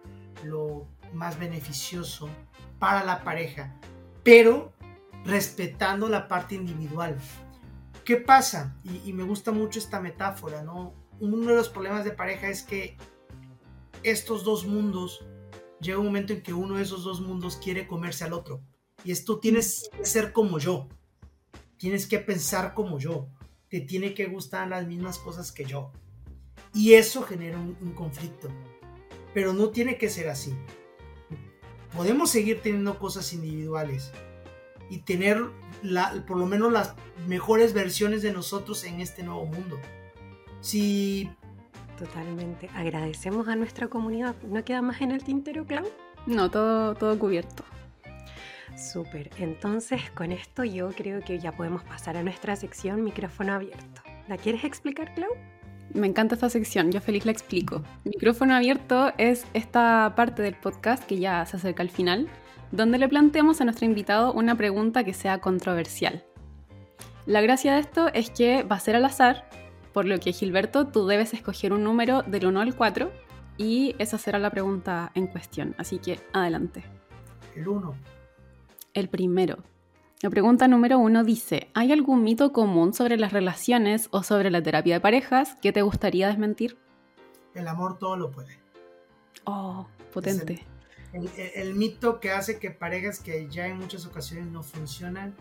lo 0.45 0.87
más 1.13 1.39
beneficioso 1.39 2.29
para 2.79 3.05
la 3.05 3.25
pareja, 3.25 3.75
pero 4.23 4.73
respetando 5.25 6.09
la 6.09 6.29
parte 6.29 6.55
individual. 6.55 7.17
¿Qué 8.05 8.17
pasa? 8.17 8.77
Y, 8.85 9.09
y, 9.09 9.13
me 9.15 9.23
gusta 9.23 9.51
mucho 9.51 9.79
esta 9.79 9.99
metáfora, 10.01 10.63
¿no? 10.63 10.93
Uno 11.21 11.47
de 11.47 11.55
los 11.55 11.71
problemas 11.71 12.05
de 12.05 12.11
pareja 12.11 12.49
es 12.49 12.63
que 12.63 12.99
estos 14.03 14.45
dos 14.45 14.67
mundos 14.67 15.25
llega 15.81 15.99
un 15.99 16.07
momento 16.07 16.33
en 16.33 16.43
que 16.43 16.53
uno 16.53 16.77
de 16.77 16.83
esos 16.83 17.05
dos 17.05 17.21
mundos 17.21 17.57
quiere 17.57 17.87
comerse 17.87 18.25
al 18.25 18.35
otro. 18.35 18.61
Y 19.05 19.13
esto 19.13 19.39
tienes 19.39 19.89
que 19.97 20.05
ser 20.05 20.33
como 20.33 20.59
yo. 20.59 20.89
Tienes 21.77 22.07
que 22.07 22.19
pensar 22.19 22.75
como 22.75 22.99
yo. 22.99 23.29
Te 23.75 23.81
tiene 23.81 24.15
que 24.15 24.27
gustar 24.27 24.69
las 24.69 24.87
mismas 24.87 25.19
cosas 25.19 25.51
que 25.51 25.65
yo. 25.65 25.91
Y 26.73 26.93
eso 26.93 27.25
genera 27.25 27.59
un, 27.59 27.93
conflicto. 27.93 28.47
Pero 29.33 29.53
no 29.53 29.71
tiene 29.71 29.99
que 29.99 30.09
ser 30.09 30.29
así. 30.29 30.55
Podemos 31.93 32.31
seguir 32.31 32.61
teniendo 32.63 33.01
cosas 33.01 33.33
individuales 33.33 34.13
y 34.89 34.99
tener 34.99 35.43
la, 35.83 36.25
por 36.25 36.37
lo 36.37 36.47
menos 36.47 36.71
las 36.71 36.95
mejores 37.27 37.75
versiones 37.75 38.23
de 38.23 38.33
nosotros 38.33 38.85
en 38.85 39.01
este 39.01 39.25
nuevo 39.25 39.45
mundo. 39.45 39.81
Si 40.61 41.29
Totalmente. 41.99 42.71
Agradecemos 42.77 43.49
a 43.49 43.57
nuestra 43.57 43.89
comunidad. 43.89 44.37
¿No 44.45 44.65
queda 44.65 44.83
más 44.83 45.01
en 45.01 45.11
el 45.11 45.25
tintero, 45.25 45.67
Clau? 45.67 45.85
No, 46.27 46.49
todo, 46.49 46.95
todo 46.95 47.19
cubierto. 47.19 47.65
Súper. 48.77 49.31
Entonces, 49.39 50.11
con 50.11 50.33
esto 50.33 50.65
yo 50.65 50.91
creo 50.91 51.21
que 51.21 51.39
ya 51.39 51.53
podemos 51.53 51.83
pasar 51.85 52.17
a 52.17 52.23
nuestra 52.23 52.57
sección 52.57 53.05
micrófono 53.05 53.55
abierto. 53.55 54.03
¿La 54.29 54.37
quieres 54.37 54.65
explicar, 54.65 55.15
Clau? 55.15 55.31
Me 55.93 56.07
encanta 56.07 56.35
esta 56.35 56.51
sección, 56.51 56.91
yo 56.91 57.01
feliz 57.01 57.25
la 57.25 57.33
explico. 57.33 57.83
Micrófono 58.05 58.55
abierto 58.55 59.13
es 59.19 59.47
esta 59.55 60.15
parte 60.17 60.43
del 60.43 60.55
podcast 60.55 61.05
que 61.05 61.19
ya 61.19 61.45
se 61.47 61.57
acerca 61.57 61.83
al 61.83 61.91
final, 61.91 62.29
donde 62.73 62.99
le 62.99 63.09
planteamos 63.09 63.61
a 63.61 63.65
nuestro 63.65 63.87
invitado 63.87 64.33
una 64.33 64.57
pregunta 64.57 65.05
que 65.05 65.15
sea 65.15 65.39
controversial. 65.39 66.25
La 67.27 67.41
gracia 67.43 67.75
de 67.75 67.81
esto 67.81 68.13
es 68.13 68.31
que 68.31 68.65
va 68.65 68.77
a 68.77 68.81
ser 68.81 68.97
al 68.97 69.05
azar 69.05 69.49
por 69.95 70.07
lo 70.07 70.19
que, 70.19 70.33
Gilberto, 70.33 70.89
tú 70.89 71.07
debes 71.07 71.33
escoger 71.35 71.73
un 71.73 71.85
número 71.85 72.23
del 72.23 72.47
1 72.47 72.61
al 72.61 72.75
4 72.75 73.13
y 73.57 73.95
esa 74.01 74.19
será 74.19 74.41
la 74.41 74.51
pregunta 74.51 75.13
en 75.15 75.29
cuestión. 75.29 75.77
Así 75.79 75.99
que 76.01 76.19
adelante. 76.33 76.83
El 77.55 77.69
1. 77.69 77.95
El 78.95 79.09
primero. 79.09 79.59
La 80.23 80.31
pregunta 80.31 80.69
número 80.69 80.99
1 80.99 81.25
dice, 81.25 81.69
¿hay 81.75 81.93
algún 81.93 82.23
mito 82.23 82.53
común 82.53 82.95
sobre 82.95 83.19
las 83.19 83.33
relaciones 83.33 84.09
o 84.11 84.23
sobre 84.23 84.51
la 84.51 84.63
terapia 84.63 84.95
de 84.95 85.01
parejas 85.01 85.57
que 85.61 85.73
te 85.73 85.83
gustaría 85.83 86.29
desmentir? 86.29 86.79
El 87.55 87.69
amor 87.69 87.99
todo 87.99 88.17
lo 88.17 88.31
puede. 88.31 88.59
Oh, 89.45 89.87
potente. 90.13 90.65
El, 91.13 91.29
el, 91.37 91.75
mito 91.75 92.19
que 92.21 92.31
hace 92.31 92.59
que 92.59 92.71
parejas 92.71 93.21
que 93.21 93.49
ya 93.49 93.67
en 93.67 93.77
muchas 93.77 94.07
ocasiones 94.07 94.47
no 94.47 94.63
funcionan 94.63 95.35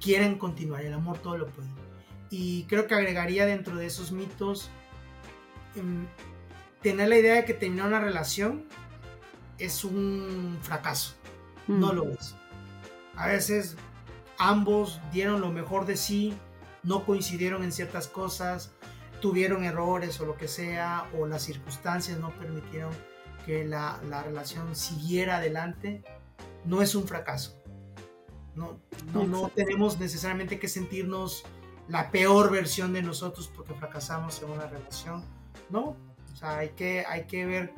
quieren 0.00 0.36
continuar. 0.36 0.84
El 0.84 0.92
amor 0.92 1.18
todo 1.18 1.38
lo 1.38 1.46
puede 1.46 1.68
y 2.30 2.62
creo 2.64 2.86
que 2.86 2.94
agregaría 2.94 3.44
dentro 3.44 3.76
de 3.76 3.86
esos 3.86 4.12
mitos 4.12 4.70
em, 5.74 6.06
tener 6.80 7.08
la 7.08 7.18
idea 7.18 7.34
de 7.34 7.44
que 7.44 7.54
terminar 7.54 7.88
una 7.88 8.00
relación 8.00 8.64
es 9.58 9.84
un 9.84 10.56
fracaso. 10.62 11.14
No 11.66 11.92
mm. 11.92 11.96
lo 11.96 12.08
es. 12.10 12.34
A 13.20 13.26
veces 13.26 13.76
ambos 14.38 14.98
dieron 15.12 15.42
lo 15.42 15.52
mejor 15.52 15.84
de 15.84 15.98
sí, 15.98 16.34
no 16.82 17.04
coincidieron 17.04 17.62
en 17.62 17.70
ciertas 17.70 18.08
cosas, 18.08 18.72
tuvieron 19.20 19.62
errores 19.62 20.18
o 20.20 20.24
lo 20.24 20.38
que 20.38 20.48
sea, 20.48 21.06
o 21.18 21.26
las 21.26 21.42
circunstancias 21.42 22.18
no 22.18 22.30
permitieron 22.30 22.90
que 23.44 23.66
la, 23.66 24.00
la 24.08 24.22
relación 24.22 24.74
siguiera 24.74 25.36
adelante. 25.36 26.02
No 26.64 26.80
es 26.80 26.94
un 26.94 27.06
fracaso. 27.06 27.62
No, 28.54 28.80
no, 29.12 29.26
no 29.26 29.48
tenemos 29.48 30.00
necesariamente 30.00 30.58
que 30.58 30.68
sentirnos 30.68 31.44
la 31.88 32.10
peor 32.10 32.50
versión 32.50 32.94
de 32.94 33.02
nosotros 33.02 33.52
porque 33.54 33.74
fracasamos 33.74 34.42
en 34.42 34.48
una 34.48 34.66
relación. 34.66 35.22
No, 35.68 35.94
o 36.32 36.36
sea, 36.36 36.56
hay 36.56 36.70
que, 36.70 37.04
hay 37.06 37.26
que 37.26 37.44
ver 37.44 37.74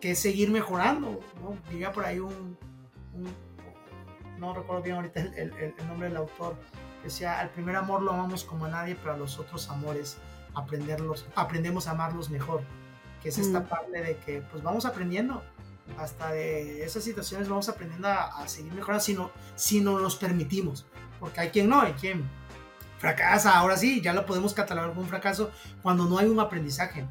que 0.00 0.16
seguir 0.16 0.50
mejorando. 0.50 1.20
¿no? 1.40 1.56
Diría 1.70 1.92
por 1.92 2.04
ahí 2.04 2.18
un, 2.18 2.58
no 4.40 4.54
recuerdo 4.54 4.82
bien 4.82 4.96
ahorita 4.96 5.20
el, 5.20 5.52
el, 5.52 5.86
nombre 5.86 6.08
del 6.08 6.16
autor, 6.16 6.56
decía, 7.04 7.38
al 7.38 7.50
primer 7.50 7.76
amor 7.76 8.02
lo 8.02 8.12
amamos 8.12 8.42
como 8.42 8.64
a 8.64 8.68
nadie, 8.68 8.96
pero 8.96 9.14
a 9.14 9.16
los 9.16 9.38
otros 9.38 9.68
amores 9.68 10.18
aprenderlos, 10.54 11.26
aprendemos 11.34 11.86
a 11.86 11.92
amarlos 11.92 12.30
mejor. 12.30 12.62
Que 13.22 13.28
es 13.28 13.38
esta 13.38 13.60
mm. 13.60 13.66
parte 13.66 14.02
de 14.02 14.16
que 14.16 14.40
pues 14.50 14.62
vamos 14.62 14.86
aprendiendo. 14.86 15.42
Hasta 15.98 16.30
de 16.30 16.84
esas 16.84 17.02
situaciones 17.02 17.48
vamos 17.48 17.68
aprendiendo 17.68 18.08
a, 18.08 18.46
seguir 18.46 18.72
mejorando 18.72 19.04
si 19.04 19.14
no, 19.14 19.30
si 19.56 19.80
no 19.80 19.98
nos 19.98 20.16
permitimos. 20.16 20.86
Porque 21.18 21.40
hay 21.40 21.50
quien 21.50 21.68
no, 21.68 21.80
hay 21.80 21.92
quien 21.92 22.24
fracasa, 22.98 23.58
ahora 23.58 23.76
sí, 23.76 24.00
ya 24.00 24.12
lo 24.12 24.24
podemos 24.24 24.54
catalogar 24.54 24.90
como 24.90 25.02
un 25.02 25.08
fracaso 25.08 25.50
cuando 25.82 26.04
no 26.04 26.18
hay 26.18 26.28
un 26.28 26.38
aprendizaje, 26.38 27.06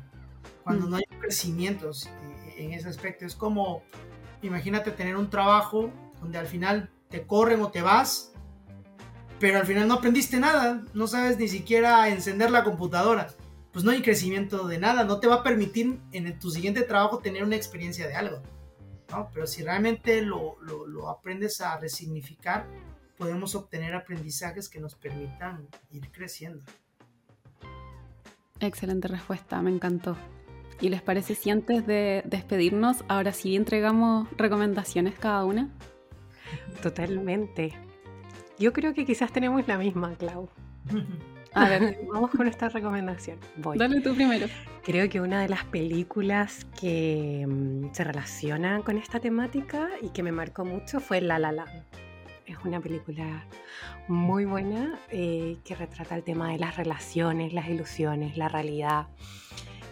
cuando 0.63 0.87
mm. 0.87 0.89
no 0.89 0.97
hay 0.97 1.03
crecimientos 1.19 2.05
eh, 2.05 2.55
en 2.57 2.73
ese 2.73 2.87
aspecto. 2.87 3.25
Es 3.25 3.35
como, 3.35 3.83
imagínate 4.41 4.91
tener 4.91 5.15
un 5.15 5.29
trabajo 5.29 5.91
donde 6.21 6.37
al 6.37 6.47
final 6.47 6.89
te 7.09 7.25
corren 7.25 7.61
o 7.61 7.71
te 7.71 7.81
vas, 7.81 8.31
pero 9.39 9.59
al 9.59 9.65
final 9.65 9.87
no 9.87 9.95
aprendiste 9.95 10.39
nada, 10.39 10.83
no 10.93 11.07
sabes 11.07 11.37
ni 11.37 11.47
siquiera 11.47 12.07
encender 12.09 12.51
la 12.51 12.63
computadora. 12.63 13.27
Pues 13.71 13.85
no 13.85 13.91
hay 13.91 14.01
crecimiento 14.01 14.67
de 14.67 14.79
nada, 14.79 15.03
no 15.03 15.19
te 15.19 15.27
va 15.27 15.35
a 15.35 15.43
permitir 15.43 15.99
en 16.11 16.39
tu 16.39 16.49
siguiente 16.49 16.81
trabajo 16.81 17.19
tener 17.19 17.43
una 17.43 17.55
experiencia 17.55 18.07
de 18.07 18.15
algo. 18.15 18.41
¿no? 19.11 19.29
Pero 19.33 19.47
si 19.47 19.63
realmente 19.63 20.21
lo, 20.21 20.57
lo 20.61 21.09
aprendes 21.09 21.61
a 21.61 21.77
resignificar, 21.77 22.67
podemos 23.17 23.55
obtener 23.55 23.93
aprendizajes 23.93 24.69
que 24.69 24.79
nos 24.79 24.95
permitan 24.95 25.67
ir 25.91 26.11
creciendo. 26.11 26.63
Excelente 28.59 29.07
respuesta, 29.07 29.61
me 29.61 29.71
encantó. 29.71 30.17
¿Y 30.81 30.89
les 30.89 31.01
parece 31.01 31.35
si 31.35 31.49
antes 31.49 31.85
de 31.85 32.23
despedirnos, 32.25 33.03
ahora 33.07 33.33
sí 33.33 33.55
entregamos 33.55 34.27
recomendaciones 34.37 35.15
cada 35.17 35.43
una? 35.43 35.69
Totalmente. 36.81 37.73
Yo 38.57 38.73
creo 38.73 38.93
que 38.93 39.05
quizás 39.05 39.31
tenemos 39.31 39.67
la 39.67 39.77
misma, 39.77 40.13
Clau. 40.15 40.49
A 41.53 41.67
ver, 41.67 41.99
vamos 42.11 42.29
con 42.31 42.47
esta 42.47 42.69
recomendación. 42.69 43.39
Voy. 43.57 43.77
Dale 43.77 44.01
tú 44.01 44.13
primero. 44.13 44.47
Creo 44.83 45.09
que 45.09 45.19
una 45.19 45.41
de 45.41 45.49
las 45.49 45.63
películas 45.65 46.67
que 46.79 47.45
mm, 47.47 47.91
se 47.91 48.03
relaciona 48.03 48.81
con 48.81 48.97
esta 48.97 49.19
temática 49.19 49.89
y 50.01 50.09
que 50.09 50.21
me 50.21 50.31
marcó 50.31 50.63
mucho 50.63 50.99
fue 50.99 51.21
La 51.21 51.39
La 51.39 51.51
Land. 51.51 51.85
Es 52.45 52.57
una 52.63 52.79
película 52.79 53.45
muy 54.07 54.45
buena 54.45 54.99
eh, 55.09 55.57
que 55.63 55.75
retrata 55.75 56.15
el 56.15 56.23
tema 56.23 56.51
de 56.51 56.59
las 56.59 56.77
relaciones, 56.77 57.53
las 57.53 57.67
ilusiones, 57.67 58.37
la 58.37 58.47
realidad, 58.47 59.07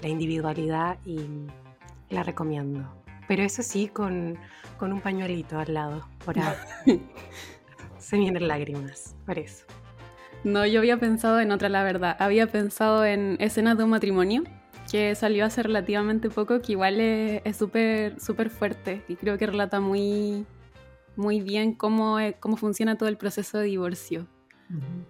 la 0.02 0.10
individualidad 0.10 0.98
y 1.06 1.20
la 2.10 2.24
recomiendo. 2.24 3.04
Pero 3.28 3.44
eso 3.44 3.62
sí, 3.62 3.88
con, 3.88 4.38
un 4.80 5.02
pañuelito 5.02 5.60
al 5.60 5.74
lado, 5.74 6.08
por 6.24 6.36
Se 8.00 8.18
vienen 8.18 8.48
lágrimas, 8.48 9.16
por 9.26 9.38
eso. 9.38 9.66
No, 10.44 10.66
yo 10.66 10.80
había 10.80 10.98
pensado 10.98 11.42
en 11.42 11.52
otra, 11.52 11.68
la 11.68 11.84
verdad. 11.84 12.16
Había 12.20 12.48
pensado 12.48 13.04
en 13.04 13.38
Escenas 13.40 13.78
de 13.78 13.84
un 13.84 13.90
matrimonio, 13.90 14.44
que 14.90 15.14
salió 15.16 15.46
hace 15.46 15.64
relativamente 15.64 16.30
poco, 16.30 16.62
que 16.62 16.72
igual 16.74 17.00
es 17.00 17.58
súper 17.58 18.20
súper 18.20 18.50
fuerte 18.50 19.04
y 19.08 19.16
creo 19.16 19.38
que 19.38 19.46
relata 19.46 19.80
muy, 19.80 20.46
muy 21.18 21.42
bien 21.42 21.74
cómo, 21.74 22.20
eh, 22.20 22.38
cómo 22.40 22.56
funciona 22.56 22.98
todo 22.98 23.10
el 23.10 23.18
proceso 23.18 23.58
de 23.58 23.66
divorcio. 23.66 24.28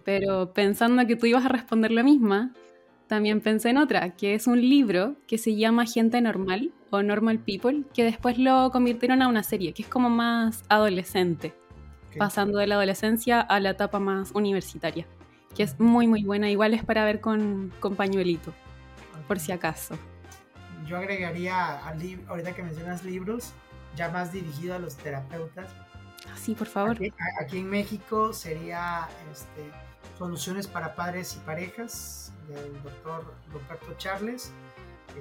Pero 0.04 0.54
pensando 0.54 1.06
que 1.08 1.16
tú 1.16 1.26
ibas 1.26 1.46
a 1.46 1.50
responder 1.50 1.92
la 1.92 2.04
misma, 2.04 2.54
también 3.08 3.42
pensé 3.42 3.70
en 3.70 3.78
otra, 3.78 4.16
que 4.16 4.34
es 4.34 4.48
un 4.48 4.62
libro 4.62 5.16
que 5.28 5.38
se 5.38 5.56
llama 5.56 5.86
Gente 5.86 6.22
Normal 6.22 6.72
o 6.90 7.02
Normal 7.02 7.40
People, 7.40 7.84
que 7.94 8.04
después 8.04 8.38
lo 8.38 8.70
convirtieron 8.72 9.22
a 9.22 9.28
una 9.28 9.44
serie, 9.44 9.74
que 9.74 9.84
es 9.84 9.88
como 9.88 10.10
más 10.10 10.64
adolescente, 10.70 11.54
pasando 12.18 12.60
de 12.60 12.68
la 12.68 12.76
adolescencia 12.76 13.42
a 13.42 13.60
la 13.60 13.72
etapa 13.72 14.00
más 14.00 14.32
universitaria, 14.32 15.06
que 15.56 15.64
es 15.64 15.80
muy 15.80 16.08
muy 16.08 16.24
buena, 16.24 16.50
igual 16.50 16.74
es 16.74 16.84
para 16.84 17.06
ver 17.06 17.22
con, 17.22 17.72
con 17.80 17.96
pañuelito, 17.96 18.54
por 19.28 19.40
si 19.40 19.52
acaso. 19.52 19.98
Yo 20.86 20.98
agregaría, 20.98 21.80
ahorita 22.28 22.54
que 22.54 22.64
mencionas 22.64 23.04
libros, 23.04 23.54
ya 23.96 24.10
más 24.10 24.32
dirigido 24.32 24.76
a 24.76 24.80
los 24.80 24.96
terapeutas, 24.98 25.68
Sí, 26.36 26.56
por 26.56 26.68
favor. 26.68 26.98
Aquí, 27.42 27.58
en 27.58 27.70
México 27.70 28.34
sería 28.34 29.08
este, 29.32 29.72
Soluciones 30.18 30.68
para 30.68 30.96
Padres 30.96 31.36
y 31.36 31.46
Parejas 31.46 32.34
del 32.48 32.82
doctor 32.84 33.34
Roberto 33.52 33.94
Charles, 33.98 34.52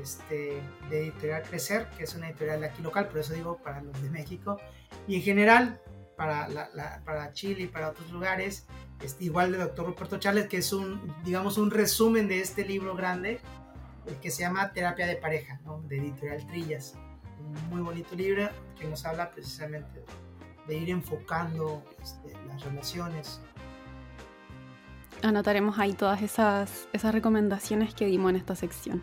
este, 0.01 0.61
de 0.91 1.01
Editorial 1.03 1.43
Crecer, 1.43 1.89
que 1.97 2.05
es 2.05 2.14
una 2.14 2.29
editorial 2.29 2.61
de 2.61 2.66
aquí 2.66 2.83
local, 2.83 3.09
por 3.09 3.18
eso 3.18 3.35
digo 3.35 3.59
para 3.59 3.83
los 3.83 4.01
de 4.03 4.11
México. 4.11 4.59
Y 5.07 5.16
en 5.16 5.22
general, 5.22 5.81
para, 6.16 6.49
para 7.05 7.33
Chile 7.33 7.62
y 7.62 7.66
para 7.66 7.91
otros 7.91 8.11
lugares, 8.11 8.66
este, 9.03 9.24
igual 9.24 9.53
de 9.53 9.59
doctor 9.59 9.87
Roberto 9.87 10.18
Charles, 10.18 10.49
que 10.49 10.59
es 10.59 10.72
un, 10.72 11.14
digamos, 11.24 11.59
un 11.59 11.70
resumen 11.70 12.29
de 12.29 12.41
este 12.41 12.64
libro 12.64 12.95
grande, 12.95 13.41
que 14.22 14.31
se 14.31 14.43
llama 14.43 14.72
Terapia 14.72 15.07
de 15.07 15.16
Pareja, 15.16 15.61
de 15.85 15.99
Editorial 15.99 16.47
Trillas. 16.47 16.95
Un 17.41 17.68
muy 17.68 17.81
bonito 17.81 18.14
libro 18.14 18.49
que 18.79 18.87
nos 18.87 19.05
habla 19.05 19.31
precisamente 19.31 20.05
de 20.66 20.77
ir 20.77 20.91
enfocando 20.91 21.83
este, 22.03 22.33
las 22.47 22.62
relaciones. 22.64 23.41
Anotaremos 25.27 25.81
ahí 25.81 25.93
todas 25.93 26.22
esas, 26.22 26.89
esas 26.93 27.12
recomendaciones 27.12 27.93
que 27.95 28.07
dimos 28.07 28.31
en 28.31 28.37
esta 28.37 28.55
sección. 28.55 29.03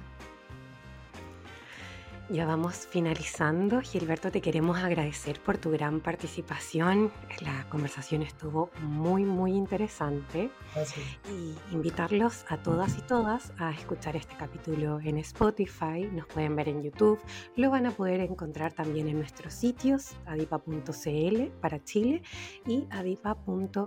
Ya 2.30 2.46
vamos 2.46 2.88
finalizando. 2.88 3.82
Gilberto, 3.82 4.32
te 4.32 4.40
queremos 4.40 4.78
agradecer 4.78 5.42
por 5.42 5.58
tu 5.58 5.72
gran 5.72 6.00
participación. 6.00 7.12
La 7.42 7.68
conversación 7.70 8.22
estuvo 8.22 8.70
muy, 8.82 9.26
muy 9.26 9.52
interesante. 9.52 10.50
Gracias. 10.74 11.06
Y 11.30 11.54
invitarlos 11.74 12.46
a 12.48 12.58
todas 12.58 12.98
y 12.98 13.02
todas 13.02 13.52
a 13.60 13.72
escuchar 13.72 14.16
este 14.16 14.36
capítulo 14.38 15.02
en 15.02 15.18
Spotify. 15.18 16.08
Nos 16.14 16.26
pueden 16.28 16.56
ver 16.56 16.70
en 16.70 16.82
YouTube. 16.82 17.20
Lo 17.58 17.70
van 17.70 17.88
a 17.88 17.92
poder 17.92 18.22
encontrar 18.22 18.72
también 18.72 19.10
en 19.10 19.18
nuestros 19.18 19.54
sitios, 19.54 20.16
adipa.cl 20.26 21.42
para 21.60 21.84
Chile 21.84 22.24
y 22.66 22.88
adipa.mx. 22.90 23.86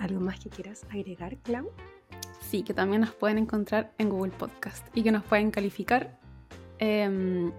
¿Algo 0.00 0.20
más 0.20 0.40
que 0.40 0.48
quieras 0.48 0.86
agregar, 0.90 1.36
Clau? 1.38 1.70
Sí, 2.40 2.62
que 2.62 2.72
también 2.72 3.02
nos 3.02 3.12
pueden 3.12 3.36
encontrar 3.36 3.92
en 3.98 4.08
Google 4.08 4.32
Podcast 4.32 4.86
y 4.94 5.02
que 5.02 5.12
nos 5.12 5.24
pueden 5.24 5.50
calificar 5.50 6.18
Em, 6.78 7.52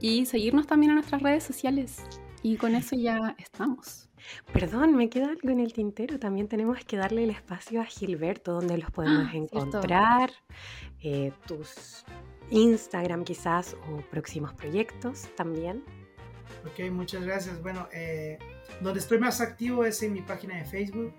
y 0.00 0.26
seguirnos 0.26 0.66
también 0.66 0.90
en 0.90 0.96
nuestras 0.96 1.22
redes 1.22 1.44
sociales. 1.44 2.02
Y 2.42 2.56
con 2.56 2.74
eso 2.74 2.96
ya 2.96 3.34
estamos. 3.38 4.08
Perdón, 4.52 4.94
me 4.94 5.08
queda 5.08 5.28
algo 5.28 5.48
en 5.50 5.60
el 5.60 5.72
tintero. 5.72 6.18
También 6.18 6.48
tenemos 6.48 6.84
que 6.84 6.96
darle 6.96 7.24
el 7.24 7.30
espacio 7.30 7.80
a 7.80 7.84
Gilberto, 7.84 8.52
donde 8.52 8.78
los 8.78 8.90
podemos 8.90 9.28
ah, 9.30 9.36
encontrar, 9.36 10.30
eh, 11.02 11.32
tus 11.46 12.04
Instagram 12.50 13.24
quizás 13.24 13.76
o 13.88 14.00
próximos 14.10 14.52
proyectos 14.54 15.28
también. 15.36 15.84
Ok, 16.64 16.90
muchas 16.90 17.24
gracias. 17.24 17.60
Bueno, 17.62 17.88
eh, 17.92 18.38
donde 18.80 19.00
estoy 19.00 19.18
más 19.18 19.40
activo 19.40 19.84
es 19.84 20.02
en 20.02 20.12
mi 20.12 20.22
página 20.22 20.56
de 20.56 20.64
Facebook, 20.64 21.12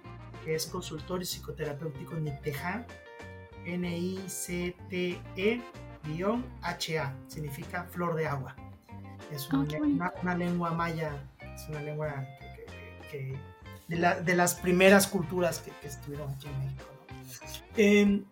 que 0.43 0.55
es 0.55 0.66
Consultorio 0.68 1.26
Psicoterapéutico 1.26 2.16
Nicteja, 2.16 2.86
N-I-C-T-E 3.66 5.62
HA, 6.62 7.14
significa 7.28 7.84
flor 7.86 8.16
de 8.16 8.28
agua. 8.28 8.55
Es 9.32 9.47
ah, 9.51 9.66
una, 10.22 10.36
lengua 10.36 10.72
maya, 10.72 11.12
es 11.41 11.68
una 11.70 11.82
lengua 11.82 12.26
que, 13.12 13.38
de, 13.88 14.36
las 14.36 14.55
primeras 14.55 15.08
culturas 15.08 15.60
que, 15.60 15.88
estuvieron 15.88 16.32
aquí 16.32 16.47
en 16.47 16.60
México. 16.60 16.86
Em, 17.76 18.26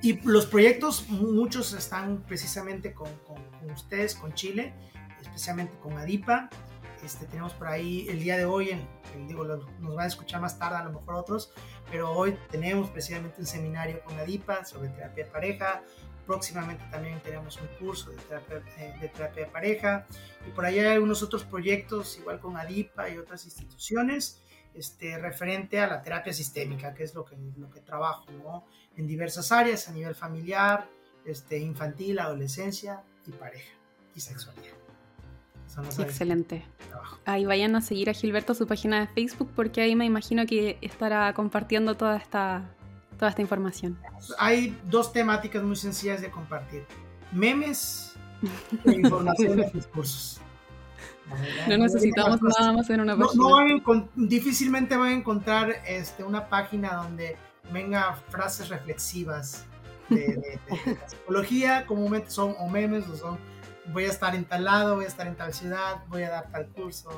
y 0.00 0.20
los 0.26 0.46
proyectos, 0.46 1.08
muchos 1.08 1.72
están 1.72 2.22
precisamente 2.22 2.92
con, 2.92 3.08
ustedes, 3.74 4.14
con 4.14 4.32
Chile, 4.32 4.72
especialmente 5.20 5.76
con 5.78 5.98
Adipa. 5.98 6.48
Este, 7.04 7.26
tenemos 7.26 7.52
por 7.52 7.68
ahí 7.68 8.06
el 8.08 8.20
día 8.20 8.36
de 8.36 8.44
hoy, 8.44 8.80
digo, 9.26 9.44
nos 9.44 9.94
van 9.94 10.04
a 10.04 10.06
escuchar 10.06 10.40
más 10.40 10.58
tarde 10.58 10.78
a 10.78 10.84
lo 10.84 10.92
mejor 10.92 11.14
otros, 11.14 11.52
pero 11.90 12.10
hoy 12.12 12.36
tenemos 12.50 12.90
precisamente 12.90 13.40
un 13.40 13.46
seminario 13.46 14.00
con 14.04 14.18
Adipa 14.18 14.64
sobre 14.64 14.88
terapia 14.88 15.24
de 15.24 15.30
pareja, 15.30 15.82
Próximamente 16.28 16.84
también 16.90 17.18
tenemos 17.20 17.58
un 17.58 17.68
curso 17.78 18.10
de 18.10 18.18
terapia, 18.18 18.62
eh, 18.76 18.94
de, 19.00 19.08
terapia 19.08 19.46
de 19.46 19.50
pareja 19.50 20.06
y 20.46 20.50
por 20.50 20.66
ahí 20.66 20.78
hay 20.78 20.88
algunos 20.88 21.22
otros 21.22 21.42
proyectos, 21.42 22.18
igual 22.18 22.38
con 22.38 22.58
ADIPA 22.58 23.08
y 23.08 23.16
otras 23.16 23.46
instituciones, 23.46 24.42
este, 24.74 25.16
referente 25.16 25.80
a 25.80 25.86
la 25.86 26.02
terapia 26.02 26.34
sistémica, 26.34 26.92
que 26.92 27.04
es 27.04 27.14
lo 27.14 27.24
que, 27.24 27.34
lo 27.56 27.70
que 27.70 27.80
trabajo 27.80 28.26
¿no? 28.44 28.66
en 28.98 29.06
diversas 29.06 29.50
áreas, 29.52 29.88
a 29.88 29.92
nivel 29.92 30.14
familiar, 30.14 30.86
este, 31.24 31.60
infantil, 31.60 32.18
adolescencia 32.18 33.02
y 33.26 33.32
pareja 33.32 33.72
y 34.14 34.20
sexualidad. 34.20 34.74
excelente. 35.98 36.62
Ahí 37.24 37.46
vayan 37.46 37.74
a 37.74 37.80
seguir 37.80 38.10
a 38.10 38.12
Gilberto 38.12 38.52
su 38.52 38.66
página 38.66 39.00
de 39.00 39.06
Facebook 39.06 39.50
porque 39.56 39.80
ahí 39.80 39.96
me 39.96 40.04
imagino 40.04 40.44
que 40.44 40.76
estará 40.82 41.32
compartiendo 41.32 41.96
toda 41.96 42.18
esta 42.18 42.68
toda 43.18 43.30
esta 43.30 43.42
información? 43.42 43.98
Hay 44.38 44.78
dos 44.84 45.12
temáticas 45.12 45.62
muy 45.62 45.76
sencillas 45.76 46.20
de 46.20 46.30
compartir. 46.30 46.84
Memes 47.32 48.14
e 48.84 48.92
información 48.92 49.56
de 49.56 49.70
discursos. 49.74 50.40
No 51.68 51.76
necesitamos 51.76 52.40
nada 52.40 52.72
más 52.72 52.88
en 52.88 53.00
una 53.02 53.16
página. 53.16 54.10
difícilmente 54.14 54.96
van 54.96 55.08
a 55.08 55.12
encontrar 55.12 55.82
este, 55.86 56.24
una 56.24 56.48
página 56.48 56.94
donde 56.94 57.36
venga 57.70 58.14
frases 58.30 58.70
reflexivas 58.70 59.66
de, 60.08 60.58
psicología. 61.06 61.84
Comúnmente 61.86 62.30
son 62.30 62.54
o 62.58 62.68
memes 62.68 63.06
o 63.08 63.16
son 63.16 63.38
voy 63.92 64.04
a 64.04 64.08
estar 64.08 64.34
en 64.34 64.44
tal 64.44 64.64
lado, 64.64 64.96
voy 64.96 65.04
a 65.04 65.08
estar 65.08 65.26
en 65.26 65.36
tal 65.36 65.52
ciudad, 65.52 66.02
voy 66.08 66.22
a 66.22 66.30
dar 66.30 66.50
tal 66.50 66.66
curso. 66.68 67.10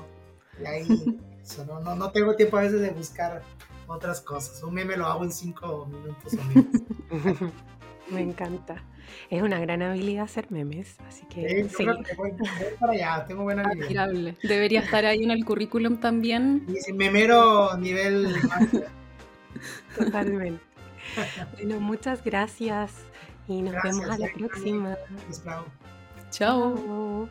Y 0.61 0.67
ahí 0.67 0.87
no, 1.67 1.81
no, 1.81 1.95
no 1.95 2.11
tengo 2.11 2.35
tiempo 2.35 2.59
a 2.59 2.63
veces 2.63 2.81
de 2.81 2.91
buscar 2.91 3.43
otras 3.91 4.21
cosas. 4.21 4.63
Un 4.63 4.75
meme 4.75 4.97
lo 4.97 5.07
hago 5.07 5.25
en 5.25 5.33
cinco 5.33 5.87
minutos 5.87 6.35
o 6.35 6.45
menos. 6.45 7.53
Me 8.11 8.23
encanta. 8.23 8.83
Es 9.29 9.43
una 9.43 9.61
gran 9.61 9.83
habilidad 9.83 10.25
hacer 10.25 10.51
memes, 10.51 10.97
así 11.07 11.25
que 11.27 11.69
Sí, 11.69 11.85
que 11.85 12.15
voy, 12.17 12.33
voy 12.33 12.49
para 12.79 12.93
allá, 12.93 13.25
tengo 13.27 13.43
buena 13.45 13.63
habilidad. 13.63 14.05
Admirable. 14.05 14.37
Debería 14.43 14.81
estar 14.81 15.05
ahí 15.05 15.23
en 15.23 15.31
el 15.31 15.45
currículum 15.45 15.99
también. 15.99 16.67
Y 16.89 16.93
memero 16.93 17.77
nivel 17.77 18.35
totalmente. 19.97 20.63
Bueno, 21.55 21.81
muchas 21.81 22.23
gracias 22.25 22.93
y 23.49 23.63
nos 23.63 23.73
Gracias, 23.73 23.99
vemos 23.99 24.15
a 24.15 24.19
la 24.19 24.33
próxima. 24.33 24.97
Chao. 26.31 27.29